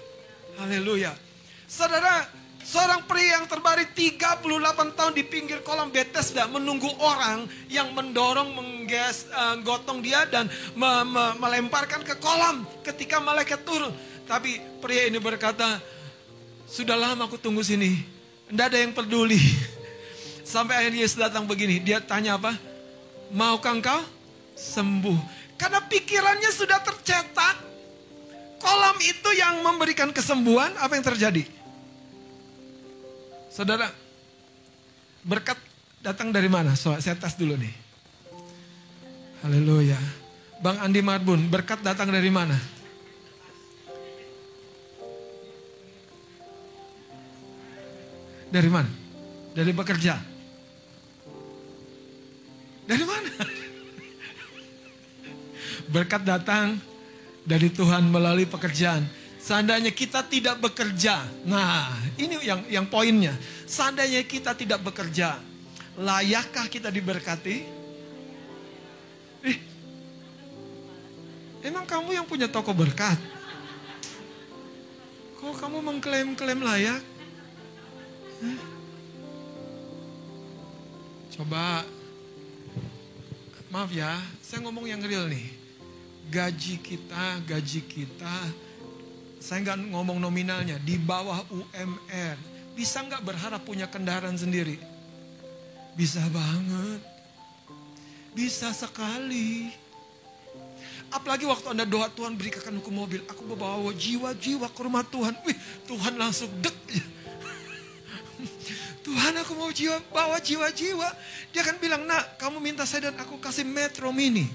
Haleluya. 0.59 1.15
Saudara, 1.63 2.27
seorang 2.59 3.07
pria 3.07 3.39
yang 3.39 3.47
terbaring 3.47 3.95
38 3.95 4.43
tahun 4.99 5.13
di 5.15 5.23
pinggir 5.23 5.63
kolam 5.63 5.87
Bethesda 5.87 6.43
menunggu 6.51 6.91
orang 6.99 7.47
yang 7.71 7.95
mendorong 7.95 8.51
mengges, 8.51 9.31
uh, 9.31 9.55
gotong 9.63 10.03
dia 10.03 10.27
dan 10.27 10.51
me, 10.75 10.91
me, 11.07 11.39
melemparkan 11.39 12.03
ke 12.03 12.19
kolam 12.19 12.67
ketika 12.83 13.23
malaikat 13.23 13.63
turun. 13.63 13.95
Tapi 14.27 14.59
pria 14.83 15.07
ini 15.07 15.23
berkata, 15.23 15.79
sudah 16.69 16.93
lama 16.93 17.25
aku 17.25 17.41
tunggu 17.41 17.65
sini. 17.65 18.05
Tidak 18.49 18.65
ada 18.65 18.77
yang 18.77 18.93
peduli. 18.93 19.41
Sampai 20.45 20.77
akhirnya 20.77 21.05
Yesus 21.05 21.17
datang 21.17 21.49
begini. 21.49 21.81
Dia 21.81 22.01
tanya 22.01 22.37
apa? 22.37 22.53
Maukah 23.33 23.73
engkau 23.73 24.01
sembuh? 24.53 25.17
Karena 25.57 25.81
pikirannya 25.85 26.49
sudah 26.53 26.81
tercetak. 26.81 27.55
Kolam 28.61 28.97
itu 29.01 29.29
yang 29.33 29.61
memberikan 29.65 30.13
kesembuhan. 30.13 30.73
Apa 30.77 30.97
yang 30.97 31.05
terjadi? 31.05 31.43
Saudara, 33.49 33.89
berkat 35.25 35.57
datang 35.99 36.29
dari 36.29 36.47
mana? 36.47 36.77
So, 36.77 36.93
saya 37.01 37.17
tes 37.17 37.35
dulu 37.35 37.57
nih. 37.57 37.73
Haleluya. 39.41 39.99
Bang 40.59 40.79
Andi 40.83 40.99
Marbun, 40.99 41.47
berkat 41.47 41.79
datang 41.79 42.11
dari 42.11 42.27
mana? 42.27 42.78
Dari 48.49 48.69
mana? 48.69 48.89
Dari 49.53 49.69
bekerja. 49.69 50.17
Dari 52.89 53.05
mana? 53.05 53.29
Berkat 55.93 56.25
datang 56.25 56.81
dari 57.45 57.69
Tuhan 57.69 58.09
melalui 58.09 58.49
pekerjaan. 58.49 59.05
Seandainya 59.37 59.93
kita 59.93 60.25
tidak 60.25 60.57
bekerja. 60.57 61.21
Nah, 61.45 61.93
ini 62.17 62.41
yang 62.41 62.65
yang 62.69 62.85
poinnya. 62.89 63.37
Seandainya 63.69 64.25
kita 64.25 64.57
tidak 64.57 64.81
bekerja, 64.81 65.37
layakkah 65.97 66.67
kita 66.67 66.89
diberkati? 66.89 67.57
Eh, 69.45 69.57
emang 71.63 71.85
kamu 71.85 72.17
yang 72.17 72.25
punya 72.25 72.49
toko 72.49 72.73
berkat? 72.73 73.17
Kok 75.39 75.55
kamu 75.55 75.79
mengklaim-klaim 75.79 76.59
layak? 76.59 77.18
Coba, 81.35 81.87
maaf 83.71 83.91
ya, 83.91 84.19
saya 84.43 84.63
ngomong 84.63 84.87
yang 84.87 85.03
real 85.03 85.27
nih. 85.27 85.47
Gaji 86.29 86.79
kita, 86.83 87.41
gaji 87.47 87.81
kita, 87.87 88.35
saya 89.39 89.63
nggak 89.63 89.91
ngomong 89.91 90.19
nominalnya, 90.19 90.75
di 90.83 90.99
bawah 90.99 91.43
UMR. 91.47 92.35
Bisa 92.75 93.03
nggak 93.03 93.23
berharap 93.23 93.63
punya 93.63 93.87
kendaraan 93.87 94.35
sendiri? 94.35 94.79
Bisa 95.99 96.23
banget. 96.31 97.01
Bisa 98.31 98.71
sekali. 98.71 99.67
Apalagi 101.09 101.43
waktu 101.49 101.73
Anda 101.73 101.83
doa 101.83 102.07
Tuhan 102.13 102.37
berikan 102.37 102.77
aku 102.77 102.93
mobil. 102.93 103.25
Aku 103.27 103.43
bawa 103.51 103.89
jiwa-jiwa 103.91 104.69
ke 104.69 104.79
rumah 104.85 105.03
Tuhan. 105.03 105.33
Wih 105.43 105.57
Tuhan 105.89 106.15
langsung 106.15 106.47
dek. 106.61 106.77
Tuhan 108.99 109.33
aku 109.39 109.55
mau 109.55 109.71
jiwa, 109.71 109.95
bawa 110.11 110.37
jiwa-jiwa. 110.43 111.09
Dia 111.55 111.61
akan 111.63 111.77
bilang, 111.79 112.03
nak 112.03 112.35
kamu 112.35 112.59
minta 112.59 112.83
saya 112.83 113.09
dan 113.09 113.17
aku 113.23 113.39
kasih 113.39 113.63
metro 113.63 114.11
mini. 114.11 114.45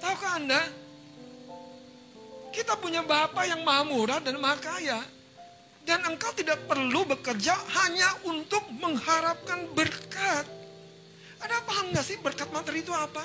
Tahukah 0.00 0.32
Anda? 0.40 0.62
Kita 2.56 2.80
punya 2.80 3.04
Bapak 3.04 3.44
yang 3.44 3.60
maha 3.68 3.84
murah 3.84 4.20
dan 4.22 4.40
maha 4.40 4.56
kaya. 4.56 5.00
Dan 5.86 6.02
engkau 6.02 6.34
tidak 6.34 6.66
perlu 6.66 7.06
bekerja 7.06 7.54
hanya 7.54 8.10
untuk 8.26 8.64
mengharapkan 8.74 9.70
berkat. 9.70 10.48
Ada 11.38 11.62
paham 11.62 11.94
gak 11.94 12.02
sih 12.02 12.18
berkat 12.18 12.48
materi 12.50 12.82
itu 12.82 12.90
apa? 12.90 13.22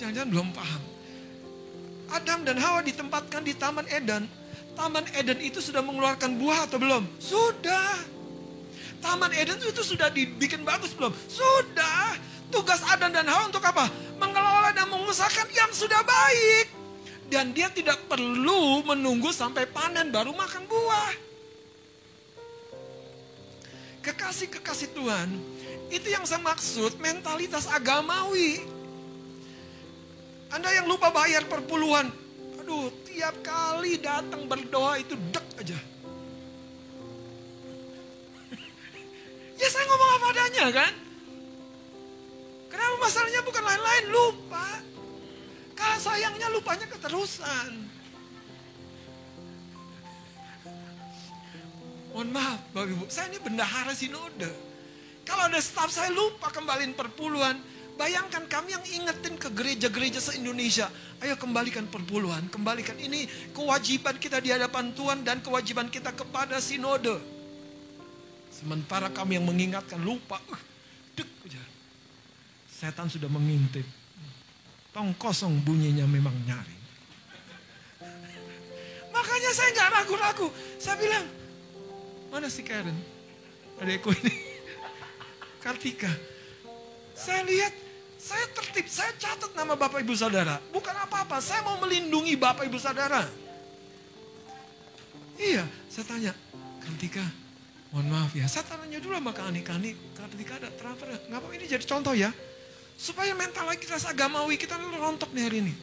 Jangan-jangan 0.00 0.30
belum 0.30 0.48
paham. 0.56 0.95
Adam 2.10 2.46
dan 2.46 2.56
Hawa 2.58 2.82
ditempatkan 2.86 3.42
di 3.42 3.52
Taman 3.56 3.86
Eden. 3.90 4.26
Taman 4.76 5.06
Eden 5.16 5.40
itu 5.40 5.58
sudah 5.58 5.80
mengeluarkan 5.80 6.36
buah 6.36 6.68
atau 6.68 6.78
belum? 6.78 7.02
Sudah. 7.18 7.96
Taman 9.00 9.32
Eden 9.34 9.58
itu 9.58 9.82
sudah 9.82 10.12
dibikin 10.12 10.62
bagus 10.62 10.92
belum? 10.92 11.10
Sudah. 11.26 12.14
Tugas 12.52 12.78
Adam 12.86 13.10
dan 13.10 13.26
Hawa 13.26 13.50
untuk 13.50 13.64
apa? 13.64 13.90
Mengelola 14.20 14.70
dan 14.70 14.86
mengusahakan 14.92 15.48
yang 15.50 15.70
sudah 15.74 16.00
baik. 16.06 16.66
Dan 17.26 17.50
dia 17.50 17.66
tidak 17.74 17.98
perlu 18.06 18.86
menunggu 18.86 19.34
sampai 19.34 19.66
panen 19.66 20.14
baru 20.14 20.30
makan 20.30 20.62
buah. 20.70 21.12
Kekasih-kekasih 24.06 24.94
Tuhan, 24.94 25.34
itu 25.90 26.06
yang 26.06 26.22
saya 26.22 26.38
maksud 26.38 26.94
mentalitas 27.02 27.66
agamawi. 27.66 28.75
Anda 30.50 30.70
yang 30.74 30.86
lupa 30.86 31.10
bayar 31.10 31.42
perpuluhan, 31.50 32.06
aduh 32.62 32.90
tiap 33.08 33.34
kali 33.42 33.98
datang 33.98 34.46
berdoa 34.46 35.00
itu 35.02 35.18
dek 35.34 35.46
aja. 35.58 35.78
ya 39.60 39.66
saya 39.66 39.84
ngomong 39.90 40.10
apa 40.20 40.26
adanya 40.30 40.66
kan? 40.70 40.92
Kenapa 42.70 42.94
masalahnya 43.00 43.40
bukan 43.42 43.64
lain-lain, 43.64 44.04
lupa. 44.12 44.68
Kalau 45.76 45.98
sayangnya 46.00 46.48
lupanya 46.52 46.86
keterusan. 46.88 47.70
Mohon 52.16 52.32
maaf 52.32 52.60
Bapak 52.72 52.96
Ibu, 52.96 53.04
saya 53.12 53.28
ini 53.28 53.36
bendahara 53.44 53.92
sinode. 53.92 54.48
Kalau 55.28 55.52
ada 55.52 55.60
staf 55.60 55.92
saya 55.92 56.08
lupa 56.08 56.48
kembaliin 56.48 56.96
perpuluhan, 56.96 57.60
Bayangkan 57.96 58.44
kami 58.44 58.76
yang 58.76 58.84
ingetin 58.84 59.40
ke 59.40 59.48
gereja-gereja 59.48 60.20
se-Indonesia. 60.20 60.92
Ayo 61.24 61.32
kembalikan 61.40 61.88
perpuluhan, 61.88 62.44
kembalikan. 62.52 62.92
Ini 63.00 63.24
kewajiban 63.56 64.20
kita 64.20 64.36
di 64.36 64.52
hadapan 64.52 64.92
Tuhan 64.92 65.24
dan 65.24 65.40
kewajiban 65.40 65.88
kita 65.88 66.12
kepada 66.12 66.60
sinode. 66.60 67.16
Sementara 68.52 69.08
kami 69.08 69.40
yang 69.40 69.48
mengingatkan 69.48 69.96
lupa. 70.04 70.36
Uh, 70.52 70.60
dek. 71.16 71.28
Setan 72.68 73.08
sudah 73.08 73.32
mengintip. 73.32 73.88
Tong 74.92 75.16
kosong 75.16 75.56
bunyinya 75.64 76.04
memang 76.04 76.36
nyaring. 76.44 76.84
Makanya 79.16 79.50
saya 79.56 79.72
nggak 79.72 79.90
ragu-ragu. 79.92 80.48
Saya 80.76 81.00
bilang, 81.00 81.24
mana 82.28 82.52
si 82.52 82.60
Karen? 82.60 82.96
Adekku 83.80 84.12
ini. 84.20 84.32
Kartika. 85.64 86.12
Saya 87.16 87.44
lihat, 87.48 87.85
saya 88.16 88.46
tertib, 88.52 88.86
saya 88.88 89.12
catat 89.20 89.52
nama 89.52 89.76
Bapak 89.76 90.00
Ibu 90.00 90.16
Saudara. 90.16 90.58
Bukan 90.72 90.92
apa-apa, 90.96 91.40
saya 91.40 91.60
mau 91.62 91.76
melindungi 91.80 92.34
Bapak 92.36 92.64
Ibu 92.66 92.78
Saudara. 92.80 93.22
Iya, 95.36 95.68
saya 95.92 96.04
tanya, 96.08 96.32
Kartika, 96.80 97.24
mohon 97.92 98.08
maaf 98.08 98.32
ya. 98.32 98.48
Saya 98.48 98.64
tanya 98.64 98.96
dulu 98.96 99.12
sama 99.20 99.36
Kak 99.36 99.52
Ani, 99.52 99.60
Kak 99.60 99.76
Ani, 99.76 99.92
ada 100.48 100.68
transfer 100.72 101.12
nggak 101.12 101.36
apa 101.36 101.46
ini 101.52 101.64
jadi 101.68 101.84
contoh 101.84 102.16
ya. 102.16 102.32
Supaya 102.96 103.36
mental 103.36 103.68
kita 103.76 104.00
agamawi, 104.00 104.56
kita 104.56 104.80
rontok 104.80 105.28
nih 105.36 105.44
hari 105.44 105.58
ini. 105.60 105.74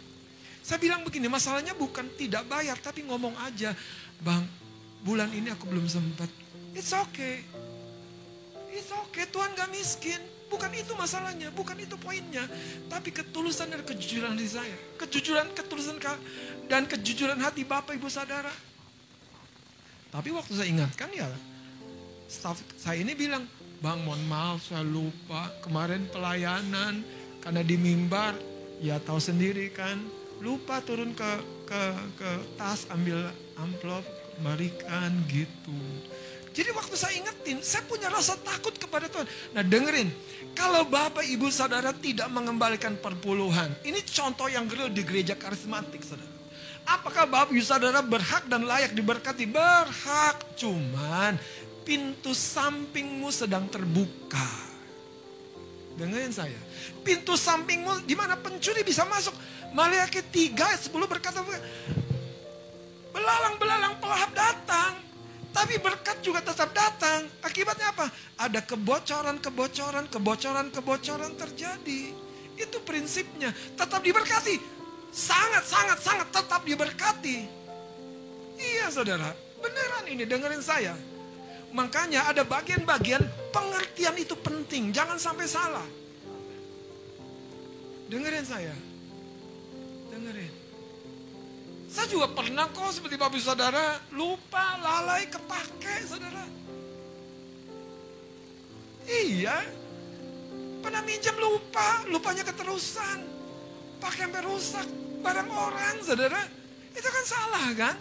Saya 0.66 0.82
bilang 0.82 1.06
begini, 1.06 1.30
masalahnya 1.30 1.78
bukan 1.78 2.10
tidak 2.18 2.50
bayar, 2.50 2.80
tapi 2.82 3.06
ngomong 3.06 3.38
aja. 3.46 3.78
Bang, 4.24 4.42
bulan 5.06 5.30
ini 5.30 5.54
aku 5.54 5.70
belum 5.70 5.86
sempat. 5.86 6.32
It's 6.74 6.90
okay. 6.90 7.46
It's 8.74 8.90
okay, 8.90 9.30
Tuhan 9.30 9.54
gak 9.54 9.70
miskin. 9.70 10.33
Bukan 10.54 10.70
itu 10.70 10.94
masalahnya, 10.94 11.50
bukan 11.50 11.74
itu 11.82 11.98
poinnya. 11.98 12.46
Tapi 12.86 13.10
ketulusan 13.10 13.74
dan 13.74 13.82
kejujuran 13.82 14.38
di 14.38 14.46
saya. 14.46 14.78
Kejujuran, 15.02 15.50
ketulusan 15.58 15.98
dan 16.70 16.86
kejujuran 16.86 17.42
hati 17.42 17.66
Bapak 17.66 17.98
Ibu 17.98 18.06
Saudara. 18.06 18.54
Tapi 20.14 20.30
waktu 20.30 20.54
saya 20.54 20.70
ingatkan 20.70 21.10
ya, 21.10 21.26
staff 22.30 22.62
saya 22.78 23.02
ini 23.02 23.18
bilang, 23.18 23.50
Bang 23.82 24.06
mohon 24.06 24.22
maaf 24.30 24.64
saya 24.70 24.86
lupa 24.86 25.50
kemarin 25.60 26.08
pelayanan 26.08 27.04
karena 27.44 27.66
di 27.68 27.76
mimbar 27.76 28.32
ya 28.80 28.96
tahu 28.96 29.20
sendiri 29.20 29.76
kan 29.76 30.00
lupa 30.40 30.80
turun 30.80 31.12
ke 31.12 31.32
ke 31.68 31.82
ke 32.16 32.30
tas 32.56 32.88
ambil 32.94 33.28
amplop 33.60 34.08
berikan 34.40 35.12
gitu. 35.28 35.76
Jadi 36.54 36.70
waktu 36.70 36.94
saya 36.94 37.18
ingetin, 37.18 37.66
saya 37.66 37.82
punya 37.90 38.14
rasa 38.14 38.38
takut 38.38 38.78
kepada 38.78 39.10
Tuhan. 39.10 39.26
Nah 39.58 39.66
dengerin, 39.66 40.14
kalau 40.54 40.86
Bapak 40.86 41.26
Ibu 41.26 41.50
Saudara 41.50 41.90
tidak 41.98 42.30
mengembalikan 42.30 42.94
perpuluhan, 42.94 43.74
ini 43.82 43.98
contoh 44.06 44.46
yang 44.46 44.70
real 44.70 44.94
di 44.94 45.02
gereja 45.02 45.34
karismatik 45.34 46.06
Saudara. 46.06 46.30
Apakah 46.86 47.26
Bapak 47.26 47.58
Ibu 47.58 47.66
Saudara 47.66 48.06
berhak 48.06 48.46
dan 48.46 48.70
layak 48.70 48.94
diberkati? 48.94 49.50
Berhak, 49.50 50.54
cuman 50.54 51.42
pintu 51.82 52.38
sampingmu 52.38 53.34
sedang 53.34 53.66
terbuka. 53.66 54.46
Dengerin 55.98 56.34
saya. 56.34 56.60
Pintu 57.02 57.34
sampingmu 57.34 58.06
di 58.06 58.14
mana 58.14 58.38
pencuri 58.38 58.86
bisa 58.86 59.10
masuk. 59.10 59.34
Maliaki 59.74 60.22
3 60.22 60.86
10 60.86 60.94
berkata 61.10 61.42
belalang-belalang 63.10 63.98
pelahap 63.98 64.32
datang. 64.38 65.13
Tapi 65.54 65.78
berkat 65.78 66.18
juga 66.26 66.42
tetap 66.42 66.74
datang. 66.74 67.30
Akibatnya 67.46 67.94
apa? 67.94 68.10
Ada 68.42 68.66
kebocoran, 68.66 69.38
kebocoran, 69.38 70.10
kebocoran, 70.10 70.68
kebocoran 70.74 71.34
terjadi. 71.38 72.10
Itu 72.58 72.82
prinsipnya. 72.82 73.54
Tetap 73.78 74.02
diberkati. 74.02 74.58
Sangat, 75.14 75.62
sangat, 75.62 76.02
sangat 76.02 76.28
tetap 76.34 76.66
diberkati. 76.66 77.46
Iya 78.58 78.90
saudara. 78.90 79.30
Beneran 79.62 80.10
ini 80.10 80.26
dengerin 80.26 80.66
saya. 80.66 80.98
Makanya 81.70 82.34
ada 82.34 82.42
bagian-bagian 82.42 83.22
pengertian 83.54 84.18
itu 84.18 84.34
penting. 84.34 84.90
Jangan 84.90 85.22
sampai 85.22 85.46
salah. 85.46 85.86
Dengerin 88.10 88.46
saya. 88.46 88.74
Dengerin. 90.10 90.63
Saya 91.94 92.10
juga 92.10 92.26
pernah 92.34 92.66
kok 92.74 92.90
seperti 92.90 93.22
bapak 93.22 93.38
saudara 93.38 94.02
lupa 94.18 94.82
lalai 94.82 95.30
kepake 95.30 96.10
saudara. 96.10 96.42
Iya. 99.06 99.62
Pernah 100.82 101.06
minjem 101.06 101.38
lupa, 101.38 102.02
lupanya 102.10 102.42
keterusan. 102.50 103.30
Pakai 104.02 104.26
sampai 104.26 104.42
rusak 104.42 104.88
barang 105.22 105.50
orang 105.54 106.02
saudara. 106.02 106.42
Itu 106.98 107.06
kan 107.14 107.26
salah 107.30 107.68
kan? 107.78 107.96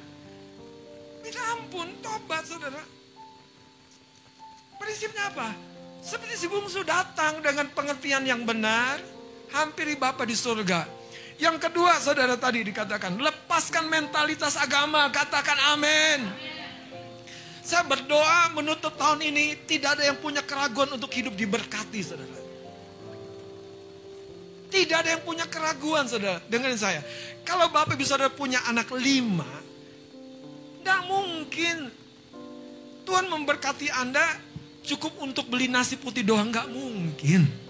Minta 1.21 1.43
ampun, 1.53 1.93
tobat 2.01 2.49
saudara. 2.49 2.81
Prinsipnya 4.81 5.31
apa? 5.37 5.53
Seperti 6.01 6.35
si 6.41 6.47
bungsu 6.49 6.81
datang 6.83 7.45
dengan 7.45 7.69
pengertian 7.71 8.25
yang 8.27 8.43
benar, 8.43 8.99
hampiri 9.53 9.95
Bapak 9.95 10.27
di 10.27 10.35
surga. 10.35 11.02
Yang 11.43 11.59
kedua 11.59 11.99
saudara 11.99 12.39
tadi 12.39 12.63
dikatakan, 12.63 13.19
lepaskan 13.19 13.91
mentalitas 13.91 14.55
agama, 14.55 15.11
katakan 15.11 15.59
amin. 15.75 16.31
Saya 17.67 17.83
berdoa 17.83 18.55
menutup 18.55 18.95
tahun 18.95 19.27
ini 19.27 19.59
tidak 19.67 19.99
ada 19.99 20.07
yang 20.07 20.23
punya 20.23 20.39
keraguan 20.47 20.95
untuk 20.95 21.11
hidup 21.11 21.35
diberkati 21.35 21.99
saudara. 21.99 22.39
Tidak 24.71 24.97
ada 25.03 25.19
yang 25.19 25.23
punya 25.27 25.43
keraguan 25.51 26.07
saudara, 26.07 26.39
dengerin 26.47 26.79
saya. 26.79 27.03
Kalau 27.43 27.67
Bapak 27.75 27.99
bisa 27.99 28.15
saudara 28.15 28.31
punya 28.31 28.63
anak 28.71 28.95
lima, 28.95 29.47
tidak 30.79 31.03
mungkin 31.11 31.91
Tuhan 33.03 33.27
memberkati 33.27 33.91
Anda 33.91 34.23
cukup 34.87 35.19
untuk 35.19 35.51
beli 35.51 35.67
nasi 35.67 35.99
putih 35.99 36.23
doang, 36.23 36.55
nggak 36.55 36.71
mungkin. 36.71 37.62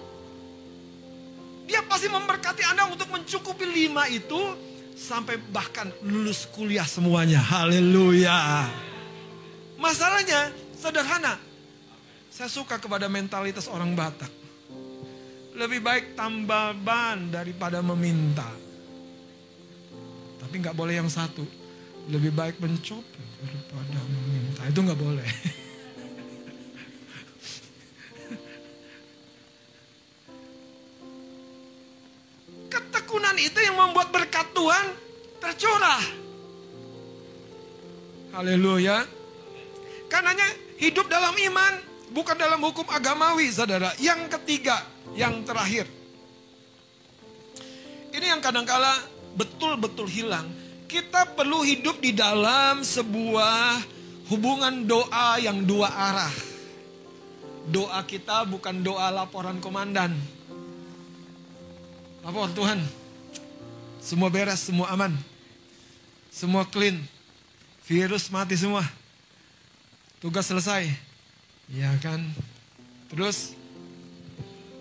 Dia 1.67 1.81
pasti 1.87 2.11
memberkati 2.11 2.63
Anda 2.67 2.91
untuk 2.91 3.09
mencukupi 3.11 3.67
lima 3.67 4.11
itu 4.11 4.39
sampai 4.99 5.39
bahkan 5.39 5.91
lulus 6.03 6.47
kuliah 6.51 6.87
semuanya. 6.87 7.39
Haleluya. 7.41 8.69
Masalahnya 9.79 10.55
sederhana. 10.79 11.39
Saya 12.33 12.49
suka 12.49 12.81
kepada 12.81 13.07
mentalitas 13.13 13.69
orang 13.69 13.93
Batak. 13.93 14.31
Lebih 15.53 15.85
baik 15.85 16.17
tambah 16.17 16.73
ban 16.81 17.29
daripada 17.29 17.85
meminta. 17.85 18.49
Tapi 20.41 20.55
nggak 20.59 20.73
boleh 20.73 20.97
yang 20.97 21.13
satu. 21.13 21.45
Lebih 22.09 22.33
baik 22.33 22.57
mencopot 22.59 23.27
daripada 23.39 24.01
meminta. 24.09 24.61
Itu 24.67 24.81
nggak 24.81 25.01
boleh. 25.01 25.29
Ketekunan 33.13 33.37
itu 33.45 33.61
yang 33.61 33.77
membuat 33.77 34.09
berkat 34.09 34.57
Tuhan 34.57 34.89
tercurah. 35.37 36.01
Haleluya. 38.33 39.05
Karenanya 40.09 40.49
hidup 40.81 41.13
dalam 41.13 41.37
iman 41.37 41.77
bukan 42.09 42.33
dalam 42.41 42.57
hukum 42.65 42.89
agamawi, 42.89 43.53
saudara. 43.53 43.93
Yang 44.01 44.33
ketiga, 44.33 44.81
yang 45.13 45.45
terakhir. 45.45 45.85
Ini 48.17 48.33
yang 48.33 48.41
kadangkala 48.41 48.97
betul-betul 49.37 50.09
hilang. 50.09 50.49
Kita 50.89 51.37
perlu 51.37 51.69
hidup 51.69 52.01
di 52.01 52.17
dalam 52.17 52.81
sebuah 52.81 53.77
hubungan 54.33 54.89
doa 54.89 55.37
yang 55.37 55.69
dua 55.69 55.93
arah. 55.93 56.35
Doa 57.69 58.09
kita 58.09 58.49
bukan 58.49 58.81
doa 58.81 59.13
laporan 59.13 59.61
komandan. 59.61 60.17
Lapor 62.25 62.49
Tuhan, 62.55 63.02
semua 64.03 64.27
beres, 64.27 64.59
semua 64.59 64.91
aman. 64.91 65.15
Semua 66.35 66.67
clean. 66.67 66.99
Virus 67.87 68.27
mati 68.35 68.59
semua. 68.59 68.83
Tugas 70.19 70.51
selesai. 70.51 70.91
Ya 71.71 71.95
kan? 72.03 72.19
Terus, 73.07 73.55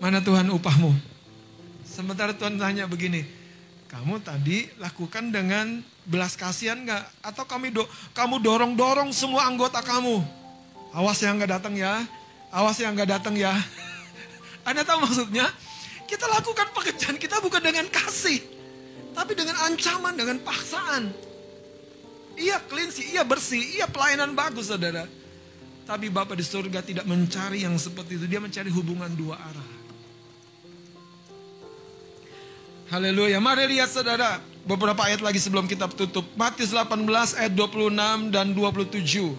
mana 0.02 0.18
Tuhan 0.18 0.50
upahmu? 0.50 0.90
Sementara 1.86 2.34
Tuhan 2.34 2.58
tanya 2.58 2.90
begini, 2.90 3.22
kamu 3.86 4.18
tadi 4.24 4.66
lakukan 4.80 5.30
dengan 5.30 5.84
belas 6.08 6.34
kasihan 6.34 6.80
nggak? 6.82 7.04
Atau 7.22 7.46
kami 7.46 7.70
do, 7.70 7.86
kamu 8.16 8.42
dorong-dorong 8.42 9.14
semua 9.14 9.46
anggota 9.46 9.84
kamu? 9.84 10.24
Awas 10.90 11.20
yang 11.22 11.38
nggak 11.38 11.60
datang 11.60 11.76
ya, 11.76 12.02
awas 12.50 12.80
yang 12.80 12.96
nggak 12.96 13.20
datang 13.20 13.36
ya. 13.36 13.52
Anda 14.68 14.82
tahu 14.82 15.04
maksudnya? 15.04 15.46
Kita 16.08 16.28
lakukan 16.28 16.72
pekerjaan 16.76 17.16
kita 17.16 17.40
bukan 17.40 17.60
dengan 17.60 17.88
kasih, 17.88 18.40
tapi 19.12 19.32
dengan 19.36 19.56
ancaman, 19.68 20.16
dengan 20.16 20.40
paksaan. 20.40 21.12
Clean 22.72 22.88
sih, 22.88 23.12
iya 23.12 23.22
bersih, 23.22 23.60
iya 23.60 23.84
pelayanan 23.84 24.32
bagus 24.32 24.72
saudara. 24.72 25.04
Tapi 25.84 26.08
Bapak 26.08 26.38
di 26.38 26.46
surga 26.46 26.80
tidak 26.80 27.04
mencari 27.04 27.68
yang 27.68 27.76
seperti 27.76 28.16
itu. 28.16 28.24
Dia 28.24 28.40
mencari 28.40 28.72
hubungan 28.72 29.12
dua 29.12 29.36
arah. 29.36 29.70
Haleluya. 32.88 33.40
Mari 33.40 33.76
lihat 33.76 33.92
saudara. 33.92 34.40
Beberapa 34.62 35.04
ayat 35.04 35.20
lagi 35.20 35.42
sebelum 35.42 35.66
kita 35.66 35.90
tutup. 35.90 36.24
Matius 36.38 36.70
18 36.70 37.02
ayat 37.34 37.52
26 37.52 38.30
dan 38.30 38.54
27. 38.54 39.34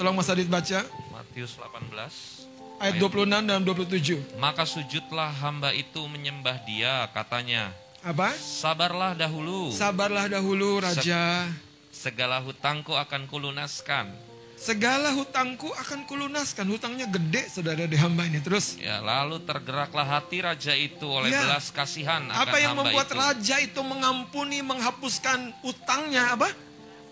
Tolong 0.00 0.16
Mas 0.16 0.32
Adit 0.32 0.48
baca. 0.48 0.80
Matius 1.12 1.54
18 1.60 2.35
Ayat 2.76 3.00
26 3.00 3.48
dan 3.48 3.60
27. 3.64 4.36
Maka 4.36 4.68
sujudlah 4.68 5.32
hamba 5.32 5.72
itu 5.72 6.04
menyembah 6.04 6.60
dia, 6.62 7.08
katanya, 7.10 7.72
Apa? 8.04 8.36
Sabarlah 8.36 9.16
dahulu, 9.16 9.72
Sabarlah 9.72 10.28
dahulu 10.28 10.78
Raja. 10.78 11.48
segala 11.90 12.38
hutangku 12.38 12.92
akan 12.92 13.26
kulunaskan. 13.26 14.12
Segala 14.56 15.12
hutangku 15.12 15.68
akan 15.68 16.06
kulunaskan. 16.06 16.64
Hutangnya 16.66 17.04
gede 17.06 17.44
saudara 17.50 17.84
di 17.84 17.92
hamba 17.92 18.24
ini. 18.24 18.40
Terus. 18.40 18.80
Ya, 18.80 19.04
lalu 19.04 19.36
tergeraklah 19.42 20.06
hati 20.06 20.40
raja 20.40 20.72
itu 20.72 21.04
oleh 21.04 21.28
Ya. 21.28 21.44
belas 21.44 21.68
kasihan 21.68 22.24
akan 22.24 22.40
Apa 22.40 22.56
yang 22.56 22.72
hamba 22.72 22.88
membuat 22.88 23.04
itu. 23.04 23.16
raja 23.18 23.56
itu 23.60 23.80
mengampuni, 23.84 24.64
menghapuskan 24.64 25.52
utangnya? 25.60 26.32
Apa? 26.32 26.48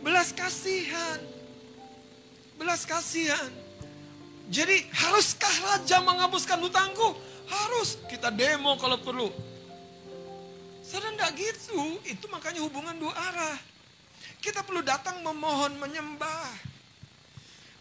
Belas 0.00 0.32
kasihan. 0.32 1.20
Belas 2.56 2.88
kasihan. 2.88 3.50
Jadi 4.48 4.84
haruskah 4.92 5.54
raja 5.64 6.04
menghapuskan 6.04 6.60
utangku? 6.60 7.16
Harus. 7.48 7.96
Kita 8.08 8.28
demo 8.28 8.76
kalau 8.76 9.00
perlu. 9.00 9.28
Saudara 10.84 11.16
enggak 11.16 11.32
gitu. 11.40 12.00
Itu 12.04 12.28
makanya 12.28 12.60
hubungan 12.60 12.96
dua 13.00 13.12
arah. 13.16 13.56
Kita 14.44 14.60
perlu 14.60 14.84
datang 14.84 15.24
memohon, 15.24 15.80
menyembah. 15.80 16.76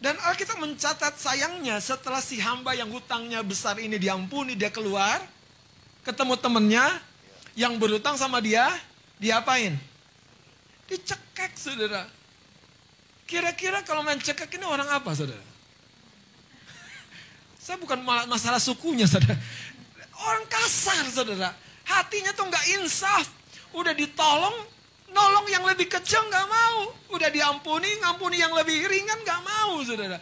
Dan 0.00 0.16
Alkitab 0.20 0.60
mencatat 0.60 1.16
sayangnya 1.16 1.80
setelah 1.80 2.20
si 2.20 2.40
hamba 2.40 2.76
yang 2.76 2.88
hutangnya 2.92 3.40
besar 3.44 3.76
ini 3.80 4.00
diampuni, 4.00 4.56
dia 4.56 4.72
keluar. 4.72 5.20
Ketemu 6.04 6.36
temennya 6.36 7.00
yang 7.56 7.76
berutang 7.80 8.16
sama 8.16 8.40
dia, 8.40 8.68
diapain? 9.16 9.76
Dicekek 10.88 11.56
saudara. 11.56 12.04
Kira-kira 13.24 13.80
kalau 13.80 14.04
main 14.04 14.20
cekek 14.20 14.60
ini 14.60 14.68
orang 14.68 14.88
apa 14.92 15.16
saudara? 15.16 15.53
Saya 17.64 17.80
bukan 17.80 17.96
ma- 18.04 18.28
masalah 18.28 18.60
sukunya 18.60 19.08
saudara. 19.08 19.40
Orang 20.20 20.44
kasar 20.52 21.08
saudara. 21.08 21.56
Hatinya 21.88 22.36
tuh 22.36 22.44
nggak 22.44 22.64
insaf. 22.76 23.24
Udah 23.72 23.96
ditolong, 23.96 24.52
nolong 25.08 25.48
yang 25.48 25.64
lebih 25.64 25.88
kecil 25.88 26.20
nggak 26.28 26.44
mau. 26.44 26.92
Udah 27.16 27.32
diampuni, 27.32 27.88
ngampuni 28.04 28.36
yang 28.36 28.52
lebih 28.52 28.84
ringan 28.84 29.16
nggak 29.24 29.40
mau 29.40 29.80
saudara. 29.80 30.20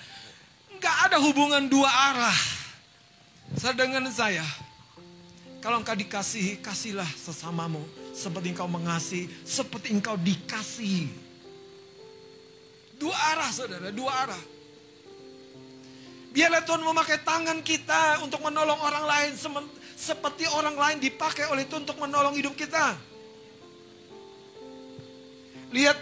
Nggak 0.78 0.96
ada 1.10 1.18
hubungan 1.18 1.66
dua 1.66 1.90
arah. 1.90 2.38
Saya 3.58 3.74
dengan 3.74 4.06
saya. 4.14 4.46
Kalau 5.58 5.82
engkau 5.82 5.98
dikasihi, 5.98 6.62
kasihlah 6.62 7.10
sesamamu. 7.10 7.82
Seperti 8.14 8.54
engkau 8.54 8.70
mengasihi, 8.70 9.26
seperti 9.42 9.90
engkau 9.90 10.14
dikasihi. 10.14 11.10
Dua 13.02 13.18
arah 13.34 13.50
saudara, 13.50 13.90
dua 13.90 14.14
arah. 14.14 14.42
Biarlah 16.32 16.64
Tuhan 16.64 16.80
memakai 16.80 17.20
tangan 17.20 17.60
kita 17.60 18.24
untuk 18.24 18.40
menolong 18.40 18.80
orang 18.80 19.04
lain. 19.04 19.32
Seperti 19.94 20.48
orang 20.48 20.74
lain 20.74 20.98
dipakai 20.98 21.46
oleh 21.52 21.68
Tuhan 21.68 21.84
untuk 21.84 22.00
menolong 22.00 22.32
hidup 22.34 22.56
kita. 22.56 22.96
Lihat 25.72 25.96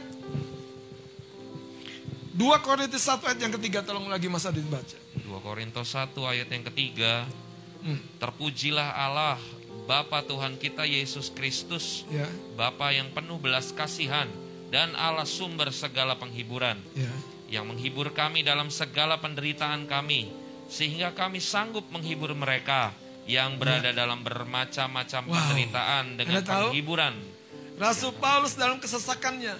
2 2.41 2.41
Korintus 2.65 3.05
1 3.05 3.21
ayat 3.21 3.41
yang 3.43 3.55
ketiga 3.61 3.85
tolong 3.85 4.09
lagi 4.09 4.31
Mas 4.31 4.49
Adit 4.49 4.65
baca. 4.65 4.97
2 5.13 5.29
Korintus 5.45 5.93
1 5.93 6.15
ayat 6.25 6.49
yang 6.49 6.65
ketiga. 6.73 7.29
Hmm. 7.85 8.01
Terpujilah 8.17 8.97
Allah, 8.97 9.37
Bapa 9.85 10.25
Tuhan 10.25 10.57
kita 10.57 10.89
Yesus 10.89 11.29
Kristus, 11.29 12.09
Ya, 12.09 12.29
Bapa 12.57 12.93
yang 12.93 13.13
penuh 13.13 13.37
belas 13.37 13.73
kasihan 13.73 14.29
dan 14.73 14.93
Allah 14.97 15.29
sumber 15.29 15.69
segala 15.75 16.17
penghiburan, 16.17 16.77
ya. 16.93 17.13
Yang 17.51 17.67
menghibur 17.67 18.15
kami 18.15 18.47
dalam 18.47 18.71
segala 18.71 19.19
penderitaan 19.19 19.91
kami, 19.91 20.31
sehingga 20.71 21.11
kami 21.11 21.43
sanggup 21.43 21.85
menghibur 21.91 22.31
mereka 22.33 22.95
yang 23.27 23.59
berada 23.59 23.91
dalam 23.91 24.23
bermacam-macam 24.23 25.23
Wow. 25.27 25.35
penderitaan 25.35 26.05
dengan 26.15 26.41
Anda 26.41 26.71
penghiburan. 26.71 27.15
Rasul 27.77 28.15
Paulus 28.17 28.55
dalam 28.55 28.79
kesesakannya, 28.79 29.59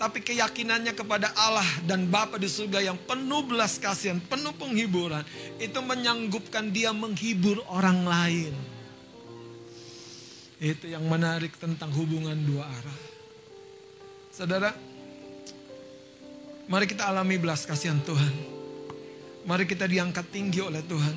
tapi 0.00 0.24
keyakinannya 0.24 0.96
kepada 0.96 1.32
Allah 1.36 1.66
dan 1.84 2.08
Bapa 2.08 2.40
di 2.40 2.48
surga 2.48 2.80
yang 2.80 2.96
penuh 2.96 3.44
belas 3.44 3.76
kasihan, 3.76 4.16
penuh 4.16 4.56
penghiburan, 4.56 5.24
itu 5.60 5.76
menyanggupkan 5.84 6.72
dia 6.72 6.96
menghibur 6.96 7.60
orang 7.68 8.04
lain. 8.08 8.54
Itu 10.56 10.88
yang 10.88 11.04
menarik 11.04 11.52
tentang 11.60 11.92
hubungan 11.92 12.36
dua 12.48 12.64
arah. 12.64 13.00
Saudara, 14.32 14.72
mari 16.66 16.86
kita 16.86 17.06
alami 17.06 17.38
belas 17.38 17.66
kasihan 17.66 17.98
Tuhan. 18.02 18.34
Mari 19.46 19.64
kita 19.66 19.86
diangkat 19.86 20.26
tinggi 20.34 20.58
oleh 20.58 20.82
Tuhan. 20.82 21.16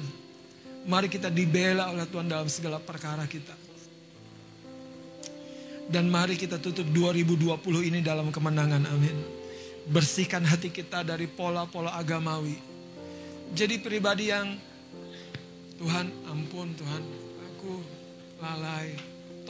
Mari 0.85 1.09
kita 1.09 1.33
dibela 1.33 1.89
oleh 1.89 2.05
Tuhan 2.05 2.29
dalam 2.29 2.45
segala 2.45 2.77
perkara 2.77 3.25
kita. 3.25 3.57
Dan 5.89 6.05
mari 6.13 6.37
kita 6.37 6.61
tutup 6.61 6.85
2020 6.93 7.49
ini 7.89 7.99
dalam 8.05 8.29
kemenangan. 8.29 8.85
Amin. 8.85 9.17
Bersihkan 9.89 10.45
hati 10.45 10.69
kita 10.69 11.01
dari 11.01 11.25
pola-pola 11.25 11.97
agamawi. 11.97 12.53
Jadi 13.57 13.81
pribadi 13.81 14.29
yang 14.29 14.53
Tuhan 15.81 16.29
ampun 16.29 16.69
Tuhan. 16.77 17.03
Aku 17.49 17.81
lalai. 18.37 18.93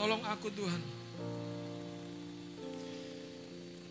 Tolong 0.00 0.24
aku 0.24 0.48
Tuhan. 0.48 0.99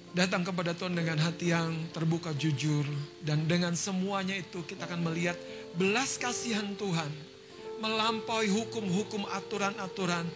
Datang 0.10 0.41
kepada 0.41 0.73
Tuhan 0.73 0.98
dengan 0.98 1.22
hati 1.22 1.53
yang 1.53 1.73
terbuka 1.94 2.34
jujur. 2.34 2.86
Dan 3.22 3.45
dengan 3.45 3.77
semuanya 3.77 4.34
itu 4.34 4.65
kita 4.65 4.90
akan 4.90 5.06
melihat 5.06 5.38
belas 5.77 6.18
kasihan 6.18 6.65
Tuhan. 6.76 7.11
Melampaui 7.80 8.52
hukum-hukum 8.52 9.23
aturan-aturan 9.30 10.27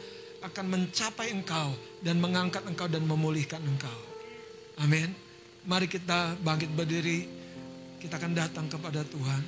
akan 0.43 0.65
mencapai 0.67 1.31
engkau 1.31 1.71
dan 2.03 2.19
mengangkat 2.19 2.63
engkau 2.67 2.87
dan 2.87 3.03
memulihkan 3.03 3.59
engkau. 3.63 3.99
Amin. 4.79 5.11
Mari 5.63 5.87
kita 5.87 6.35
bangkit 6.43 6.71
berdiri. 6.75 7.27
Kita 7.99 8.19
akan 8.19 8.35
datang 8.35 8.67
kepada 8.67 8.99
Tuhan. 9.07 9.43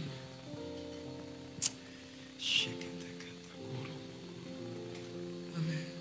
Amin. 5.56 5.95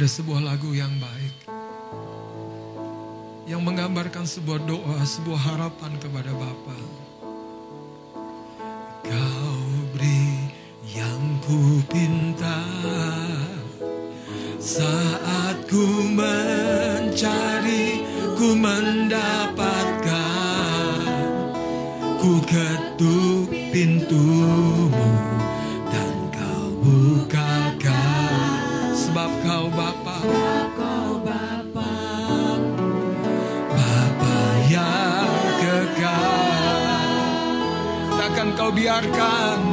Ada 0.00 0.16
sebuah 0.24 0.40
lagu 0.40 0.72
yang 0.72 0.96
baik. 0.96 1.44
Yang 3.44 3.60
menggambarkan 3.60 4.24
sebuah 4.24 4.64
doa, 4.64 4.96
sebuah 5.04 5.36
harapan 5.36 5.92
kepada 6.00 6.32
Bapa. 6.32 6.72
Kau 9.04 9.60
beri 9.92 10.56
yang 10.96 11.20
ku 11.44 11.84
pinta. 11.92 12.64
Saat 14.56 15.68
ku 15.68 15.84
mencari, 16.16 18.00
ku 18.40 18.56
mendapatkan, 18.56 19.52
ku 22.24 22.40
ketuk 22.48 23.52
pintumu 23.68 24.89
Takkan 38.70 39.69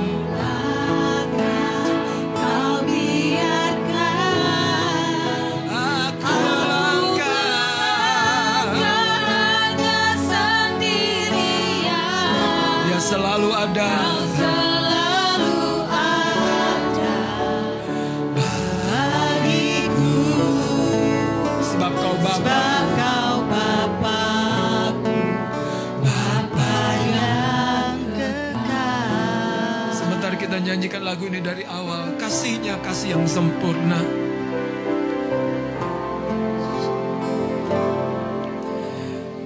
menyanyikan 30.68 31.00
lagu 31.00 31.32
ini 31.32 31.40
dari 31.40 31.64
awal. 31.64 32.20
Kasihnya 32.20 32.76
kasih 32.84 33.16
yang 33.16 33.24
sempurna. 33.24 34.04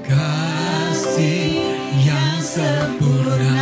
Kasih 0.02 1.62
yang 2.02 2.42
sempurna. 2.42 3.61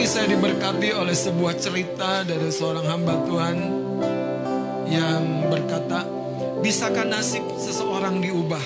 Kali 0.00 0.08
saya 0.08 0.32
diberkati 0.32 0.96
oleh 0.96 1.12
sebuah 1.12 1.60
cerita 1.60 2.24
dari 2.24 2.48
seorang 2.48 2.88
hamba 2.88 3.20
Tuhan 3.20 3.56
Yang 4.88 5.24
berkata 5.52 6.08
Bisakah 6.64 7.04
nasib 7.04 7.44
seseorang 7.60 8.24
diubah? 8.24 8.64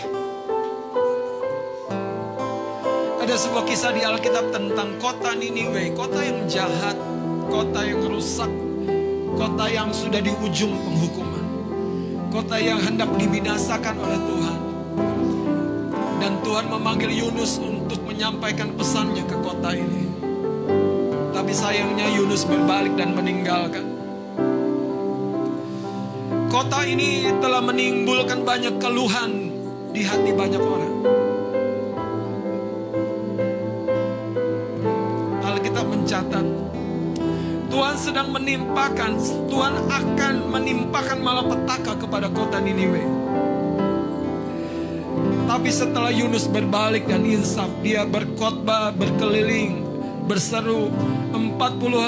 Ada 3.19 3.35
sebuah 3.35 3.67
kisah 3.67 3.91
di 3.99 4.07
Alkitab 4.07 4.55
tentang 4.55 4.95
kota 5.03 5.35
Niniwe 5.35 5.91
Kota 5.99 6.23
yang 6.23 6.47
jahat 6.47 6.95
Kota 7.51 7.83
yang 7.83 8.07
rusak 8.07 8.55
Kota 9.35 9.67
yang 9.67 9.91
sudah 9.91 10.23
di 10.23 10.31
ujung 10.31 10.71
penghukuman 10.87 11.47
Kota 12.31 12.63
yang 12.63 12.79
hendak 12.79 13.11
dibinasakan 13.19 13.99
oleh 13.99 14.21
Tuhan 14.23 14.59
dan 16.23 16.41
Tuhan 16.47 16.71
memanggil 16.73 17.11
Yunus 17.11 17.61
untuk 17.61 18.01
menyampaikan 18.07 18.73
pesannya 18.81 19.29
ke 19.29 19.37
kota 19.45 19.77
ini. 19.77 20.14
Tapi 21.45 21.53
sayangnya 21.53 22.09
Yunus 22.09 22.49
berbalik 22.49 22.97
dan 22.97 23.13
meninggalkan. 23.13 23.85
Kota 26.49 26.89
ini 26.89 27.29
telah 27.37 27.61
menimbulkan 27.61 28.49
banyak 28.49 28.81
keluhan 28.81 29.53
di 29.93 30.09
hati 30.09 30.33
banyak 30.33 30.65
orang. 30.65 30.95
Alkitab 35.45 35.85
mencatat 35.85 36.47
Tuhan 37.69 37.97
sedang 38.01 38.33
menimpakan, 38.33 39.21
Tuhan 39.45 39.85
akan 39.85 40.35
menimpakan 40.49 41.21
malapetaka 41.21 42.01
kepada 42.01 42.33
kota 42.33 42.57
Niniwe. 42.57 43.05
Tapi 45.45 45.69
setelah 45.69 46.09
Yunus 46.09 46.49
berbalik 46.49 47.05
dan 47.05 47.29
insaf, 47.29 47.69
dia 47.85 48.09
berkhotbah, 48.09 48.97
berkeliling, 48.97 49.85
berseru. 50.25 50.89
40 51.35 51.59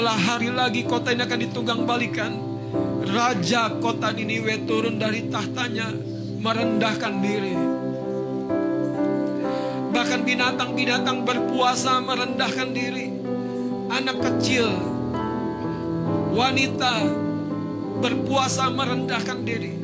hari 0.07 0.49
lagi 0.55 0.87
kota 0.87 1.11
ini 1.11 1.27
akan 1.27 1.39
ditunggang 1.43 1.83
balikan. 1.83 2.31
Raja 3.03 3.75
kota 3.83 4.15
Niniwe 4.15 4.63
turun 4.63 4.95
dari 4.95 5.27
tahtanya, 5.27 5.91
merendahkan 6.39 7.13
diri. 7.19 7.55
Bahkan 9.91 10.21
binatang-binatang 10.23 11.27
berpuasa 11.27 11.99
merendahkan 11.99 12.71
diri. 12.71 13.11
Anak 13.91 14.23
kecil, 14.23 14.67
wanita 16.31 17.03
berpuasa 17.99 18.71
merendahkan 18.71 19.39
diri. 19.43 19.75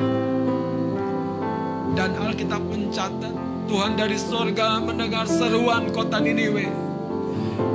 Dan 1.94 2.16
Alkitab 2.16 2.64
mencatat 2.64 3.34
Tuhan 3.68 3.94
dari 4.00 4.16
sorga 4.16 4.80
mendengar 4.80 5.30
seruan 5.30 5.94
kota 5.94 6.18
Niniwe 6.20 6.68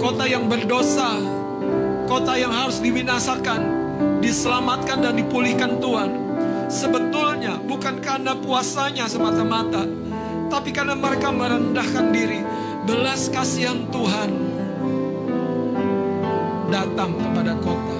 Kota 0.03 0.27
yang 0.27 0.51
berdosa 0.51 1.38
Kota 2.09 2.35
yang 2.41 2.51
harus 2.51 2.81
dibinasakan 2.81 3.61
Diselamatkan 4.19 5.05
dan 5.05 5.15
dipulihkan 5.15 5.79
Tuhan. 5.79 6.11
Sebetulnya 6.67 7.61
bukan 7.61 8.01
karena 8.01 8.33
puasanya 8.35 9.05
semata-mata 9.07 9.85
Tapi 10.49 10.73
karena 10.73 10.97
mereka 10.97 11.29
merendahkan 11.29 12.11
diri. 12.11 12.41
Belas 12.89 13.29
kasihan 13.29 13.85
Tuhan 13.93 14.31
Datang 16.69 17.17
kepada 17.17 17.53
kota. 17.61 17.97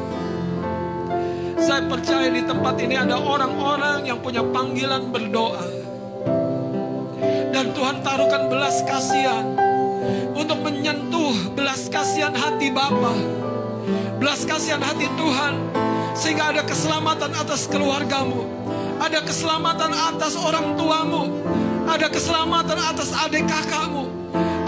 Saya 1.57 1.85
percaya 1.85 2.33
di 2.33 2.45
tempat 2.45 2.81
ini 2.81 2.97
ada 2.97 3.17
orang-orang 3.17 4.05
yang 4.05 4.21
punya 4.21 4.41
panggilan 4.41 5.09
berdoa. 5.13 5.65
Dan 7.53 7.73
Tuhan 7.73 8.05
taruhkan 8.05 8.49
belas 8.53 8.85
kasihan 8.85 9.57
untuk 10.37 10.61
menyentuh 10.63 11.53
belas 11.53 11.89
kasihan 11.91 12.33
hati 12.33 12.71
Bapa, 12.71 13.17
belas 14.19 14.45
kasihan 14.45 14.83
hati 14.83 15.07
Tuhan, 15.17 15.55
sehingga 16.13 16.51
ada 16.53 16.63
keselamatan 16.67 17.31
atas 17.33 17.71
keluargamu, 17.71 18.45
ada 18.99 19.23
keselamatan 19.23 19.93
atas 19.95 20.35
orang 20.35 20.75
tuamu, 20.75 21.31
ada 21.87 22.07
keselamatan 22.11 22.79
atas 22.79 23.15
adik 23.15 23.47
kakakmu, 23.47 24.11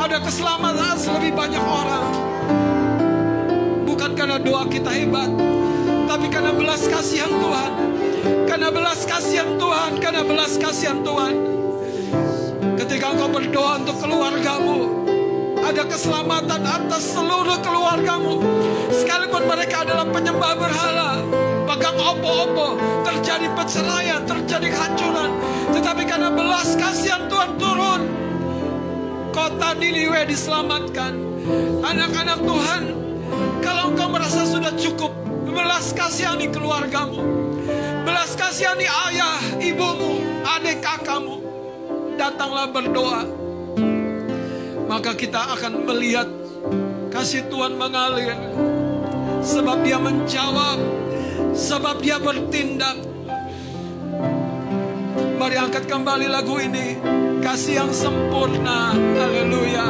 ada 0.00 0.22
keselamatan 0.22 0.84
atas 0.96 1.06
lebih 1.10 1.34
banyak 1.34 1.60
orang. 1.60 2.06
Bukan 3.84 4.16
karena 4.16 4.38
doa 4.40 4.64
kita 4.70 4.90
hebat, 4.94 5.28
tapi 6.08 6.26
karena 6.30 6.54
belas 6.54 6.86
kasihan 6.86 7.28
Tuhan, 7.28 7.72
karena 8.48 8.68
belas 8.72 9.00
kasihan 9.04 9.50
Tuhan, 9.58 9.90
karena 10.00 10.22
belas 10.24 10.52
kasihan 10.56 10.98
Tuhan. 11.04 11.34
Ketika 12.80 13.12
engkau 13.14 13.30
berdoa 13.30 13.72
untuk 13.84 13.96
keluargamu, 14.02 15.09
ada 15.70 15.86
keselamatan 15.86 16.66
atas 16.66 17.14
seluruh 17.14 17.62
keluargamu. 17.62 18.42
Sekalipun 18.90 19.46
mereka 19.46 19.86
adalah 19.86 20.02
penyembah 20.02 20.58
berhala, 20.58 21.22
pegang 21.70 21.94
opo-opo, 21.94 22.74
terjadi 23.06 23.46
perceraian, 23.54 24.26
terjadi 24.26 24.66
kehancuran. 24.66 25.30
Tetapi 25.70 26.02
karena 26.10 26.34
belas 26.34 26.74
kasihan 26.74 27.30
Tuhan 27.30 27.54
turun, 27.54 28.02
kota 29.30 29.78
Niniwe 29.78 30.26
diselamatkan. 30.26 31.14
Anak-anak 31.86 32.42
Tuhan, 32.42 32.82
kalau 33.62 33.94
engkau 33.94 34.10
merasa 34.10 34.42
sudah 34.42 34.74
cukup, 34.74 35.14
belas 35.46 35.94
kasihani 35.94 36.50
keluargamu, 36.50 37.22
belas 38.02 38.34
kasihani 38.34 38.90
ayah, 39.06 39.38
ibumu, 39.62 40.18
adik 40.42 40.82
kakakmu, 40.82 41.38
datanglah 42.18 42.66
berdoa. 42.74 43.39
Maka 45.00 45.16
kita 45.16 45.56
akan 45.56 45.88
melihat 45.88 46.28
kasih 47.08 47.48
Tuhan 47.48 47.72
mengalir. 47.72 48.36
Sebab 49.40 49.80
dia 49.80 49.96
menjawab. 49.96 50.76
Sebab 51.56 52.04
dia 52.04 52.20
bertindak. 52.20 53.00
Mari 55.40 55.56
angkat 55.56 55.88
kembali 55.88 56.28
lagu 56.28 56.60
ini. 56.60 57.00
Kasih 57.40 57.80
yang 57.80 57.92
sempurna. 57.96 58.92
Haleluya. 58.92 59.88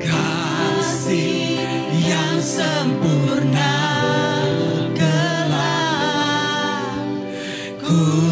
kasih 0.00 1.60
yang 2.00 2.40
sempurna 2.40 3.76
kelak 4.96 6.96
ku 7.84 8.27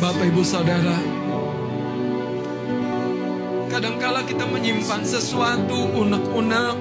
Bapak 0.00 0.24
Ibu 0.28 0.44
Saudara, 0.44 1.00
kadangkala 3.72 4.20
kita 4.28 4.44
menyimpan 4.44 5.00
sesuatu 5.00 5.96
unek-unek 5.96 6.76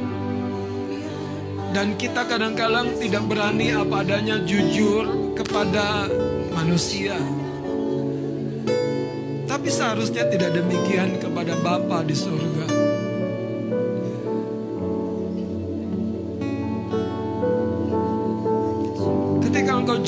dan 1.71 1.95
kita 1.95 2.27
kadang-kadang 2.27 2.99
tidak 2.99 3.23
berani 3.23 3.71
apa 3.71 4.03
adanya 4.03 4.43
jujur 4.43 5.35
kepada 5.39 6.11
manusia. 6.51 7.15
Tapi 9.47 9.69
seharusnya 9.71 10.27
tidak 10.27 10.51
demikian 10.51 11.15
kepada 11.23 11.55
Bapa 11.63 12.03
di 12.03 12.15
surga. 12.15 12.78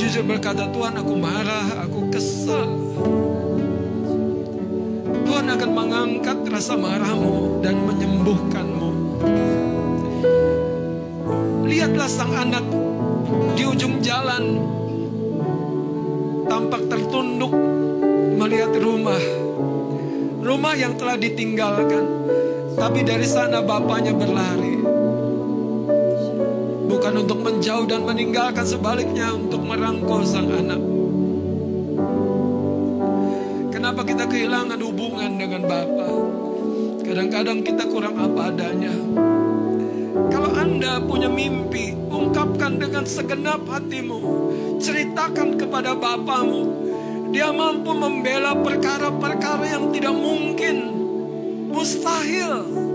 Jujur 0.02 0.26
berkata, 0.26 0.65
Tuhan 0.73 0.98
aku 0.98 1.14
marah, 1.14 1.86
aku 1.86 2.10
kesal. 2.10 2.73
Tuhan 5.30 5.45
akan 5.45 5.72
mengangkat 5.78 6.41
rasa 6.49 6.73
marahmu 6.73 7.61
dan 7.61 7.78
menyembuhkanmu. 7.86 8.90
Lihatlah 11.69 12.10
sang 12.10 12.34
anak 12.34 12.65
di 13.53 13.64
ujung 13.69 14.02
jalan 14.02 14.65
tampak 16.49 16.82
tertunduk 16.90 17.53
melihat 18.41 18.73
rumah. 18.82 19.22
Rumah 20.41 20.73
yang 20.73 20.98
telah 20.98 21.22
ditinggalkan. 21.22 22.06
Tapi 22.73 23.06
dari 23.06 23.30
sana 23.30 23.61
bapaknya 23.61 24.18
berlari. 24.18 24.70
Bukan 27.11 27.27
untuk 27.27 27.43
menjauh 27.43 27.91
dan 27.91 28.07
meninggalkan 28.07 28.63
sebaliknya 28.63 29.35
untuk 29.35 29.59
merangkul 29.67 30.23
sang 30.23 30.47
anak. 30.47 30.79
Kenapa 33.67 34.07
kita 34.07 34.31
kehilangan 34.31 34.79
hubungan 34.79 35.35
dengan 35.35 35.67
Bapa? 35.67 36.07
Kadang-kadang 37.03 37.67
kita 37.67 37.83
kurang 37.91 38.15
apa 38.15 38.55
adanya. 38.55 38.95
Kalau 40.31 40.55
Anda 40.55 41.03
punya 41.03 41.27
mimpi, 41.27 41.99
ungkapkan 42.07 42.79
dengan 42.79 43.03
segenap 43.03 43.67
hatimu. 43.67 44.19
Ceritakan 44.79 45.59
kepada 45.59 45.91
Bapamu. 45.91 46.63
Dia 47.35 47.51
mampu 47.51 47.91
membela 47.91 48.55
perkara-perkara 48.55 49.67
yang 49.67 49.91
tidak 49.91 50.15
mungkin. 50.15 50.95
Mustahil. 51.75 52.90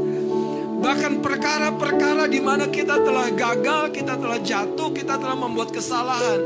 Bahkan 0.86 1.18
perkara-perkara 1.18 2.30
di 2.30 2.38
mana 2.38 2.70
kita 2.70 3.02
telah 3.02 3.26
gagal, 3.34 3.90
kita 3.90 4.14
telah 4.14 4.38
jatuh, 4.38 4.94
kita 4.94 5.18
telah 5.18 5.34
membuat 5.34 5.74
kesalahan. 5.74 6.38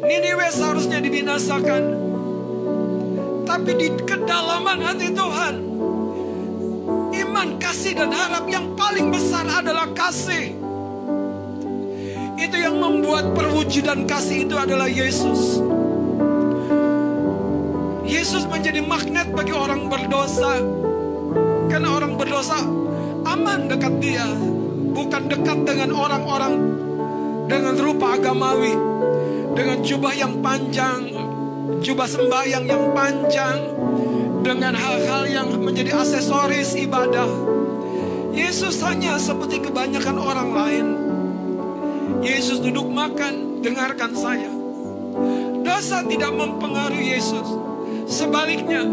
Niniwe 0.00 0.48
seharusnya 0.48 0.96
dibinasakan. 0.96 1.82
Tapi 3.44 3.70
di 3.76 3.88
kedalaman 4.08 4.80
hati 4.80 5.12
Tuhan, 5.12 5.54
iman, 7.12 7.48
kasih, 7.60 8.00
dan 8.00 8.16
harap 8.16 8.48
yang 8.48 8.72
paling 8.80 9.12
besar 9.12 9.44
adalah 9.44 9.92
kasih. 9.92 10.56
Itu 12.40 12.56
yang 12.56 12.80
membuat 12.80 13.36
perwujudan 13.36 14.08
kasih 14.08 14.48
itu 14.48 14.56
adalah 14.56 14.88
Yesus. 14.88 15.60
Yesus 18.08 18.48
menjadi 18.48 18.80
magnet 18.80 19.36
bagi 19.36 19.52
orang 19.52 19.92
berdosa. 19.92 20.64
Karena 21.68 21.92
orang 21.92 22.16
berdosa 22.16 22.82
aman 23.32 23.68
dekat 23.68 23.94
dia. 23.98 24.28
Bukan 24.92 25.32
dekat 25.32 25.64
dengan 25.64 25.90
orang-orang 25.96 26.54
dengan 27.48 27.74
rupa 27.80 28.20
agamawi. 28.20 28.76
Dengan 29.56 29.78
jubah 29.80 30.12
yang 30.12 30.40
panjang. 30.44 31.08
Jubah 31.80 32.08
sembahyang 32.08 32.64
yang 32.68 32.84
panjang. 32.92 33.58
Dengan 34.42 34.74
hal-hal 34.76 35.22
yang 35.28 35.48
menjadi 35.60 35.96
aksesoris 35.96 36.76
ibadah. 36.76 37.28
Yesus 38.32 38.80
hanya 38.84 39.20
seperti 39.20 39.60
kebanyakan 39.60 40.16
orang 40.16 40.50
lain. 40.52 40.86
Yesus 42.24 42.62
duduk 42.64 42.88
makan, 42.88 43.60
dengarkan 43.60 44.12
saya. 44.16 44.48
Dosa 45.62 46.00
tidak 46.08 46.32
mempengaruhi 46.32 47.18
Yesus. 47.18 47.44
Sebaliknya, 48.08 48.88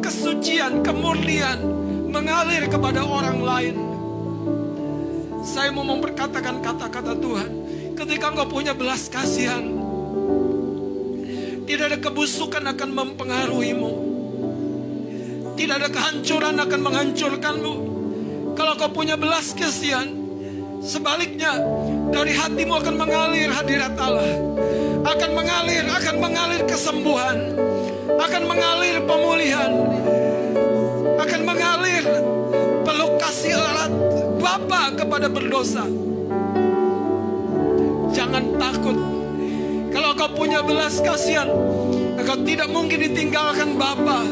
kesucian, 0.00 0.80
kemurnian 0.82 1.77
mengalir 2.08 2.64
kepada 2.66 3.04
orang 3.04 3.38
lain. 3.44 3.76
Saya 5.44 5.70
mau 5.70 5.84
memperkatakan 5.84 6.60
kata-kata 6.64 7.14
Tuhan. 7.16 7.50
Ketika 7.94 8.32
engkau 8.32 8.48
punya 8.48 8.72
belas 8.72 9.06
kasihan, 9.12 9.64
tidak 11.68 11.84
ada 11.94 11.98
kebusukan 12.00 12.64
akan 12.64 12.90
mempengaruhimu. 12.96 13.92
Tidak 15.58 15.74
ada 15.74 15.90
kehancuran 15.90 16.56
akan 16.56 16.80
menghancurkanmu. 16.80 17.74
Kalau 18.54 18.74
kau 18.78 18.90
punya 18.90 19.18
belas 19.18 19.52
kasihan, 19.52 20.06
sebaliknya 20.80 21.58
dari 22.14 22.32
hatimu 22.34 22.72
akan 22.78 22.94
mengalir 22.94 23.50
hadirat 23.50 23.94
Allah. 23.98 24.32
Akan 25.06 25.30
mengalir, 25.34 25.84
akan 25.86 26.16
mengalir 26.18 26.62
kesembuhan. 26.66 27.54
Akan 28.18 28.42
mengalir 28.46 29.02
pemulihan. 29.02 29.70
Akan 31.18 31.42
mengalir 31.42 32.06
peluk 32.86 33.18
kasih 33.18 33.58
erat 33.58 33.92
Bapa 34.38 34.94
kepada 34.94 35.26
berdosa. 35.26 35.84
Jangan 38.14 38.54
takut. 38.56 38.98
Kalau 39.90 40.10
kau 40.14 40.30
punya 40.32 40.62
belas 40.62 41.02
kasihan, 41.02 41.50
kau 42.22 42.38
tidak 42.46 42.70
mungkin 42.70 43.02
ditinggalkan 43.10 43.74
Bapa. 43.74 44.22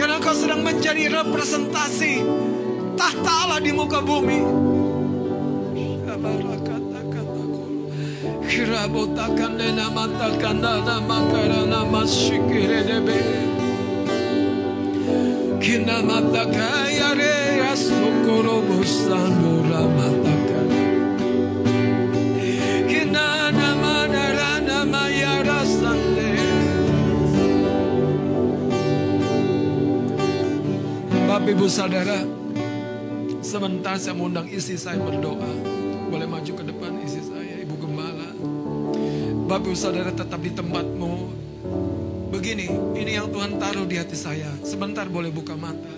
Karena 0.00 0.16
kau 0.18 0.32
sedang 0.32 0.64
menjadi 0.64 1.12
representasi 1.12 2.24
tahta 2.96 3.32
Allah 3.44 3.60
di 3.60 3.72
muka 3.76 4.00
bumi. 4.00 4.70
Rabotakan 8.70 9.58
dena 9.58 9.90
matakan 9.90 10.62
dana 10.62 11.02
makarana 11.02 11.82
masikire 11.90 12.86
debe. 12.86 13.49
Bapak 31.28 31.52
Ibu 31.52 31.68
Saudara, 31.68 32.24
sebentar 33.44 34.00
saya 34.00 34.16
mengundang 34.16 34.48
isi 34.48 34.80
saya 34.80 34.96
berdoa. 34.96 35.52
Boleh 36.08 36.24
maju 36.24 36.52
ke 36.56 36.64
depan 36.64 37.04
isi 37.04 37.20
saya, 37.20 37.60
Ibu 37.60 37.76
Gembala. 37.76 38.32
Bapak 39.44 39.68
Ibu 39.68 39.76
Saudara 39.76 40.08
tetap 40.08 40.40
di 40.40 40.56
tempatmu. 40.56 41.39
Begini, 42.40 42.72
ini 42.96 43.20
yang 43.20 43.28
Tuhan 43.28 43.60
taruh 43.60 43.84
di 43.84 44.00
hati 44.00 44.16
saya. 44.16 44.48
Sebentar 44.64 45.04
boleh 45.04 45.28
buka 45.28 45.52
mata. 45.60 45.92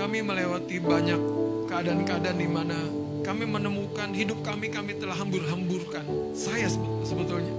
Kami 0.00 0.24
melewati 0.24 0.80
banyak 0.80 1.20
keadaan-keadaan 1.68 2.40
di 2.40 2.48
mana 2.48 2.80
kami 3.20 3.44
menemukan 3.44 4.16
hidup 4.16 4.40
kami 4.40 4.72
kami 4.72 4.96
telah 4.96 5.12
hambur-hamburkan. 5.12 6.08
Saya 6.32 6.72
sebe- 6.72 7.04
sebetulnya 7.04 7.52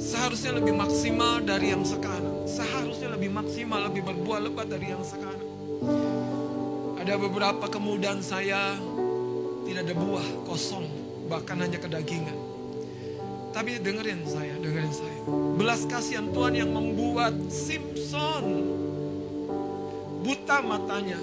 seharusnya 0.00 0.56
lebih 0.64 0.72
maksimal 0.72 1.44
dari 1.44 1.76
yang 1.76 1.84
sekarang. 1.84 2.48
Seharusnya 2.48 3.12
lebih 3.12 3.36
maksimal, 3.36 3.92
lebih 3.92 4.00
berbuah 4.00 4.48
lebat 4.48 4.64
dari 4.72 4.96
yang 4.96 5.04
sekarang. 5.04 5.44
Ada 6.96 7.20
beberapa 7.20 7.68
kemudahan 7.68 8.24
saya 8.24 8.80
tidak 9.68 9.92
ada 9.92 9.92
buah, 9.92 10.26
kosong, 10.48 10.88
bahkan 11.28 11.60
hanya 11.60 11.76
kedagingan. 11.76 12.45
Tapi 13.56 13.80
dengerin 13.80 14.20
saya, 14.28 14.52
dengerin 14.60 14.92
saya. 14.92 15.16
Belas 15.56 15.88
kasihan 15.88 16.28
Tuhan 16.28 16.60
yang 16.60 16.76
membuat 16.76 17.32
Simpson 17.48 18.44
buta 20.20 20.60
matanya. 20.60 21.16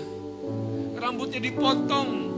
Rambutnya 0.98 1.38
dipotong. 1.38 2.34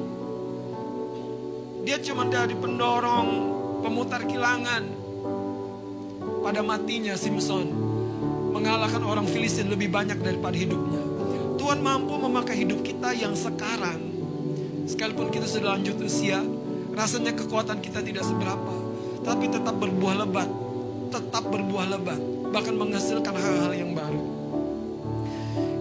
Dia 1.87 1.95
cuma 2.03 2.27
dari 2.27 2.59
pendorong, 2.59 3.29
pemutar 3.87 4.27
kilangan. 4.27 4.83
Pada 6.43 6.59
matinya 6.59 7.15
Simpson 7.15 7.63
mengalahkan 8.51 8.99
orang 8.99 9.23
Filistin 9.31 9.71
lebih 9.71 9.95
banyak 9.95 10.19
daripada 10.19 10.59
hidupnya. 10.59 11.07
Tuhan 11.55 11.79
mampu 11.79 12.19
memakai 12.19 12.67
hidup 12.67 12.83
kita 12.83 13.15
yang 13.15 13.31
sekarang. 13.31 14.11
Sekalipun 14.91 15.31
kita 15.31 15.47
sudah 15.47 15.79
lanjut 15.79 15.95
usia, 16.03 16.43
rasanya 16.91 17.31
kekuatan 17.31 17.79
kita 17.79 18.03
tidak 18.03 18.27
seberapa. 18.27 18.84
Tapi 19.25 19.45
tetap 19.49 19.75
berbuah 19.81 20.15
lebat. 20.21 20.49
Tetap 21.09 21.43
berbuah 21.49 21.85
lebat. 21.97 22.21
Bahkan 22.53 22.75
menghasilkan 22.77 23.33
hal-hal 23.33 23.73
yang 23.73 23.91
baru. 23.97 24.21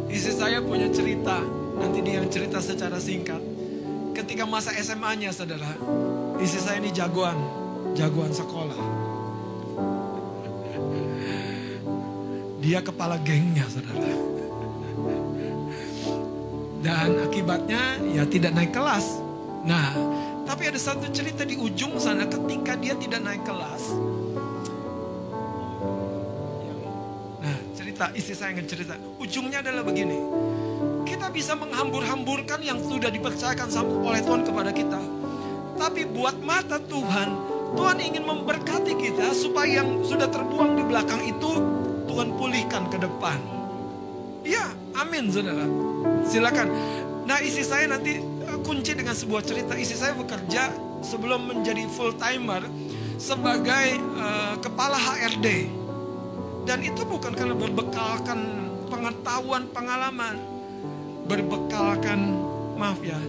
Istri 0.08 0.32
saya 0.32 0.58
punya 0.64 0.88
cerita. 0.88 1.44
Nanti 1.76 2.00
dia 2.00 2.24
yang 2.24 2.28
cerita 2.32 2.58
secara 2.64 2.96
singkat. 2.96 3.38
Ketika 4.16 4.48
masa 4.48 4.72
SMA-nya 4.72 5.28
saudara. 5.30 5.76
Istri 6.40 6.60
saya 6.64 6.76
ini 6.80 6.88
jagoan. 6.88 7.36
Jagoan 7.92 8.32
sekolah. 8.32 8.80
Dia 12.64 12.80
kepala 12.80 13.20
gengnya 13.20 13.68
saudara. 13.68 14.08
Dan 16.80 17.08
akibatnya 17.20 18.00
ya 18.08 18.24
tidak 18.24 18.56
naik 18.56 18.72
kelas. 18.72 19.20
Nah, 19.64 19.92
tapi 20.44 20.68
ada 20.68 20.76
satu 20.76 21.08
cerita 21.08 21.42
di 21.42 21.56
ujung 21.56 21.96
sana 21.96 22.28
ketika 22.28 22.76
dia 22.76 22.92
tidak 23.00 23.20
naik 23.24 23.42
kelas. 23.48 23.82
Nah, 27.40 27.58
cerita 27.72 28.12
istri 28.12 28.36
saya 28.36 28.52
cerita. 28.64 28.94
Ujungnya 29.16 29.64
adalah 29.64 29.82
begini. 29.84 30.20
Kita 31.04 31.32
bisa 31.32 31.56
menghambur-hamburkan 31.56 32.60
yang 32.60 32.80
sudah 32.80 33.08
dipercayakan 33.08 33.68
oleh 34.04 34.20
Tuhan 34.20 34.42
kepada 34.44 34.70
kita. 34.72 35.00
Tapi 35.74 36.06
buat 36.06 36.38
mata 36.44 36.78
Tuhan, 36.78 37.28
Tuhan 37.74 37.98
ingin 37.98 38.22
memberkati 38.22 38.94
kita 38.94 39.34
supaya 39.34 39.82
yang 39.82 40.06
sudah 40.06 40.30
terbuang 40.30 40.78
di 40.78 40.84
belakang 40.86 41.24
itu 41.26 41.50
Tuhan 42.06 42.30
pulihkan 42.38 42.86
ke 42.92 43.00
depan. 43.02 43.42
Iya, 44.46 44.70
amin 44.94 45.32
saudara. 45.32 45.66
Silakan. 46.28 46.68
Nah 47.24 47.40
istri 47.40 47.64
saya 47.64 47.88
nanti 47.88 48.20
kunci 48.64 48.96
dengan 48.96 49.12
sebuah 49.12 49.44
cerita. 49.44 49.76
Istri 49.76 49.96
saya 50.00 50.16
bekerja 50.16 50.72
sebelum 51.04 51.52
menjadi 51.52 51.84
full 51.92 52.16
timer 52.16 52.64
sebagai 53.20 54.00
eh, 54.00 54.54
kepala 54.58 54.96
HRD. 54.96 55.68
Dan 56.64 56.80
itu 56.80 57.04
bukan 57.04 57.36
karena 57.36 57.52
berbekalkan 57.52 58.40
pengetahuan, 58.88 59.68
pengalaman. 59.68 60.40
Berbekalkan, 61.28 62.20
maaf 62.80 63.00
ya, 63.04 63.20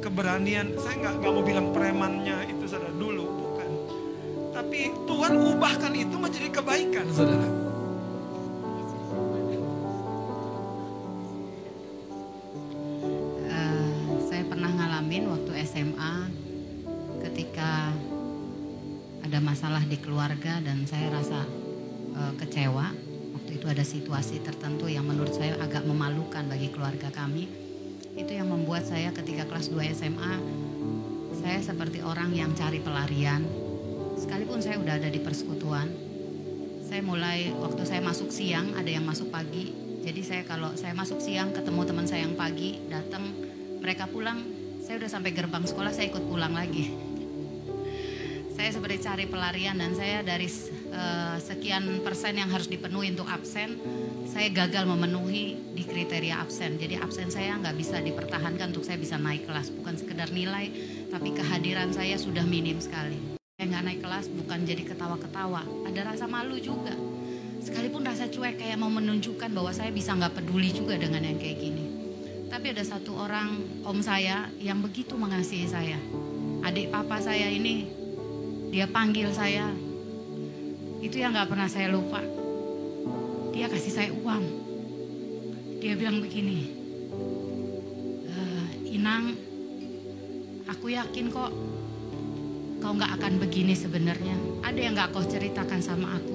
keberanian. 0.00 0.72
Saya 0.80 0.96
nggak 1.04 1.14
nggak 1.20 1.32
mau 1.32 1.44
bilang 1.44 1.68
premannya 1.76 2.48
itu 2.48 2.64
saudara 2.64 2.92
dulu, 2.96 3.28
bukan. 3.28 3.68
Tapi 4.56 4.88
Tuhan 5.04 5.32
ubahkan 5.36 5.92
itu 5.92 6.16
menjadi 6.16 6.48
kebaikan, 6.48 7.06
saudara. 7.12 7.61
Masalah 19.62 19.86
di 19.86 19.94
keluarga 19.94 20.58
dan 20.58 20.82
saya 20.90 21.06
rasa 21.14 21.46
eh, 22.18 22.34
kecewa. 22.34 22.82
Waktu 23.38 23.62
itu 23.62 23.66
ada 23.70 23.86
situasi 23.86 24.42
tertentu 24.42 24.90
yang 24.90 25.06
menurut 25.06 25.38
saya 25.38 25.54
agak 25.62 25.86
memalukan 25.86 26.50
bagi 26.50 26.66
keluarga 26.74 27.14
kami. 27.14 27.46
Itu 28.18 28.34
yang 28.34 28.50
membuat 28.50 28.90
saya 28.90 29.14
ketika 29.14 29.46
kelas 29.46 29.70
2 29.70 29.86
SMA 29.94 30.34
saya 31.38 31.62
seperti 31.62 32.02
orang 32.02 32.34
yang 32.34 32.50
cari 32.58 32.82
pelarian. 32.82 33.46
Sekalipun 34.18 34.58
saya 34.58 34.82
udah 34.82 34.98
ada 34.98 35.06
di 35.06 35.22
persekutuan, 35.22 35.86
saya 36.82 36.98
mulai 37.06 37.54
waktu 37.54 37.86
saya 37.86 38.02
masuk 38.02 38.34
siang 38.34 38.74
ada 38.74 38.90
yang 38.90 39.06
masuk 39.06 39.30
pagi 39.30 39.70
jadi 40.02 40.20
saya 40.26 40.42
kalau 40.42 40.74
saya 40.74 40.90
masuk 40.90 41.22
siang 41.22 41.54
ketemu 41.54 41.86
teman 41.86 42.06
saya 42.10 42.26
yang 42.26 42.34
pagi 42.34 42.82
datang 42.90 43.30
mereka 43.78 44.10
pulang 44.10 44.42
saya 44.82 44.98
udah 44.98 45.10
sampai 45.10 45.30
gerbang 45.30 45.62
sekolah 45.62 45.94
saya 45.94 46.10
ikut 46.10 46.26
pulang 46.26 46.50
lagi 46.50 47.11
saya 48.52 48.70
seperti 48.72 48.96
cari 49.02 49.24
pelarian 49.26 49.76
dan 49.80 49.96
saya 49.96 50.20
dari 50.20 50.48
eh, 50.92 51.36
sekian 51.40 52.04
persen 52.04 52.36
yang 52.36 52.52
harus 52.52 52.68
dipenuhi 52.68 53.12
untuk 53.12 53.28
absen 53.28 53.80
saya 54.32 54.48
gagal 54.48 54.88
memenuhi 54.88 55.76
di 55.76 55.84
kriteria 55.84 56.40
absen. 56.40 56.80
Jadi 56.80 56.96
absen 56.96 57.28
saya 57.28 57.58
nggak 57.60 57.76
bisa 57.76 58.00
dipertahankan 58.00 58.72
untuk 58.72 58.84
saya 58.86 58.96
bisa 58.96 59.20
naik 59.20 59.44
kelas. 59.44 59.68
Bukan 59.76 60.00
sekedar 60.00 60.32
nilai 60.32 60.72
tapi 61.12 61.36
kehadiran 61.36 61.92
saya 61.92 62.16
sudah 62.16 62.44
minim 62.46 62.80
sekali. 62.80 63.36
Saya 63.60 63.66
nggak 63.68 63.84
naik 63.84 64.00
kelas 64.00 64.26
bukan 64.32 64.58
jadi 64.64 64.82
ketawa-ketawa. 64.88 65.62
Ada 65.84 66.00
rasa 66.16 66.24
malu 66.24 66.56
juga. 66.56 66.96
Sekalipun 67.62 68.02
rasa 68.02 68.26
cuek 68.26 68.58
kayak 68.58 68.80
mau 68.80 68.90
menunjukkan 68.90 69.52
bahwa 69.54 69.70
saya 69.70 69.94
bisa 69.94 70.16
nggak 70.16 70.34
peduli 70.34 70.72
juga 70.74 70.98
dengan 70.98 71.22
yang 71.22 71.38
kayak 71.38 71.62
gini. 71.62 71.84
Tapi 72.48 72.72
ada 72.72 72.84
satu 72.84 73.16
orang 73.16 73.64
om 73.86 74.00
saya 74.00 74.50
yang 74.58 74.80
begitu 74.82 75.14
mengasihi 75.14 75.68
saya. 75.68 75.96
Adik 76.66 76.90
papa 76.90 77.20
saya 77.22 77.48
ini 77.48 78.01
dia 78.72 78.88
panggil 78.88 79.28
saya 79.30 79.68
itu 81.04 81.20
yang 81.20 81.36
nggak 81.36 81.52
pernah 81.52 81.68
saya 81.68 81.92
lupa 81.92 82.24
dia 83.52 83.68
kasih 83.68 83.92
saya 83.92 84.10
uang 84.16 84.44
dia 85.78 85.92
bilang 85.92 86.24
begini 86.24 86.72
"Eh, 88.26 88.96
Inang 88.96 89.36
aku 90.64 90.88
yakin 90.88 91.28
kok 91.28 91.52
kau 92.82 92.98
nggak 92.98 93.14
akan 93.14 93.38
begini 93.38 93.78
sebenarnya. 93.78 94.34
Ada 94.66 94.80
yang 94.82 94.98
nggak 94.98 95.14
kau 95.14 95.22
ceritakan 95.22 95.78
sama 95.78 96.18
aku. 96.18 96.34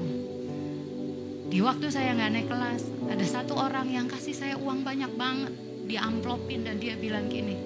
Di 1.51 1.59
waktu 1.59 1.91
saya 1.91 2.15
nggak 2.15 2.31
naik 2.31 2.47
kelas, 2.47 2.83
ada 3.11 3.25
satu 3.27 3.59
orang 3.59 3.91
yang 3.91 4.07
kasih 4.07 4.31
saya 4.31 4.55
uang 4.55 4.87
banyak 4.87 5.11
banget. 5.19 5.51
Dia 5.91 6.07
amplopin 6.07 6.63
dan 6.63 6.79
dia 6.79 6.95
bilang 6.95 7.27
gini, 7.27 7.59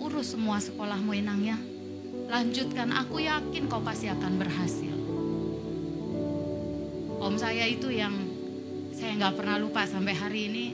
urus 0.00 0.32
semua 0.32 0.56
sekolahmu 0.56 1.12
Inang 1.12 1.40
ya. 1.44 1.60
Lanjutkan, 2.28 2.88
aku 2.94 3.20
yakin 3.20 3.68
kau 3.68 3.84
pasti 3.84 4.08
akan 4.08 4.32
berhasil. 4.40 4.94
Om 7.20 7.34
saya 7.40 7.64
itu 7.68 7.88
yang 7.88 8.12
saya 8.92 9.16
nggak 9.16 9.34
pernah 9.36 9.56
lupa 9.60 9.84
sampai 9.84 10.14
hari 10.16 10.40
ini. 10.48 10.66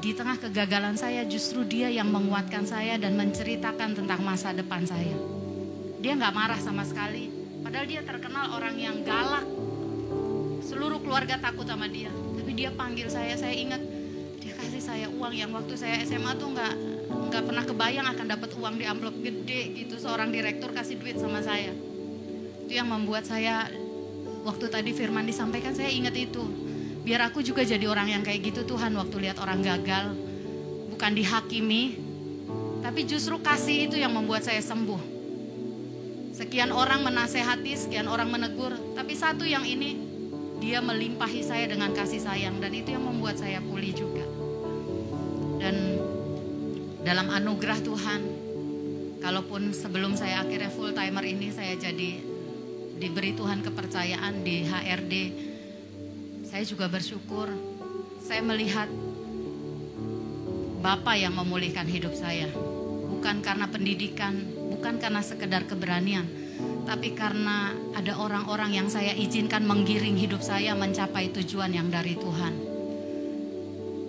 Di 0.00 0.16
tengah 0.16 0.40
kegagalan 0.40 0.96
saya 0.96 1.26
justru 1.28 1.66
dia 1.66 1.92
yang 1.92 2.08
menguatkan 2.08 2.64
saya 2.64 2.96
dan 2.96 3.18
menceritakan 3.20 3.94
tentang 3.94 4.20
masa 4.24 4.54
depan 4.56 4.86
saya. 4.86 5.18
Dia 6.00 6.16
nggak 6.16 6.34
marah 6.34 6.60
sama 6.62 6.86
sekali. 6.88 7.28
Padahal 7.60 7.86
dia 7.86 8.00
terkenal 8.00 8.56
orang 8.56 8.74
yang 8.80 8.96
galak. 9.04 9.44
Seluruh 10.64 11.04
keluarga 11.04 11.36
takut 11.36 11.68
sama 11.68 11.86
dia. 11.86 12.08
Tapi 12.10 12.50
dia 12.56 12.72
panggil 12.72 13.12
saya, 13.12 13.36
saya 13.36 13.52
ingat 13.52 13.82
dia 14.40 14.56
kasih 14.56 14.80
saya 14.80 15.06
uang 15.12 15.36
yang 15.36 15.52
waktu 15.52 15.76
saya 15.76 16.00
SMA 16.02 16.32
tuh 16.40 16.48
nggak 16.56 16.74
nggak 17.28 17.44
pernah 17.44 17.64
kebayang 17.66 18.06
akan 18.08 18.26
dapat 18.30 18.50
uang 18.56 18.74
di 18.80 18.84
amplop 18.88 19.16
gede 19.20 19.84
gitu. 19.84 20.00
Seorang 20.00 20.32
direktur 20.32 20.72
kasih 20.72 20.96
duit 20.96 21.20
sama 21.20 21.44
saya. 21.44 21.76
Itu 22.64 22.72
yang 22.72 22.88
membuat 22.88 23.28
saya 23.28 23.68
waktu 24.46 24.72
tadi 24.72 24.90
firman 24.96 25.28
disampaikan 25.28 25.76
saya 25.76 25.92
ingat 25.92 26.16
itu. 26.16 26.46
Biar 27.04 27.28
aku 27.28 27.44
juga 27.44 27.64
jadi 27.64 27.84
orang 27.84 28.12
yang 28.12 28.22
kayak 28.24 28.40
gitu 28.52 28.64
Tuhan 28.64 28.96
waktu 28.96 29.16
lihat 29.28 29.36
orang 29.42 29.60
gagal. 29.60 30.16
Bukan 30.96 31.12
dihakimi 31.16 32.10
tapi 32.80 33.04
justru 33.04 33.36
kasih 33.40 33.88
itu 33.92 33.96
yang 34.00 34.12
membuat 34.12 34.44
saya 34.44 34.60
sembuh. 34.64 35.20
Sekian 36.32 36.72
orang 36.72 37.04
menasehati 37.04 37.76
sekian 37.76 38.08
orang 38.08 38.32
menegur 38.32 38.72
tapi 38.96 39.12
satu 39.12 39.44
yang 39.44 39.68
ini 39.68 40.08
dia 40.60 40.80
melimpahi 40.84 41.40
saya 41.40 41.68
dengan 41.68 41.92
kasih 41.92 42.20
sayang 42.20 42.60
dan 42.60 42.72
itu 42.72 42.92
yang 42.92 43.04
membuat 43.04 43.40
saya 43.40 43.60
pulih 43.64 43.92
juga. 43.92 44.24
Dan 45.60 46.00
dalam 47.00 47.32
anugerah 47.32 47.80
Tuhan 47.80 48.20
kalaupun 49.20 49.72
sebelum 49.72 50.16
saya 50.16 50.44
akhirnya 50.44 50.72
full 50.72 50.92
timer 50.92 51.24
ini 51.24 51.52
saya 51.52 51.76
jadi 51.76 52.20
diberi 53.00 53.32
Tuhan 53.32 53.64
kepercayaan 53.64 54.44
di 54.44 54.64
HRD 54.68 55.14
saya 56.44 56.64
juga 56.66 56.90
bersyukur 56.90 57.48
saya 58.20 58.44
melihat 58.44 58.88
Bapak 60.80 61.20
yang 61.20 61.36
memulihkan 61.36 61.84
hidup 61.84 62.16
saya. 62.16 62.48
Bukan 63.12 63.44
karena 63.44 63.68
pendidikan 63.68 64.32
bukan 64.72 64.96
karena 64.96 65.20
sekedar 65.20 65.68
keberanian 65.68 66.24
tapi 66.88 67.12
karena 67.12 67.76
ada 67.92 68.16
orang-orang 68.16 68.72
yang 68.80 68.88
saya 68.88 69.12
izinkan 69.12 69.68
menggiring 69.68 70.16
hidup 70.16 70.40
saya 70.40 70.72
mencapai 70.72 71.28
tujuan 71.36 71.68
yang 71.76 71.92
dari 71.92 72.16
Tuhan. 72.16 72.54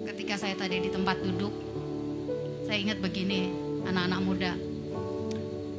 Ketika 0.07 0.39
saya 0.39 0.55
tadi 0.55 0.79
di 0.79 0.89
tempat 0.89 1.19
duduk 1.19 1.51
saya 2.71 2.87
ingat 2.87 3.03
begini 3.03 3.51
anak-anak 3.83 4.21
muda. 4.23 4.55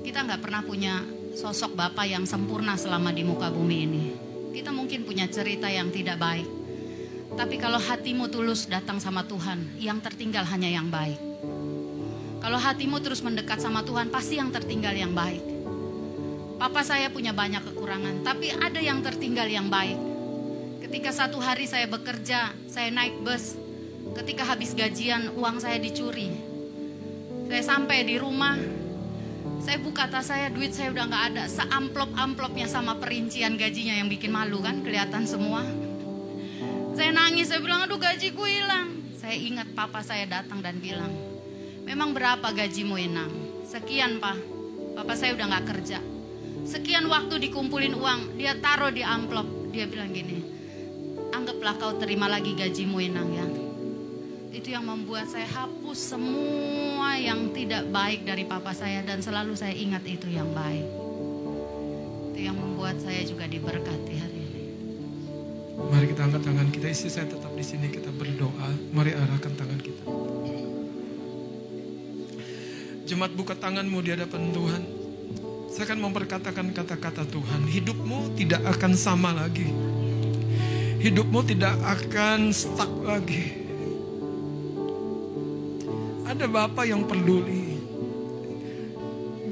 Kita 0.05 0.29
nggak 0.29 0.45
pernah 0.45 0.61
punya 0.61 1.01
sosok 1.33 1.73
bapak 1.73 2.05
yang 2.05 2.29
sempurna 2.29 2.77
selama 2.77 3.17
di 3.17 3.25
muka 3.25 3.49
bumi 3.49 3.77
ini. 3.89 4.05
Kita 4.53 4.69
mungkin 4.77 5.09
punya 5.09 5.25
cerita 5.25 5.73
yang 5.73 5.89
tidak 5.89 6.21
baik. 6.21 6.45
Tapi 7.33 7.57
kalau 7.57 7.81
hatimu 7.81 8.29
tulus 8.29 8.69
datang 8.69 9.01
sama 9.01 9.25
Tuhan 9.25 9.81
yang 9.81 10.05
tertinggal 10.05 10.45
hanya 10.53 10.69
yang 10.69 10.93
baik. 10.93 11.17
Kalau 12.45 12.61
hatimu 12.61 13.01
terus 13.01 13.25
mendekat 13.25 13.65
sama 13.65 13.81
Tuhan 13.89 14.13
pasti 14.13 14.37
yang 14.37 14.53
tertinggal 14.53 14.93
yang 14.93 15.17
baik. 15.17 15.41
Papa 16.61 16.85
saya 16.85 17.09
punya 17.09 17.33
banyak 17.33 17.73
kekurangan 17.73 18.21
tapi 18.21 18.53
ada 18.53 18.85
yang 18.85 19.01
tertinggal 19.01 19.49
yang 19.49 19.73
baik. 19.73 19.97
Ketika 20.85 21.09
satu 21.09 21.41
hari 21.41 21.65
saya 21.65 21.89
bekerja 21.89 22.53
saya 22.69 22.93
naik 22.93 23.17
bus. 23.25 23.57
Ketika 24.13 24.45
habis 24.45 24.77
gajian 24.77 25.33
uang 25.41 25.57
saya 25.57 25.81
dicuri 25.81 26.52
saya 27.53 27.69
sampai 27.69 28.09
di 28.09 28.17
rumah, 28.17 28.57
saya 29.61 29.77
buka 29.77 30.09
tas 30.09 30.33
saya, 30.33 30.49
duit 30.49 30.73
saya 30.73 30.89
udah 30.89 31.05
nggak 31.05 31.25
ada. 31.37 31.45
Seamplop-amplopnya 31.53 32.65
sama 32.65 32.97
perincian 32.97 33.61
gajinya 33.61 34.01
yang 34.01 34.09
bikin 34.09 34.33
malu 34.33 34.65
kan, 34.65 34.81
kelihatan 34.81 35.29
semua. 35.29 35.61
Saya 36.97 37.13
nangis, 37.13 37.53
saya 37.53 37.61
bilang, 37.61 37.85
aduh 37.85 38.01
gajiku 38.01 38.49
hilang. 38.49 39.05
Saya 39.21 39.37
ingat 39.37 39.69
papa 39.77 40.01
saya 40.01 40.25
datang 40.25 40.65
dan 40.65 40.81
bilang, 40.81 41.13
memang 41.85 42.17
berapa 42.17 42.57
gajimu 42.57 42.97
Inang? 42.97 43.29
Sekian 43.69 44.17
pak, 44.17 44.41
papa 44.97 45.13
saya 45.13 45.37
udah 45.37 45.53
nggak 45.53 45.77
kerja. 45.77 46.01
Sekian 46.65 47.05
waktu 47.13 47.37
dikumpulin 47.37 47.93
uang, 47.93 48.41
dia 48.41 48.57
taruh 48.65 48.89
di 48.89 49.05
amplop. 49.05 49.69
Dia 49.77 49.85
bilang 49.85 50.09
gini, 50.09 50.41
anggaplah 51.37 51.77
kau 51.77 52.01
terima 52.01 52.33
lagi 52.33 52.57
gajimu 52.57 52.97
Inang 52.97 53.29
ya 53.37 53.62
itu 54.53 54.69
yang 54.69 54.85
membuat 54.85 55.33
saya 55.33 55.49
hapus 55.49 56.13
semua 56.13 57.17
yang 57.17 57.57
tidak 57.57 57.89
baik 57.89 58.29
dari 58.29 58.45
papa 58.45 58.77
saya 58.77 59.01
dan 59.01 59.25
selalu 59.25 59.57
saya 59.57 59.73
ingat 59.73 60.05
itu 60.05 60.29
yang 60.29 60.53
baik. 60.53 60.85
Itu 62.37 62.41
yang 62.53 62.61
membuat 62.61 63.01
saya 63.01 63.25
juga 63.25 63.49
diberkati 63.49 64.13
hari 64.13 64.39
ini. 64.45 64.63
Mari 65.73 66.05
kita 66.13 66.29
angkat 66.29 66.43
tangan 66.45 66.69
kita, 66.69 66.87
istri 66.93 67.09
saya 67.09 67.33
tetap 67.33 67.49
di 67.57 67.65
sini 67.65 67.89
kita 67.89 68.13
berdoa. 68.13 68.69
Mari 68.93 69.17
arahkan 69.17 69.53
tangan 69.57 69.81
kita. 69.81 70.05
Jemaat 73.09 73.33
buka 73.33 73.57
tanganmu 73.57 73.99
di 74.05 74.11
hadapan 74.13 74.53
Tuhan. 74.53 74.83
Saya 75.73 75.89
akan 75.89 76.01
memperkatakan 76.13 76.67
kata-kata 76.77 77.25
Tuhan. 77.25 77.65
Hidupmu 77.73 78.37
tidak 78.37 78.61
akan 78.69 78.93
sama 78.93 79.33
lagi. 79.33 79.73
Hidupmu 81.01 81.41
tidak 81.49 81.73
akan 81.81 82.53
stuck 82.53 82.93
lagi. 83.01 83.62
Ada 86.23 86.47
Bapak 86.47 86.85
yang 86.87 87.03
peduli. 87.07 87.75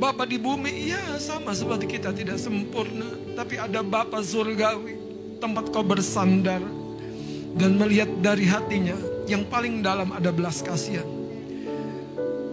Bapak 0.01 0.33
di 0.33 0.41
bumi, 0.41 0.89
iya 0.89 1.21
sama 1.21 1.53
seperti 1.53 1.99
kita 1.99 2.15
tidak 2.17 2.41
sempurna. 2.41 3.05
Tapi 3.37 3.61
ada 3.61 3.85
Bapak 3.85 4.25
surgawi, 4.25 4.97
tempat 5.37 5.69
kau 5.69 5.85
bersandar. 5.85 6.65
Dan 7.51 7.77
melihat 7.77 8.09
dari 8.23 8.47
hatinya, 8.47 8.97
yang 9.27 9.45
paling 9.51 9.83
dalam 9.83 10.15
ada 10.15 10.31
belas 10.31 10.63
kasihan. 10.63 11.05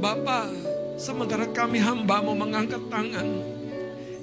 Bapak, 0.01 0.49
sementara 0.97 1.45
kami 1.49 1.77
hamba 1.79 2.19
mau 2.19 2.33
mengangkat 2.33 2.81
tangan. 2.89 3.27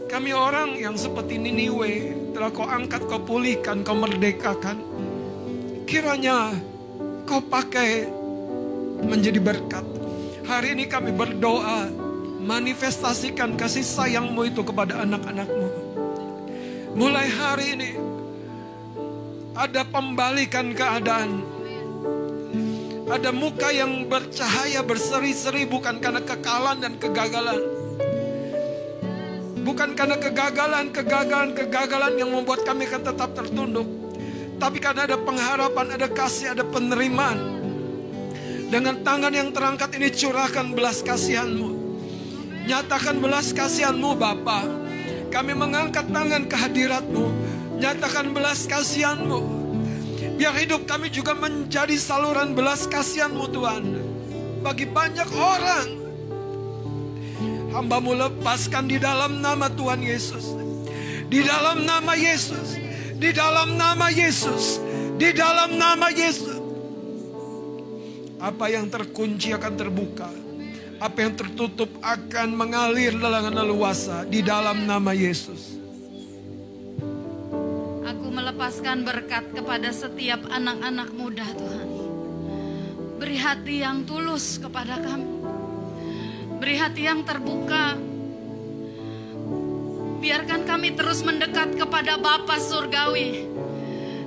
Kami 0.04 0.30
orang 0.30 0.76
yang 0.76 0.94
seperti 0.98 1.40
Niniwe, 1.40 2.14
telah 2.36 2.50
kau 2.52 2.66
angkat, 2.66 3.06
kau 3.08 3.22
pulihkan, 3.22 3.86
kau 3.86 3.96
merdekakan. 3.96 4.78
Kiranya 5.88 6.52
kau 7.24 7.40
pakai 7.40 8.06
menjadi 9.02 9.40
berkat. 9.42 9.82
Hari 10.44 10.76
ini 10.76 10.84
kami 10.84 11.10
berdoa, 11.10 11.88
manifestasikan 12.44 13.56
kasih 13.56 13.82
sayangmu 13.82 14.44
itu 14.46 14.60
kepada 14.60 15.02
anak-anakmu. 15.02 15.68
Mulai 16.94 17.26
hari 17.32 17.66
ini, 17.74 17.90
ada 19.56 19.82
pembalikan 19.88 20.70
keadaan. 20.76 21.42
Ada 23.04 23.32
muka 23.32 23.68
yang 23.72 24.08
bercahaya 24.08 24.80
berseri-seri 24.80 25.68
bukan 25.68 26.00
karena 26.00 26.20
kekalan 26.24 26.80
dan 26.80 26.96
kegagalan. 26.96 27.60
Bukan 29.64 29.96
karena 29.96 30.16
kegagalan, 30.20 30.92
kegagalan, 30.92 31.50
kegagalan 31.56 32.12
yang 32.20 32.30
membuat 32.32 32.68
kami 32.68 32.84
akan 32.84 33.02
tetap 33.04 33.30
tertunduk. 33.32 33.88
Tapi 34.60 34.78
karena 34.78 35.08
ada 35.08 35.16
pengharapan, 35.16 35.96
ada 35.96 36.08
kasih, 36.08 36.52
ada 36.52 36.64
penerimaan. 36.68 37.63
Dengan 38.74 39.06
tangan 39.06 39.30
yang 39.30 39.54
terangkat 39.54 39.94
ini 39.94 40.10
curahkan 40.10 40.74
belas 40.74 40.98
kasihanmu. 41.06 41.78
Nyatakan 42.66 43.22
belas 43.22 43.54
kasihanmu 43.54 44.18
Bapa. 44.18 44.66
Kami 45.30 45.54
mengangkat 45.54 46.10
tangan 46.10 46.42
kehadiratmu. 46.50 47.24
Nyatakan 47.78 48.34
belas 48.34 48.66
kasihanmu. 48.66 49.62
Biar 50.34 50.58
hidup 50.58 50.90
kami 50.90 51.06
juga 51.06 51.38
menjadi 51.38 51.94
saluran 51.94 52.50
belas 52.58 52.90
kasihanmu 52.90 53.46
Tuhan. 53.54 53.84
Bagi 54.66 54.90
banyak 54.90 55.30
orang. 55.38 55.88
Hambamu 57.78 58.10
lepaskan 58.26 58.90
di 58.90 58.98
dalam 58.98 59.38
nama 59.38 59.70
Tuhan 59.70 60.02
Yesus. 60.02 60.50
Di 61.30 61.46
dalam 61.46 61.86
nama 61.86 62.18
Yesus. 62.18 62.74
Di 63.22 63.30
dalam 63.30 63.78
nama 63.78 64.10
Yesus. 64.10 64.82
Di 65.14 65.30
dalam 65.30 65.78
nama 65.78 66.10
Yesus. 66.10 66.63
Apa 68.44 68.68
yang 68.68 68.92
terkunci 68.92 69.56
akan 69.56 69.72
terbuka. 69.72 70.28
Apa 71.00 71.24
yang 71.24 71.32
tertutup 71.32 71.88
akan 72.04 72.52
mengalir 72.52 73.16
dengan 73.16 73.56
leluasa 73.64 74.28
di 74.28 74.44
dalam 74.44 74.84
nama 74.84 75.16
Yesus. 75.16 75.80
Aku 78.04 78.26
melepaskan 78.28 79.00
berkat 79.00 79.48
kepada 79.48 79.88
setiap 79.96 80.44
anak-anak 80.52 81.08
muda 81.16 81.48
Tuhan. 81.56 81.88
Beri 83.16 83.40
hati 83.40 83.80
yang 83.80 84.04
tulus 84.04 84.60
kepada 84.60 85.00
kami. 85.00 85.40
Beri 86.60 86.76
hati 86.76 87.02
yang 87.08 87.24
terbuka. 87.24 87.96
Biarkan 90.20 90.68
kami 90.68 90.92
terus 90.92 91.24
mendekat 91.24 91.80
kepada 91.80 92.20
Bapa 92.20 92.60
Surgawi. 92.60 93.53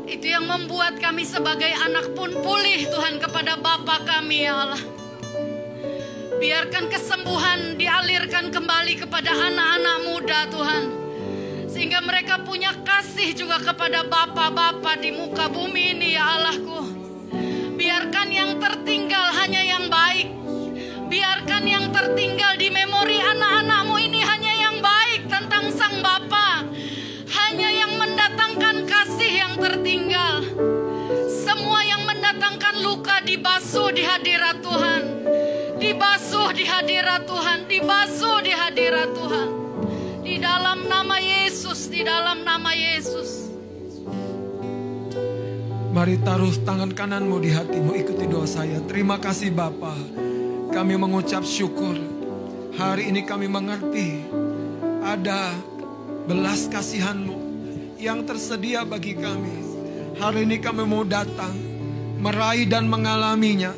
Itu 0.07 0.23
yang 0.23 0.47
membuat 0.47 1.03
kami 1.03 1.27
sebagai 1.27 1.67
anak 1.83 2.15
pun 2.15 2.31
pulih 2.39 2.87
Tuhan 2.87 3.19
kepada 3.19 3.59
Bapa 3.59 4.07
kami 4.07 4.47
ya 4.47 4.55
Allah. 4.55 4.83
Biarkan 6.39 6.87
kesembuhan 6.87 7.75
dialirkan 7.75 8.47
kembali 8.47 9.03
kepada 9.03 9.35
anak-anak 9.35 9.97
muda 10.07 10.39
Tuhan. 10.47 10.83
Sehingga 11.67 11.99
mereka 11.99 12.39
punya 12.39 12.71
kasih 12.87 13.35
juga 13.35 13.59
kepada 13.59 14.07
Bapa-Bapa 14.07 14.95
di 14.95 15.11
muka 15.11 15.51
bumi 15.51 15.99
ini 15.99 16.15
ya 16.15 16.39
Allahku. 16.39 16.81
Biarkan 17.75 18.31
yang 18.31 18.63
tertinggal 18.63 19.27
hanya 19.43 19.59
yang 19.59 19.91
baik. 19.91 20.31
Biarkan 21.11 21.63
yang 21.67 21.91
tertinggal 21.91 22.55
di 22.55 22.71
memori 22.71 23.19
anak-anakmu 23.19 23.96
dibasuh 33.67 33.91
di 33.91 34.03
hadirat 34.07 34.57
Tuhan. 34.63 35.03
Dibasuh 35.75 36.49
di 36.55 36.63
hadirat 36.63 37.27
Tuhan, 37.27 37.59
dibasuh 37.67 38.39
di 38.39 38.53
hadirat 38.55 39.11
Tuhan. 39.11 39.49
Di 40.23 40.39
dalam 40.39 40.87
nama 40.87 41.19
Yesus, 41.19 41.91
di 41.91 41.99
dalam 41.99 42.47
nama 42.47 42.71
Yesus. 42.71 43.51
Mari 45.91 46.15
taruh 46.23 46.55
tangan 46.63 46.95
kananmu 46.95 47.43
di 47.43 47.51
hatimu, 47.51 47.91
ikuti 47.91 48.23
doa 48.31 48.47
saya. 48.47 48.79
Terima 48.87 49.19
kasih 49.19 49.51
Bapa. 49.51 49.91
Kami 50.71 50.95
mengucap 50.95 51.43
syukur. 51.43 51.99
Hari 52.71 53.11
ini 53.11 53.27
kami 53.27 53.51
mengerti 53.51 54.23
ada 55.03 55.51
belas 56.23 56.71
kasihanmu 56.71 57.35
yang 57.99 58.23
tersedia 58.23 58.87
bagi 58.87 59.11
kami. 59.11 59.59
Hari 60.23 60.47
ini 60.47 60.55
kami 60.55 60.87
mau 60.87 61.03
datang, 61.03 61.66
meraih 62.17 62.67
dan 62.67 62.89
mengalaminya. 62.89 63.73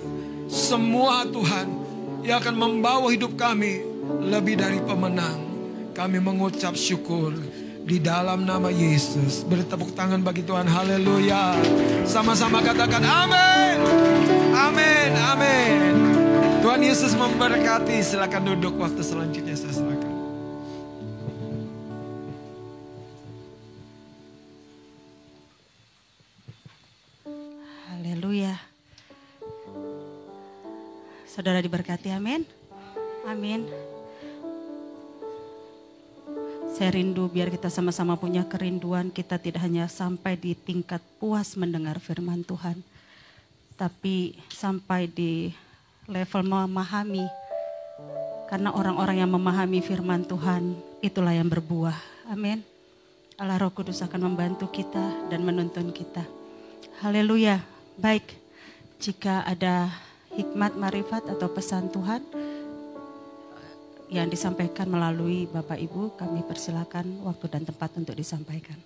Semua 0.49 1.27
Tuhan 1.29 1.67
yang 2.25 2.41
akan 2.41 2.55
membawa 2.57 3.07
hidup 3.13 3.37
kami 3.37 3.85
lebih 4.25 4.57
dari 4.57 4.81
pemenang. 4.81 5.45
Kami 5.93 6.17
mengucap 6.17 6.73
syukur 6.73 7.35
di 7.83 7.97
dalam 7.99 8.47
nama 8.47 8.71
Yesus. 8.71 9.43
Beri 9.45 9.65
tepuk 9.67 9.93
tangan 9.93 10.21
bagi 10.21 10.41
Tuhan. 10.45 10.65
Haleluya. 10.65 11.59
Sama-sama 12.07 12.63
katakan 12.63 13.03
amin. 13.03 13.77
Amin. 14.55 15.09
Amin. 15.13 15.77
Tuhan 16.61 16.81
Yesus 16.81 17.13
memberkati. 17.13 17.99
Silakan 18.01 18.55
duduk 18.55 18.79
waktu 18.79 19.01
selanjutnya 19.03 19.57
saya 19.57 19.73
serahkan. 19.73 20.08
Haleluya. 28.29 28.61
Saudara 31.25 31.65
diberkati, 31.65 32.13
amin. 32.13 32.45
Amin. 33.25 33.65
Saya 36.77 36.93
rindu 36.93 37.25
biar 37.25 37.49
kita 37.49 37.73
sama-sama 37.73 38.21
punya 38.21 38.45
kerinduan 38.45 39.09
kita 39.09 39.41
tidak 39.41 39.65
hanya 39.65 39.89
sampai 39.89 40.37
di 40.37 40.53
tingkat 40.53 41.01
puas 41.17 41.57
mendengar 41.57 41.97
firman 41.97 42.45
Tuhan. 42.45 42.77
Tapi 43.73 44.37
sampai 44.53 45.09
di 45.09 45.49
level 46.05 46.45
memahami. 46.45 47.25
Karena 48.45 48.77
orang-orang 48.77 49.25
yang 49.25 49.33
memahami 49.33 49.81
firman 49.81 50.21
Tuhan 50.29 50.77
itulah 51.01 51.33
yang 51.33 51.49
berbuah. 51.49 51.97
Amin. 52.29 52.61
Allah 53.41 53.57
Roh 53.57 53.73
Kudus 53.73 54.05
akan 54.05 54.29
membantu 54.29 54.69
kita 54.69 55.33
dan 55.33 55.41
menuntun 55.41 55.89
kita. 55.89 56.21
Haleluya. 57.01 57.78
Baik, 57.99 58.31
jika 58.95 59.43
ada 59.43 59.91
hikmat, 60.31 60.71
marifat 60.79 61.19
atau 61.27 61.51
pesan 61.51 61.91
Tuhan 61.91 62.23
yang 64.07 64.31
disampaikan 64.31 64.87
melalui 64.87 65.51
Bapak 65.51 65.75
Ibu, 65.75 66.15
kami 66.15 66.47
persilakan 66.47 67.27
waktu 67.27 67.51
dan 67.51 67.67
tempat 67.67 67.91
untuk 67.99 68.15
disampaikan. 68.15 68.79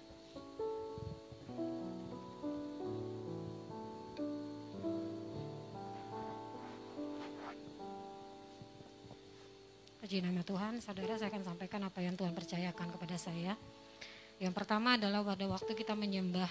Puji 10.02 10.26
nama 10.26 10.41
Tuhan, 10.41 10.81
saudara 10.81 11.22
saya 11.22 11.30
akan 11.30 11.53
sampaikan 11.53 11.85
apa 11.85 12.02
yang 12.02 12.18
Tuhan 12.18 12.34
percayakan 12.34 12.98
kepada 12.98 13.22
saya. 13.22 13.53
Yang 14.41 14.57
pertama 14.57 14.98
adalah 14.98 15.22
pada 15.22 15.45
waktu 15.45 15.69
kita 15.77 15.94
menyembah, 15.94 16.49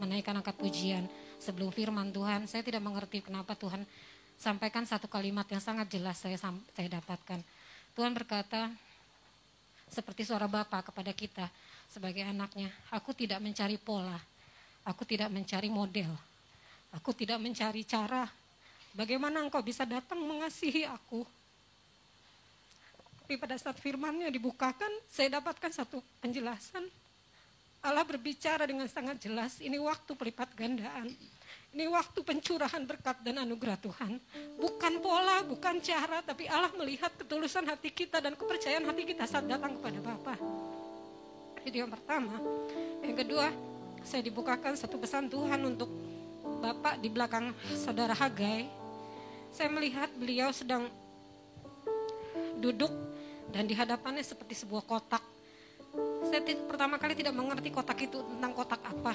menaikkan 0.00 0.40
angkat 0.40 0.56
pujian 0.56 1.04
sebelum 1.40 1.72
firman 1.72 2.12
Tuhan, 2.12 2.48
saya 2.48 2.62
tidak 2.64 2.82
mengerti 2.82 3.24
kenapa 3.24 3.56
Tuhan 3.56 3.84
sampaikan 4.36 4.84
satu 4.84 5.08
kalimat 5.08 5.48
yang 5.48 5.60
sangat 5.60 5.88
jelas 5.88 6.20
saya 6.20 6.36
saya 6.36 6.88
dapatkan. 7.00 7.40
Tuhan 7.96 8.12
berkata 8.12 8.68
seperti 9.88 10.28
suara 10.28 10.44
Bapa 10.44 10.84
kepada 10.84 11.14
kita 11.16 11.48
sebagai 11.88 12.26
anaknya, 12.26 12.68
aku 12.92 13.16
tidak 13.16 13.40
mencari 13.40 13.80
pola, 13.80 14.18
aku 14.84 15.08
tidak 15.08 15.32
mencari 15.32 15.72
model, 15.72 16.12
aku 16.92 17.10
tidak 17.16 17.40
mencari 17.40 17.86
cara 17.88 18.28
bagaimana 18.92 19.40
engkau 19.40 19.62
bisa 19.64 19.88
datang 19.88 20.20
mengasihi 20.20 20.84
aku. 20.84 21.24
Tapi 23.26 23.34
pada 23.42 23.58
saat 23.58 23.74
firmannya 23.82 24.30
dibukakan, 24.30 24.90
saya 25.10 25.42
dapatkan 25.42 25.72
satu 25.74 25.98
penjelasan. 26.22 26.86
Allah 27.86 28.02
berbicara 28.02 28.66
dengan 28.66 28.90
sangat 28.90 29.22
jelas, 29.22 29.62
ini 29.62 29.78
waktu 29.78 30.18
pelipat 30.18 30.50
gandaan. 30.58 31.06
Ini 31.70 31.86
waktu 31.92 32.24
pencurahan 32.24 32.82
berkat 32.82 33.22
dan 33.22 33.46
anugerah 33.46 33.78
Tuhan. 33.78 34.18
Bukan 34.58 34.98
pola, 34.98 35.44
bukan 35.46 35.78
cara, 35.78 36.24
tapi 36.24 36.50
Allah 36.50 36.72
melihat 36.74 37.14
ketulusan 37.14 37.62
hati 37.68 37.94
kita 37.94 38.18
dan 38.18 38.34
kepercayaan 38.34 38.82
hati 38.90 39.06
kita 39.06 39.28
saat 39.28 39.46
datang 39.46 39.78
kepada 39.78 40.02
Bapa. 40.02 40.34
Itu 41.62 41.84
yang 41.84 41.92
pertama. 41.92 42.40
Yang 43.04 43.22
kedua, 43.22 43.52
saya 44.02 44.24
dibukakan 44.24 44.72
satu 44.74 44.96
pesan 44.98 45.30
Tuhan 45.30 45.60
untuk 45.62 45.92
Bapak 46.64 46.98
di 46.98 47.12
belakang 47.12 47.52
saudara 47.76 48.16
Hagai. 48.16 48.66
Saya 49.52 49.68
melihat 49.70 50.08
beliau 50.16 50.50
sedang 50.50 50.88
duduk 52.56 52.90
dan 53.52 53.68
di 53.68 53.76
hadapannya 53.76 54.24
seperti 54.24 54.64
sebuah 54.64 54.82
kotak. 54.82 55.35
Saya 56.26 56.42
pertama 56.66 56.98
kali 56.98 57.14
tidak 57.14 57.34
mengerti 57.34 57.70
kotak 57.70 57.98
itu 58.02 58.18
tentang 58.22 58.52
kotak 58.52 58.82
apa. 58.82 59.14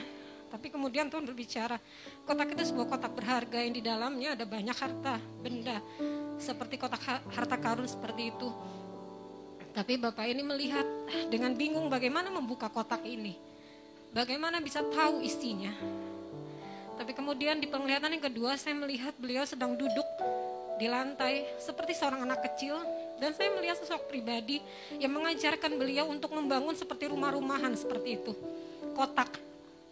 Tapi 0.52 0.68
kemudian 0.68 1.08
Tuhan 1.08 1.24
berbicara, 1.24 1.80
kotak 2.28 2.52
itu 2.52 2.76
sebuah 2.76 2.88
kotak 2.92 3.16
berharga 3.16 3.56
yang 3.64 3.72
di 3.72 3.80
dalamnya 3.80 4.36
ada 4.36 4.44
banyak 4.44 4.76
harta, 4.76 5.16
benda. 5.40 5.80
Seperti 6.36 6.76
kotak 6.76 7.00
harta 7.32 7.56
karun 7.56 7.88
seperti 7.88 8.36
itu. 8.36 8.52
Tapi 9.72 9.96
Bapak 9.96 10.28
ini 10.28 10.44
melihat 10.44 10.84
dengan 11.32 11.56
bingung 11.56 11.88
bagaimana 11.88 12.28
membuka 12.28 12.68
kotak 12.68 13.08
ini. 13.08 13.40
Bagaimana 14.12 14.60
bisa 14.60 14.84
tahu 14.84 15.24
isinya. 15.24 15.72
Tapi 17.00 17.16
kemudian 17.16 17.56
di 17.64 17.72
penglihatan 17.72 18.12
yang 18.12 18.26
kedua 18.28 18.60
saya 18.60 18.76
melihat 18.76 19.16
beliau 19.16 19.48
sedang 19.48 19.80
duduk 19.80 20.06
di 20.76 20.92
lantai 20.92 21.48
seperti 21.56 21.96
seorang 21.96 22.28
anak 22.28 22.44
kecil 22.52 22.76
dan 23.22 23.38
saya 23.38 23.54
melihat 23.54 23.78
sosok 23.78 24.10
pribadi 24.10 24.58
yang 24.98 25.14
mengajarkan 25.14 25.78
beliau 25.78 26.10
untuk 26.10 26.34
membangun 26.34 26.74
seperti 26.74 27.06
rumah-rumahan 27.14 27.78
seperti 27.78 28.18
itu. 28.18 28.34
Kotak, 28.98 29.38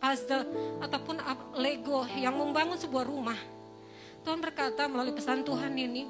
puzzle, 0.01 0.49
ataupun 0.81 1.21
Lego 1.61 2.09
yang 2.17 2.33
membangun 2.33 2.81
sebuah 2.81 3.05
rumah. 3.05 3.37
Tuhan 4.25 4.41
berkata 4.41 4.89
melalui 4.89 5.13
pesan 5.13 5.45
Tuhan 5.45 5.77
ini, 5.77 6.09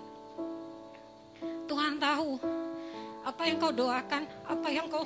Tuhan 1.67 1.99
tahu 1.99 2.39
apa 3.27 3.41
yang 3.45 3.59
kau 3.59 3.75
doakan, 3.75 4.23
apa 4.47 4.67
yang 4.71 4.87
kau 4.87 5.03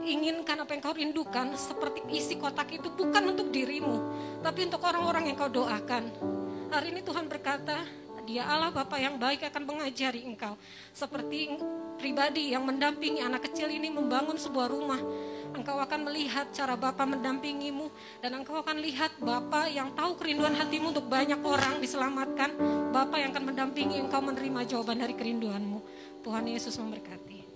inginkan, 0.00 0.64
apa 0.64 0.72
yang 0.72 0.82
kau 0.82 0.96
rindukan, 0.96 1.52
seperti 1.60 2.00
isi 2.08 2.40
kotak 2.40 2.72
itu 2.72 2.88
bukan 2.88 3.36
untuk 3.36 3.52
dirimu, 3.52 4.00
tapi 4.40 4.64
untuk 4.64 4.80
orang-orang 4.80 5.28
yang 5.28 5.36
kau 5.36 5.52
doakan. 5.52 6.08
Hari 6.72 6.90
ini 6.90 7.04
Tuhan 7.04 7.28
berkata, 7.28 8.03
dia 8.24 8.48
Allah 8.48 8.72
Bapa 8.72 8.96
yang 8.96 9.20
baik 9.20 9.44
akan 9.52 9.62
mengajari 9.68 10.24
engkau. 10.24 10.56
Seperti 10.96 11.60
pribadi 12.00 12.56
yang 12.56 12.64
mendampingi 12.64 13.20
anak 13.20 13.48
kecil 13.48 13.68
ini 13.68 13.92
membangun 13.92 14.40
sebuah 14.40 14.68
rumah. 14.72 14.98
Engkau 15.54 15.78
akan 15.78 16.10
melihat 16.10 16.50
cara 16.50 16.74
Bapa 16.74 17.06
mendampingimu 17.06 17.86
dan 18.18 18.34
engkau 18.42 18.58
akan 18.58 18.82
lihat 18.82 19.14
Bapa 19.22 19.70
yang 19.70 19.94
tahu 19.94 20.18
kerinduan 20.18 20.56
hatimu 20.58 20.90
untuk 20.90 21.06
banyak 21.06 21.38
orang 21.44 21.78
diselamatkan. 21.78 22.58
Bapa 22.90 23.22
yang 23.22 23.30
akan 23.30 23.54
mendampingi 23.54 24.02
engkau 24.02 24.18
menerima 24.18 24.66
jawaban 24.66 24.98
dari 24.98 25.14
kerinduanmu. 25.14 25.78
Tuhan 26.26 26.44
Yesus 26.50 26.74
memberkati. 26.80 27.46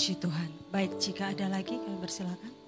Puji 0.00 0.16
Tuhan. 0.16 0.50
Baik, 0.72 0.96
jika 0.96 1.32
ada 1.32 1.46
lagi 1.48 1.76
kami 1.76 2.00
bersilakan. 2.00 2.59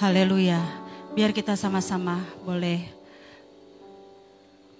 Haleluya. 0.00 0.64
Biar 1.12 1.28
kita 1.28 1.60
sama-sama 1.60 2.24
boleh 2.40 2.88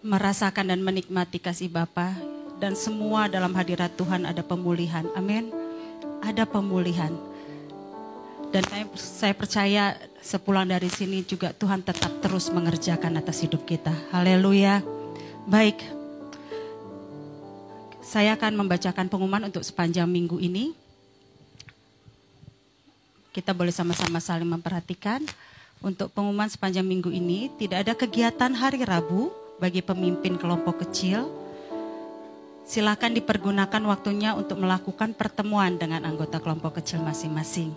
merasakan 0.01 0.72
dan 0.72 0.80
menikmati 0.80 1.36
kasih 1.36 1.68
Bapa 1.68 2.16
dan 2.56 2.72
semua 2.72 3.28
dalam 3.28 3.52
hadirat 3.52 3.92
Tuhan 4.01 4.24
ada 4.24 4.40
pemulihan. 4.40 5.05
Amin. 5.12 5.52
Ada 6.24 6.48
pemulihan. 6.48 7.12
Dan 8.48 8.64
saya, 8.64 8.88
saya 8.97 9.34
percaya 9.36 9.84
sepulang 10.24 10.64
dari 10.64 10.88
sini 10.88 11.20
juga 11.20 11.52
Tuhan 11.52 11.84
tetap 11.84 12.16
terus 12.24 12.48
mengerjakan 12.48 13.20
atas 13.20 13.44
hidup 13.44 13.68
kita. 13.68 13.92
Haleluya. 14.16 14.80
Baik. 15.44 15.84
Saya 18.01 18.40
akan 18.40 18.56
membacakan 18.56 19.12
pengumuman 19.12 19.52
untuk 19.52 19.60
sepanjang 19.68 20.09
minggu 20.09 20.40
ini 20.40 20.80
kita 23.31 23.55
boleh 23.55 23.70
sama-sama 23.70 24.19
saling 24.19 24.48
memperhatikan. 24.48 25.23
Untuk 25.81 26.12
pengumuman 26.12 26.51
sepanjang 26.51 26.85
minggu 26.85 27.09
ini, 27.09 27.48
tidak 27.57 27.89
ada 27.89 27.94
kegiatan 27.97 28.52
hari 28.52 28.85
Rabu 28.85 29.32
bagi 29.57 29.81
pemimpin 29.81 30.36
kelompok 30.36 30.85
kecil. 30.85 31.24
Silakan 32.69 33.16
dipergunakan 33.16 33.82
waktunya 33.89 34.36
untuk 34.36 34.61
melakukan 34.61 35.16
pertemuan 35.16 35.81
dengan 35.81 36.05
anggota 36.05 36.39
kelompok 36.39 36.78
kecil 36.78 37.01
masing-masing. 37.01 37.73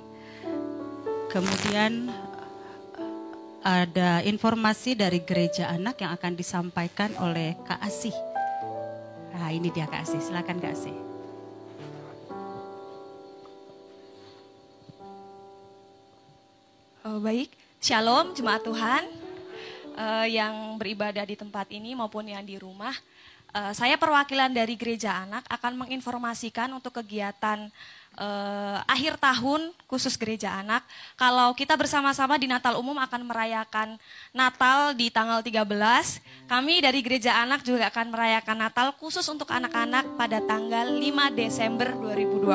Kemudian 1.32 2.12
ada 3.64 4.20
informasi 4.28 4.94
dari 4.94 5.24
gereja 5.24 5.72
anak 5.72 6.04
yang 6.04 6.12
akan 6.12 6.36
disampaikan 6.36 7.16
oleh 7.24 7.56
Kak 7.64 7.80
Asih. 7.80 8.14
Nah, 9.34 9.50
ini 9.50 9.72
dia 9.72 9.88
Kak 9.88 10.04
Asih. 10.04 10.20
Silakan 10.20 10.60
Kak 10.60 10.76
Asih. 10.76 11.13
Oh, 17.04 17.20
baik, 17.20 17.52
Shalom 17.84 18.32
jemaat 18.32 18.64
Tuhan 18.64 19.04
eh, 19.92 20.40
yang 20.40 20.80
beribadah 20.80 21.28
di 21.28 21.36
tempat 21.36 21.68
ini 21.68 21.92
maupun 21.92 22.24
yang 22.24 22.40
di 22.48 22.56
rumah. 22.56 22.96
Eh, 23.52 23.76
saya 23.76 24.00
perwakilan 24.00 24.48
dari 24.48 24.80
gereja 24.80 25.28
anak 25.28 25.44
akan 25.52 25.84
menginformasikan 25.84 26.72
untuk 26.72 27.04
kegiatan 27.04 27.68
eh, 28.18 28.78
akhir 28.86 29.18
tahun 29.18 29.74
khusus 29.90 30.18
gereja 30.18 30.50
anak. 30.58 30.82
Kalau 31.14 31.54
kita 31.54 31.78
bersama-sama 31.78 32.42
di 32.42 32.50
Natal 32.50 32.78
umum 32.82 32.98
akan 32.98 33.22
merayakan 33.26 33.98
Natal 34.34 34.98
di 34.98 35.14
tanggal 35.14 35.46
13, 35.46 36.50
kami 36.50 36.82
dari 36.82 37.00
gereja 37.06 37.38
anak 37.42 37.62
juga 37.62 37.90
akan 37.94 38.10
merayakan 38.10 38.58
Natal 38.58 38.88
khusus 38.98 39.26
untuk 39.30 39.50
anak-anak 39.54 40.18
pada 40.18 40.42
tanggal 40.42 40.90
5 40.90 41.38
Desember 41.38 41.94
2020. 41.98 42.50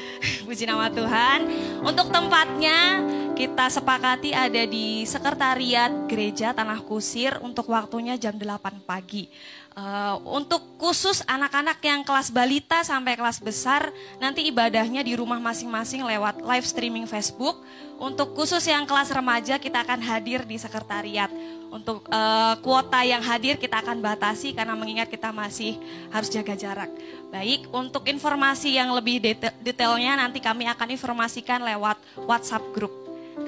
Puji 0.46 0.64
nama 0.66 0.90
Tuhan. 0.90 1.40
Untuk 1.86 2.10
tempatnya 2.10 3.02
kita 3.40 3.72
sepakati 3.72 4.36
ada 4.36 4.68
di 4.68 5.08
sekretariat 5.08 5.88
gereja 6.04 6.52
Tanah 6.52 6.84
Kusir 6.84 7.40
untuk 7.40 7.72
waktunya 7.72 8.20
jam 8.20 8.36
8 8.36 8.84
pagi. 8.84 9.32
Eh, 9.80 10.16
untuk 10.28 10.60
khusus 10.76 11.24
anak-anak 11.24 11.80
yang 11.80 12.04
kelas 12.04 12.28
balita 12.28 12.84
sampai 12.84 13.16
kelas 13.16 13.40
besar, 13.40 13.88
nanti 14.20 14.44
ibadahnya 14.44 15.00
di 15.00 15.16
rumah 15.16 15.40
masing-masing 15.40 16.04
lewat 16.04 16.44
live 16.44 16.66
streaming 16.68 17.06
Facebook. 17.08 17.64
Untuk 17.96 18.36
khusus 18.36 18.60
yang 18.68 18.84
kelas 18.84 19.08
remaja 19.08 19.56
kita 19.56 19.80
akan 19.80 20.04
hadir 20.04 20.44
di 20.44 20.60
sekretariat. 20.60 21.32
Untuk 21.72 22.04
eh, 22.12 22.54
kuota 22.60 23.00
yang 23.08 23.24
hadir 23.24 23.56
kita 23.56 23.80
akan 23.80 24.04
batasi 24.04 24.52
karena 24.52 24.76
mengingat 24.76 25.08
kita 25.08 25.32
masih 25.32 25.80
harus 26.12 26.28
jaga 26.28 26.52
jarak. 26.52 26.92
Baik, 27.32 27.72
untuk 27.72 28.04
informasi 28.04 28.76
yang 28.76 28.92
lebih 28.92 29.16
detail- 29.16 29.56
detailnya 29.64 30.12
nanti 30.20 30.44
kami 30.44 30.68
akan 30.68 30.92
informasikan 30.92 31.64
lewat 31.64 31.96
WhatsApp 32.28 32.68
group. 32.76 32.92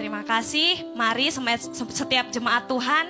Terima 0.01 0.25
kasih. 0.25 0.97
Mari 0.97 1.29
setiap 1.93 2.33
jemaat 2.33 2.65
Tuhan 2.65 3.05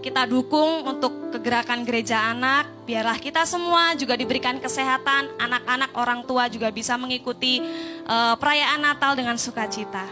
kita 0.00 0.24
dukung 0.24 0.88
untuk 0.88 1.32
kegerakan 1.36 1.84
gereja 1.84 2.32
anak. 2.32 2.68
Biarlah 2.88 3.20
kita 3.20 3.44
semua 3.44 3.92
juga 3.94 4.16
diberikan 4.16 4.56
kesehatan, 4.56 5.36
anak-anak, 5.36 5.92
orang 5.94 6.20
tua 6.24 6.48
juga 6.48 6.72
bisa 6.72 6.96
mengikuti 6.96 7.60
eh, 8.04 8.34
perayaan 8.36 8.80
Natal 8.80 9.14
dengan 9.14 9.36
sukacita. 9.36 10.08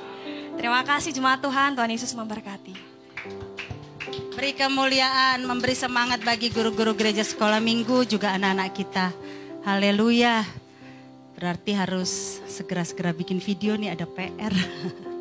Terima 0.55 0.85
kasih 0.85 1.16
jemaat 1.16 1.40
Tuhan, 1.40 1.74
Tuhan 1.74 1.90
Yesus 1.90 2.12
memberkati. 2.12 2.74
Beri 4.39 4.55
kemuliaan, 4.55 5.43
memberi 5.43 5.74
semangat 5.74 6.23
bagi 6.23 6.55
guru-guru 6.55 6.94
gereja 6.94 7.27
sekolah 7.27 7.59
minggu 7.59 8.06
juga 8.06 8.39
anak-anak 8.39 8.70
kita. 8.70 9.10
Haleluya. 9.66 10.47
Berarti 11.35 11.74
harus 11.74 12.43
segera-segera 12.47 13.10
bikin 13.15 13.43
video 13.43 13.74
nih 13.74 13.94
ada 13.98 14.06
PR. 14.06 14.55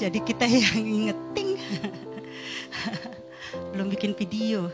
Jadi 0.00 0.18
kita 0.24 0.48
yang 0.64 0.80
ingeting. 0.80 1.60
Belum 3.76 3.92
bikin 3.92 4.16
video. 4.16 4.72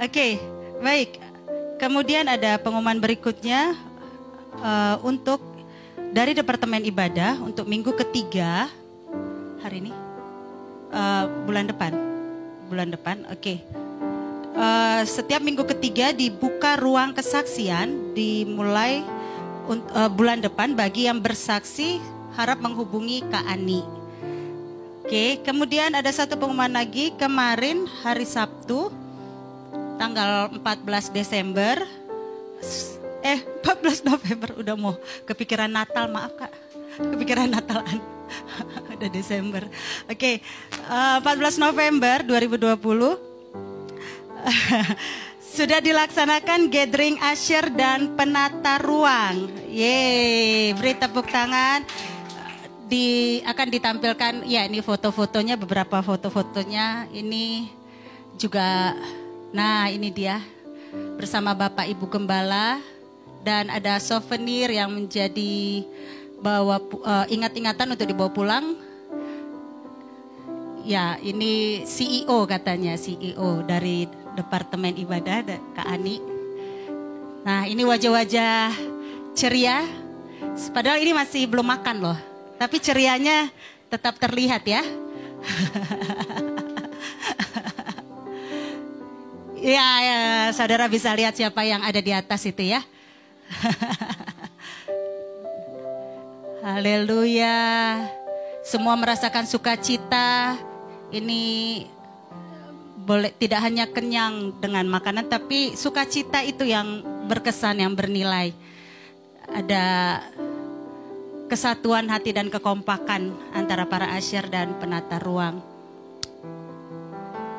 Oke, 0.00 0.40
baik. 0.80 1.20
Kemudian 1.76 2.24
ada 2.24 2.56
pengumuman 2.56 2.96
berikutnya 2.96 3.76
eh, 4.64 4.96
untuk 5.04 5.44
dari 6.16 6.32
Departemen 6.32 6.80
Ibadah 6.88 7.44
untuk 7.44 7.68
minggu 7.68 7.92
ketiga 7.92 8.72
hari 9.60 9.84
ini 9.84 10.06
Eh, 10.96 11.24
bulan 11.44 11.66
depan 11.66 11.92
bulan 12.70 12.88
depan 12.88 13.26
oke 13.28 13.54
Eh, 14.56 15.02
setiap 15.04 15.44
minggu 15.44 15.68
ketiga 15.68 16.16
dibuka 16.16 16.80
ruang 16.80 17.12
kesaksian 17.12 18.16
dimulai 18.16 19.04
eh, 19.68 20.10
bulan 20.16 20.40
depan 20.40 20.72
bagi 20.72 21.04
yang 21.04 21.20
bersaksi 21.20 22.00
harap 22.32 22.64
menghubungi 22.64 23.20
Kak 23.28 23.44
Ani 23.44 23.95
oke 25.06 25.46
kemudian 25.46 25.94
ada 25.94 26.10
satu 26.10 26.34
pengumuman 26.34 26.74
lagi. 26.74 27.14
Kemarin 27.14 27.86
hari 28.02 28.26
Sabtu 28.26 28.90
tanggal 30.02 30.50
14 30.50 31.14
Desember. 31.14 31.78
Eh 33.22 33.38
14 33.62 34.02
November 34.02 34.50
udah 34.58 34.74
mau 34.74 34.98
kepikiran 35.22 35.70
Natal 35.70 36.10
maaf 36.10 36.34
Kak. 36.34 36.50
Kepikiran 36.98 37.46
Natalan 37.54 38.02
udah 38.98 39.10
Desember. 39.14 39.62
Oke 40.10 40.42
eh, 40.42 41.16
14 41.22 41.62
November 41.62 42.26
2020 42.26 42.66
sudah 45.56 45.78
dilaksanakan 45.78 46.66
gathering 46.66 47.14
asyir 47.30 47.70
dan 47.78 48.18
penata 48.18 48.82
ruang. 48.82 49.54
Yeay, 49.70 50.74
beri 50.74 50.98
tepuk 50.98 51.30
tangan. 51.30 51.86
Di 52.86 53.42
akan 53.42 53.66
ditampilkan 53.66 54.34
ya 54.46 54.62
ini 54.62 54.78
foto-fotonya 54.78 55.58
beberapa 55.58 55.98
foto-fotonya 55.98 57.10
ini 57.10 57.66
juga 58.38 58.94
nah 59.50 59.90
ini 59.90 60.12
dia 60.14 60.38
bersama 61.18 61.50
Bapak 61.50 61.88
Ibu 61.90 62.06
Gembala 62.06 62.78
dan 63.42 63.72
ada 63.74 63.98
souvenir 63.98 64.70
yang 64.70 64.92
menjadi 64.92 65.82
bawa 66.38 66.78
eh, 66.78 67.26
ingat-ingatan 67.34 67.90
untuk 67.90 68.06
dibawa 68.06 68.30
pulang 68.30 68.86
Ya, 70.86 71.18
ini 71.18 71.82
CEO 71.82 72.46
katanya, 72.46 72.94
CEO 72.94 73.66
dari 73.66 74.06
Departemen 74.38 74.94
Ibadah, 74.94 75.42
da- 75.42 75.58
Kak 75.74 75.82
Ani. 75.82 76.22
Nah, 77.42 77.66
ini 77.66 77.82
wajah-wajah 77.82 78.70
ceria. 79.34 79.82
Padahal 80.70 81.02
ini 81.02 81.10
masih 81.10 81.50
belum 81.50 81.66
makan 81.66 82.06
loh. 82.06 82.18
Tapi 82.56 82.76
cerianya 82.80 83.52
tetap 83.88 84.20
terlihat 84.20 84.64
ya. 84.64 84.82
Ya, 89.66 89.90
ya, 89.98 90.20
saudara 90.54 90.86
bisa 90.86 91.10
lihat 91.10 91.34
siapa 91.34 91.66
yang 91.66 91.82
ada 91.82 91.98
di 91.98 92.14
atas 92.14 92.46
itu 92.46 92.70
ya. 92.70 92.86
Haleluya. 96.62 97.58
Semua 98.62 98.94
merasakan 98.94 99.42
sukacita. 99.42 100.54
Ini 101.10 101.82
boleh 103.02 103.34
tidak 103.34 103.58
hanya 103.66 103.90
kenyang 103.90 104.54
dengan 104.62 104.86
makanan 104.86 105.26
tapi 105.26 105.74
sukacita 105.74 106.46
itu 106.46 106.62
yang 106.62 107.02
berkesan 107.26 107.82
yang 107.82 107.90
bernilai. 107.90 108.54
Ada 109.50 110.22
kesatuan 111.46 112.10
hati 112.10 112.34
dan 112.34 112.50
kekompakan 112.50 113.34
antara 113.54 113.86
para 113.86 114.14
asyir 114.18 114.46
dan 114.50 114.74
penata 114.78 115.22
ruang. 115.22 115.62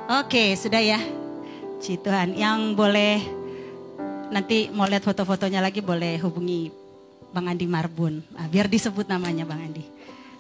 Oke, 0.07 0.55
sudah 0.55 0.79
ya. 0.79 0.99
Ci 1.83 1.99
Tuhan, 1.99 2.35
yang 2.35 2.73
boleh 2.73 3.19
nanti 4.31 4.67
mau 4.71 4.87
lihat 4.87 5.03
foto-fotonya 5.03 5.63
lagi 5.63 5.79
boleh 5.79 6.19
hubungi 6.23 6.71
Bang 7.31 7.47
Andi 7.51 7.67
Marbun. 7.67 8.23
Ah, 8.35 8.47
biar 8.47 8.71
disebut 8.71 9.07
namanya 9.07 9.43
Bang 9.43 9.61
Andi. 9.61 9.83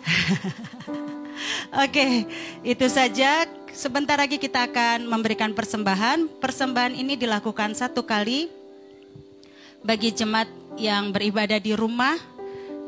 Oke, 1.83 2.25
itu 2.63 2.87
saja. 2.87 3.45
Sebentar 3.75 4.17
lagi 4.17 4.41
kita 4.41 4.65
akan 4.65 5.05
memberikan 5.05 5.53
persembahan. 5.53 6.41
Persembahan 6.41 6.97
ini 6.97 7.13
dilakukan 7.13 7.77
satu 7.77 8.01
kali 8.01 8.49
bagi 9.85 10.09
jemaat 10.09 10.49
yang 10.79 11.13
beribadah 11.13 11.61
di 11.61 11.77
rumah. 11.77 12.36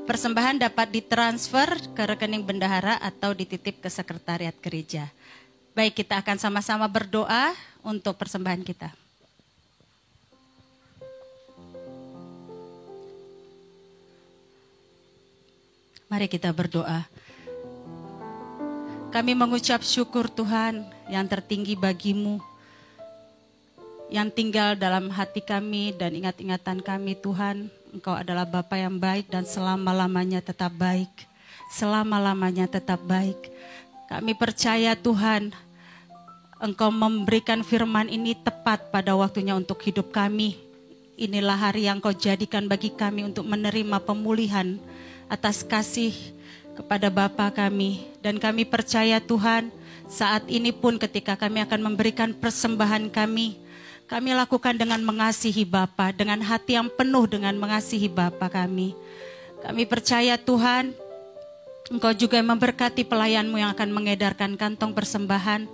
Persembahan 0.10 0.58
dapat 0.58 0.90
ditransfer 0.90 1.70
ke 1.94 2.02
rekening 2.02 2.42
bendahara 2.42 2.98
atau 2.98 3.30
dititip 3.30 3.78
ke 3.78 3.94
sekretariat 3.94 4.58
gereja. 4.58 5.06
Baik, 5.78 6.02
kita 6.02 6.18
akan 6.18 6.42
sama-sama 6.42 6.90
berdoa 6.90 7.54
untuk 7.86 8.18
persembahan 8.18 8.66
kita. 8.66 8.90
Mari 16.10 16.26
kita 16.26 16.50
berdoa. 16.58 17.06
Kami 19.14 19.38
mengucap 19.38 19.86
syukur 19.86 20.26
Tuhan 20.26 20.90
yang 21.06 21.30
tertinggi 21.30 21.78
bagimu. 21.78 22.42
Yang 24.10 24.30
tinggal 24.34 24.74
dalam 24.74 25.14
hati 25.14 25.46
kami 25.46 25.94
dan 25.94 26.18
ingat-ingatan 26.18 26.82
kami 26.82 27.14
Tuhan. 27.14 27.70
Engkau 27.90 28.14
adalah 28.14 28.46
Bapa 28.46 28.78
yang 28.78 29.02
baik 29.02 29.34
dan 29.34 29.50
selama-lamanya 29.50 30.46
tetap 30.46 30.70
baik. 30.78 31.10
Selama-lamanya 31.74 32.70
tetap 32.70 33.02
baik. 33.02 33.50
Kami 34.06 34.38
percaya 34.38 34.94
Tuhan, 34.94 35.50
Engkau 36.62 36.94
memberikan 36.94 37.66
firman 37.66 38.06
ini 38.06 38.38
tepat 38.38 38.94
pada 38.94 39.18
waktunya 39.18 39.58
untuk 39.58 39.82
hidup 39.82 40.14
kami. 40.14 40.60
Inilah 41.18 41.58
hari 41.58 41.90
yang 41.90 41.98
kau 41.98 42.14
jadikan 42.14 42.70
bagi 42.70 42.94
kami 42.94 43.26
untuk 43.26 43.50
menerima 43.50 43.98
pemulihan 44.06 44.78
atas 45.26 45.66
kasih 45.66 46.14
kepada 46.78 47.10
Bapa 47.10 47.50
kami 47.52 48.06
dan 48.22 48.38
kami 48.38 48.70
percaya 48.70 49.18
Tuhan 49.20 49.74
saat 50.08 50.46
ini 50.48 50.72
pun 50.72 50.96
ketika 50.96 51.36
kami 51.36 51.66
akan 51.66 51.92
memberikan 51.92 52.32
persembahan 52.38 53.12
kami 53.12 53.60
kami 54.10 54.34
lakukan 54.34 54.74
dengan 54.74 55.00
mengasihi 55.06 55.64
Bapa 55.64 56.10
dengan 56.10 56.42
hati 56.42 56.76
yang 56.76 56.90
penuh 56.90 57.30
dengan 57.30 57.54
mengasihi 57.56 58.10
Bapa 58.10 58.50
kami. 58.50 58.98
Kami 59.62 59.86
percaya 59.86 60.36
Tuhan 60.36 60.98
Engkau 61.90 62.14
juga 62.14 62.38
memberkati 62.38 63.02
pelayanmu 63.02 63.58
yang 63.58 63.74
akan 63.74 63.90
mengedarkan 63.90 64.54
kantong 64.54 64.94
persembahan. 64.94 65.66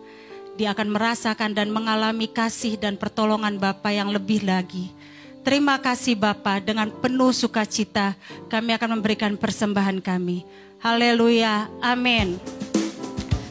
Dia 0.55 0.71
akan 0.71 0.87
merasakan 0.95 1.51
dan 1.51 1.67
mengalami 1.67 2.31
kasih 2.31 2.79
dan 2.79 2.95
pertolongan 2.95 3.59
Bapa 3.59 3.91
yang 3.91 4.07
lebih 4.07 4.47
lagi. 4.47 4.95
Terima 5.43 5.75
kasih 5.75 6.15
Bapa 6.15 6.63
dengan 6.63 6.87
penuh 6.87 7.35
sukacita 7.35 8.15
kami 8.47 8.71
akan 8.79 8.99
memberikan 8.99 9.35
persembahan 9.35 9.99
kami. 9.99 10.47
Haleluya. 10.79 11.67
Amin. 11.83 12.39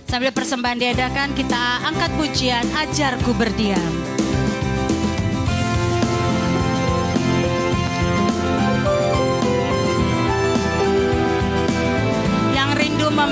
Sambil 0.08 0.32
persembahan 0.32 0.80
diadakan 0.80 1.36
kita 1.36 1.84
angkat 1.84 2.10
pujian 2.16 2.64
ajarku 2.72 3.36
berdiam. 3.36 4.13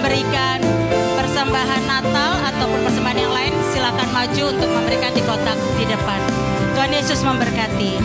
Memberikan 0.02 0.58
persembahan 1.14 1.86
Natal 1.86 2.34
ataupun 2.50 2.82
persembahan 2.82 3.22
yang 3.22 3.30
lain 3.30 3.54
silakan 3.70 4.10
maju 4.10 4.42
untuk 4.50 4.66
memberikan 4.66 5.14
di 5.14 5.22
kotak 5.22 5.54
di 5.78 5.86
depan. 5.86 6.18
Tuhan 6.74 6.90
Yesus 6.90 7.22
memberkati. 7.22 8.02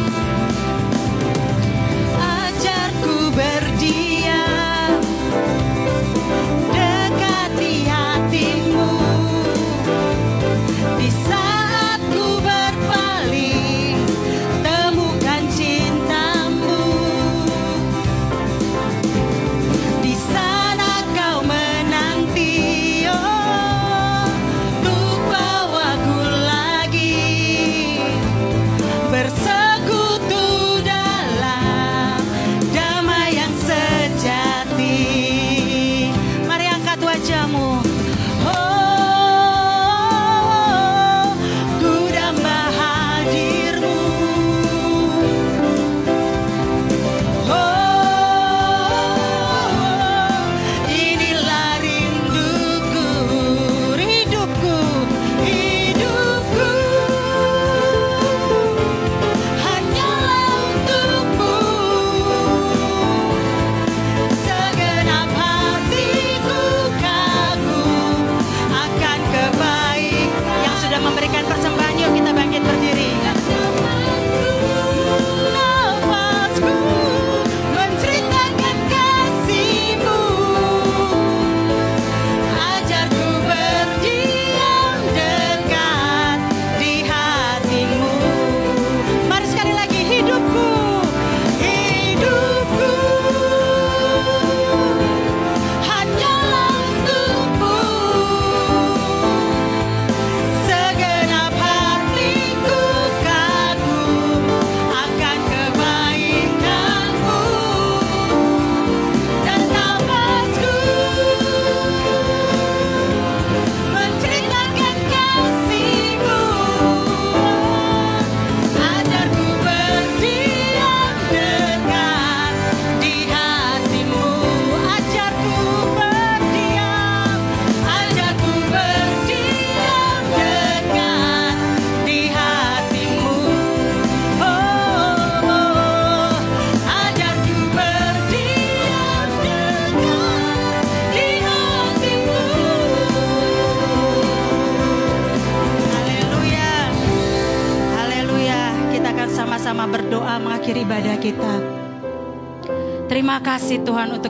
Ajarku 2.21 3.33
berdiam 3.33 5.01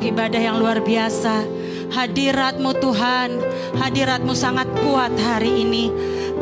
ibadah 0.10 0.42
yang 0.42 0.58
luar 0.58 0.80
biasa. 0.80 1.44
Hadiratmu 1.88 2.72
Tuhan, 2.84 3.30
hadiratmu 3.80 4.36
sangat 4.36 4.68
kuat 4.84 5.16
hari 5.16 5.64
ini. 5.64 5.92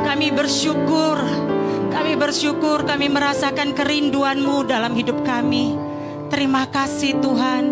Kami 0.01 0.33
bersyukur, 0.33 1.17
kami 1.93 2.17
bersyukur 2.17 2.83
kami 2.83 3.07
merasakan 3.07 3.71
kerinduanmu 3.77 4.67
dalam 4.67 4.93
hidup 4.97 5.21
kami. 5.23 5.77
Terima 6.27 6.65
kasih 6.67 7.17
Tuhan. 7.21 7.63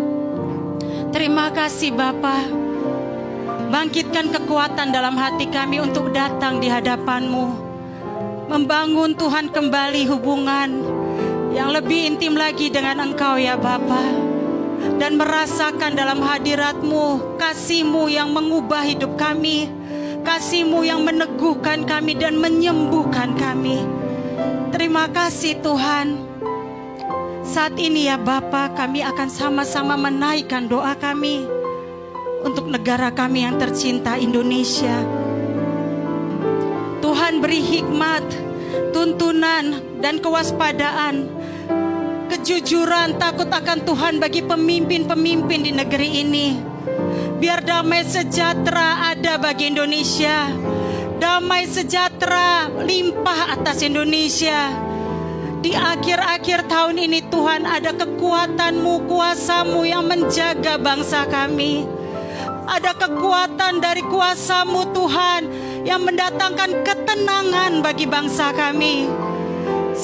Terima 1.10 1.50
kasih 1.50 1.94
Bapa. 1.94 2.42
Bangkitkan 3.70 4.30
kekuatan 4.30 4.94
dalam 4.94 5.18
hati 5.18 5.50
kami 5.50 5.82
untuk 5.82 6.14
datang 6.14 6.62
di 6.62 6.70
hadapanmu. 6.70 7.46
Membangun 8.50 9.18
Tuhan 9.18 9.50
kembali 9.50 10.06
hubungan 10.10 10.70
yang 11.54 11.74
lebih 11.74 12.14
intim 12.14 12.38
lagi 12.38 12.70
dengan 12.70 13.02
Engkau 13.10 13.34
ya 13.38 13.58
Bapa. 13.58 14.23
Dan 14.96 15.18
merasakan 15.18 15.98
dalam 15.98 16.22
hadiratmu 16.22 17.36
kasihmu 17.36 18.08
yang 18.10 18.30
mengubah 18.30 18.86
hidup 18.86 19.18
kami. 19.18 19.68
Kasihmu 20.24 20.86
yang 20.86 21.04
meneguhkan 21.04 21.84
kami 21.84 22.16
dan 22.16 22.40
menyembuhkan 22.40 23.36
kami. 23.36 23.84
Terima 24.72 25.06
kasih 25.10 25.60
Tuhan. 25.60 26.24
Saat 27.44 27.76
ini 27.76 28.08
ya 28.08 28.16
Bapa 28.16 28.72
kami 28.72 29.04
akan 29.04 29.28
sama-sama 29.28 29.94
menaikkan 30.00 30.64
doa 30.64 30.96
kami 30.96 31.44
untuk 32.44 32.72
negara 32.72 33.12
kami 33.12 33.44
yang 33.44 33.60
tercinta 33.60 34.16
Indonesia. 34.16 35.04
Tuhan 37.04 37.44
beri 37.44 37.60
hikmat, 37.60 38.24
tuntunan, 38.96 39.80
dan 40.00 40.20
kewaspadaan, 40.24 41.28
kejujuran, 42.44 43.16
takut 43.16 43.48
akan 43.48 43.88
Tuhan 43.88 44.20
bagi 44.20 44.44
pemimpin-pemimpin 44.44 45.64
di 45.64 45.72
negeri 45.72 46.20
ini. 46.20 46.60
Biar 47.40 47.64
damai 47.64 48.04
sejahtera 48.04 49.16
ada 49.16 49.40
bagi 49.40 49.72
Indonesia. 49.72 50.52
Damai 51.16 51.64
sejahtera 51.64 52.68
limpah 52.84 53.56
atas 53.56 53.80
Indonesia. 53.80 54.76
Di 55.64 55.72
akhir-akhir 55.72 56.68
tahun 56.68 57.08
ini 57.08 57.32
Tuhan 57.32 57.64
ada 57.64 57.96
kekuatanmu, 57.96 59.08
kuasamu 59.08 59.88
yang 59.88 60.04
menjaga 60.04 60.76
bangsa 60.76 61.24
kami. 61.24 61.88
Ada 62.68 62.92
kekuatan 62.92 63.80
dari 63.80 64.04
kuasamu 64.04 64.92
Tuhan 64.92 65.48
yang 65.88 66.04
mendatangkan 66.04 66.84
ketenangan 66.84 67.80
bagi 67.80 68.04
bangsa 68.04 68.52
kami. 68.52 69.23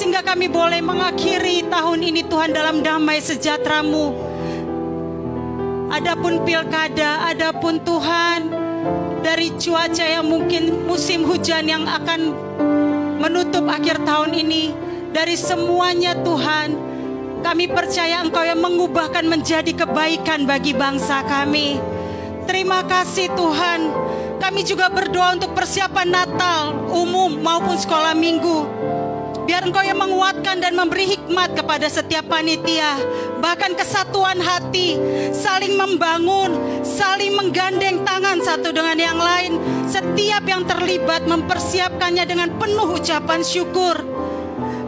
Sehingga 0.01 0.25
kami 0.25 0.49
boleh 0.49 0.81
mengakhiri 0.81 1.69
tahun 1.69 2.01
ini 2.01 2.25
Tuhan 2.25 2.57
dalam 2.57 2.81
damai 2.81 3.21
sejahteramu. 3.21 4.09
Adapun 5.93 6.41
pilkada, 6.41 7.29
adapun 7.29 7.77
Tuhan 7.85 8.49
dari 9.21 9.53
cuaca 9.61 10.01
yang 10.01 10.25
mungkin 10.25 10.89
musim 10.89 11.21
hujan 11.21 11.69
yang 11.69 11.85
akan 11.85 12.33
menutup 13.21 13.69
akhir 13.69 14.01
tahun 14.01 14.33
ini, 14.41 14.73
dari 15.13 15.37
semuanya 15.37 16.17
Tuhan, 16.17 16.73
kami 17.45 17.69
percaya 17.69 18.25
Engkau 18.25 18.41
yang 18.41 18.57
mengubahkan 18.57 19.29
menjadi 19.29 19.85
kebaikan 19.85 20.49
bagi 20.49 20.73
bangsa 20.73 21.21
kami. 21.29 21.77
Terima 22.49 22.81
kasih 22.89 23.29
Tuhan. 23.37 23.79
Kami 24.41 24.65
juga 24.65 24.89
berdoa 24.89 25.37
untuk 25.37 25.53
persiapan 25.53 26.09
Natal 26.09 26.89
umum 26.89 27.37
maupun 27.37 27.77
sekolah 27.77 28.17
minggu. 28.17 28.80
Biar 29.51 29.67
engkau 29.67 29.83
yang 29.83 29.99
menguatkan 29.99 30.63
dan 30.63 30.79
memberi 30.79 31.11
hikmat 31.11 31.59
kepada 31.59 31.91
setiap 31.91 32.23
panitia. 32.31 32.95
Bahkan 33.43 33.75
kesatuan 33.75 34.39
hati, 34.39 34.95
saling 35.35 35.75
membangun, 35.75 36.55
saling 36.87 37.35
menggandeng 37.35 37.99
tangan 38.07 38.39
satu 38.39 38.71
dengan 38.71 38.95
yang 38.95 39.19
lain. 39.19 39.59
Setiap 39.91 40.47
yang 40.47 40.63
terlibat 40.63 41.27
mempersiapkannya 41.27 42.23
dengan 42.23 42.55
penuh 42.55 42.95
ucapan 42.95 43.43
syukur. 43.43 43.99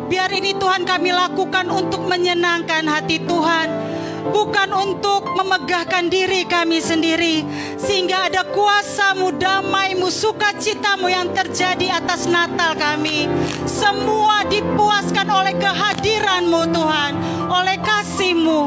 Biar 0.07 0.31
ini 0.31 0.56
Tuhan 0.56 0.88
kami 0.88 1.11
lakukan 1.11 1.68
untuk 1.68 2.07
menyenangkan 2.07 2.88
hati 2.88 3.19
Tuhan 3.19 3.93
bukan 4.32 4.70
untuk 4.72 5.28
memegahkan 5.36 6.08
diri 6.08 6.48
kami 6.48 6.80
sendiri 6.80 7.44
sehingga 7.76 8.32
ada 8.32 8.48
kuasamu, 8.48 9.36
damaimu, 9.36 10.08
sukacitamu 10.08 11.12
yang 11.12 11.34
terjadi 11.36 12.00
atas 12.00 12.30
Natal 12.30 12.78
kami. 12.80 13.28
Semua 13.68 14.48
dipuaskan 14.48 15.28
oleh 15.28 15.56
kehadiranmu 15.60 16.62
Tuhan 16.72 17.12
oleh 17.52 17.78
kasihmu. 17.84 18.62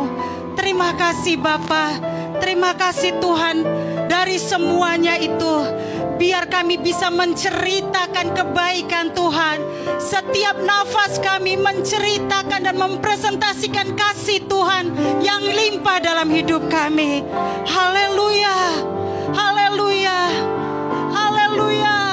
Terima 0.59 0.93
kasih 0.99 1.41
Bapa. 1.41 1.97
Terima 2.37 2.77
kasih 2.77 3.16
Tuhan 3.16 3.65
dari 4.12 4.37
semuanya 4.37 5.16
itu 5.16 5.55
biar 6.17 6.49
kami 6.49 6.81
bisa 6.81 7.13
menceritakan 7.13 8.33
kebaikan 8.33 9.13
Tuhan. 9.13 9.59
Setiap 10.01 10.57
nafas 10.65 11.21
kami 11.21 11.61
menceritakan 11.61 12.65
dan 12.65 12.77
mempresentasikan 12.77 13.93
kasih 13.95 14.45
Tuhan 14.49 14.93
yang 15.21 15.45
limpah 15.45 16.01
dalam 16.01 16.29
hidup 16.33 16.67
kami. 16.73 17.23
Haleluya. 17.69 18.57
Haleluya. 19.37 20.19
Haleluya. 21.13 22.06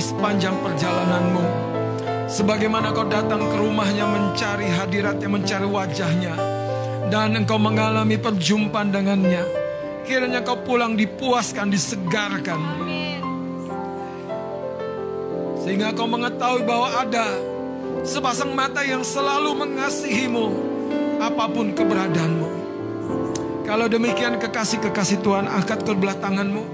Di 0.00 0.08
sepanjang 0.08 0.56
perjalananmu 0.64 1.44
sebagaimana 2.24 2.88
kau 2.88 3.04
datang 3.04 3.36
ke 3.36 3.56
rumahnya 3.60 4.08
mencari 4.08 4.64
hadiratnya 4.72 5.28
mencari 5.28 5.68
wajahnya 5.68 6.32
dan 7.12 7.36
engkau 7.36 7.60
mengalami 7.60 8.16
perjumpaan 8.16 8.88
dengannya 8.96 9.44
kiranya 10.08 10.40
kau 10.40 10.56
pulang 10.64 10.96
dipuaskan 10.96 11.68
disegarkan 11.68 12.56
sehingga 15.60 15.92
kau 15.92 16.08
mengetahui 16.08 16.64
bahwa 16.64 16.96
ada 16.96 17.36
sepasang 18.00 18.56
mata 18.56 18.80
yang 18.80 19.04
selalu 19.04 19.52
mengasihimu 19.52 20.46
apa 21.20 21.44
pun 21.52 21.76
keberadaanmu. 21.76 22.48
Kalau 23.68 23.84
demikian 23.84 24.40
kekasih-kekasih 24.40 25.20
Tuhan 25.20 25.44
angkat 25.44 25.84
kedua 25.84 26.16
tanganmu 26.16 26.64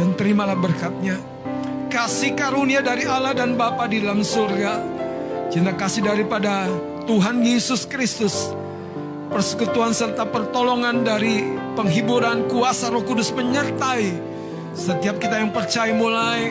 dan 0.00 0.16
terimalah 0.16 0.56
berkatnya. 0.56 1.31
Kasih 1.92 2.32
karunia 2.32 2.80
dari 2.80 3.04
Allah 3.04 3.36
dan 3.36 3.52
Bapa 3.52 3.84
di 3.84 4.00
dalam 4.00 4.24
surga. 4.24 4.80
Cinta 5.52 5.76
kasih 5.76 6.00
daripada 6.00 6.64
Tuhan 7.04 7.44
Yesus 7.44 7.84
Kristus. 7.84 8.48
Persekutuan 9.28 9.92
serta 9.92 10.24
pertolongan 10.24 11.04
dari 11.04 11.44
penghiburan 11.76 12.48
kuasa 12.48 12.88
roh 12.88 13.04
kudus 13.04 13.28
menyertai 13.36 14.08
setiap 14.72 15.20
kita 15.20 15.44
yang 15.44 15.52
percaya 15.52 15.92
mulai 15.92 16.48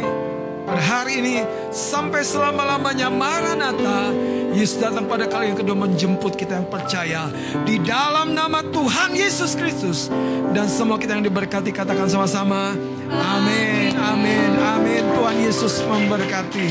pada 0.62 0.78
hari 0.78 1.26
ini 1.26 1.36
sampai 1.74 2.22
selama-lamanya 2.22 3.10
Maranatha 3.10 4.14
Yesus 4.54 4.78
datang 4.78 5.10
pada 5.10 5.26
kali 5.26 5.54
yang 5.54 5.58
kedua 5.58 5.74
menjemput 5.74 6.38
kita 6.38 6.62
yang 6.62 6.70
percaya 6.70 7.34
di 7.66 7.82
dalam 7.82 8.38
nama 8.38 8.62
Tuhan 8.62 9.18
Yesus 9.18 9.58
Kristus 9.58 10.14
dan 10.54 10.70
semua 10.70 11.02
kita 11.02 11.18
yang 11.18 11.26
diberkati 11.26 11.74
katakan 11.74 12.06
sama-sama 12.06 12.78
amin 13.12 13.92
amin 13.98 14.52
amin 14.56 15.04
Tuhan 15.12 15.38
Yesus 15.44 15.84
memberkati 15.84 16.70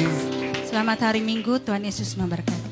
Selamat 0.70 1.10
hari 1.10 1.18
Minggu, 1.18 1.58
Tuhan 1.58 1.82
Yesus 1.82 2.14
memberkati. 2.14 2.69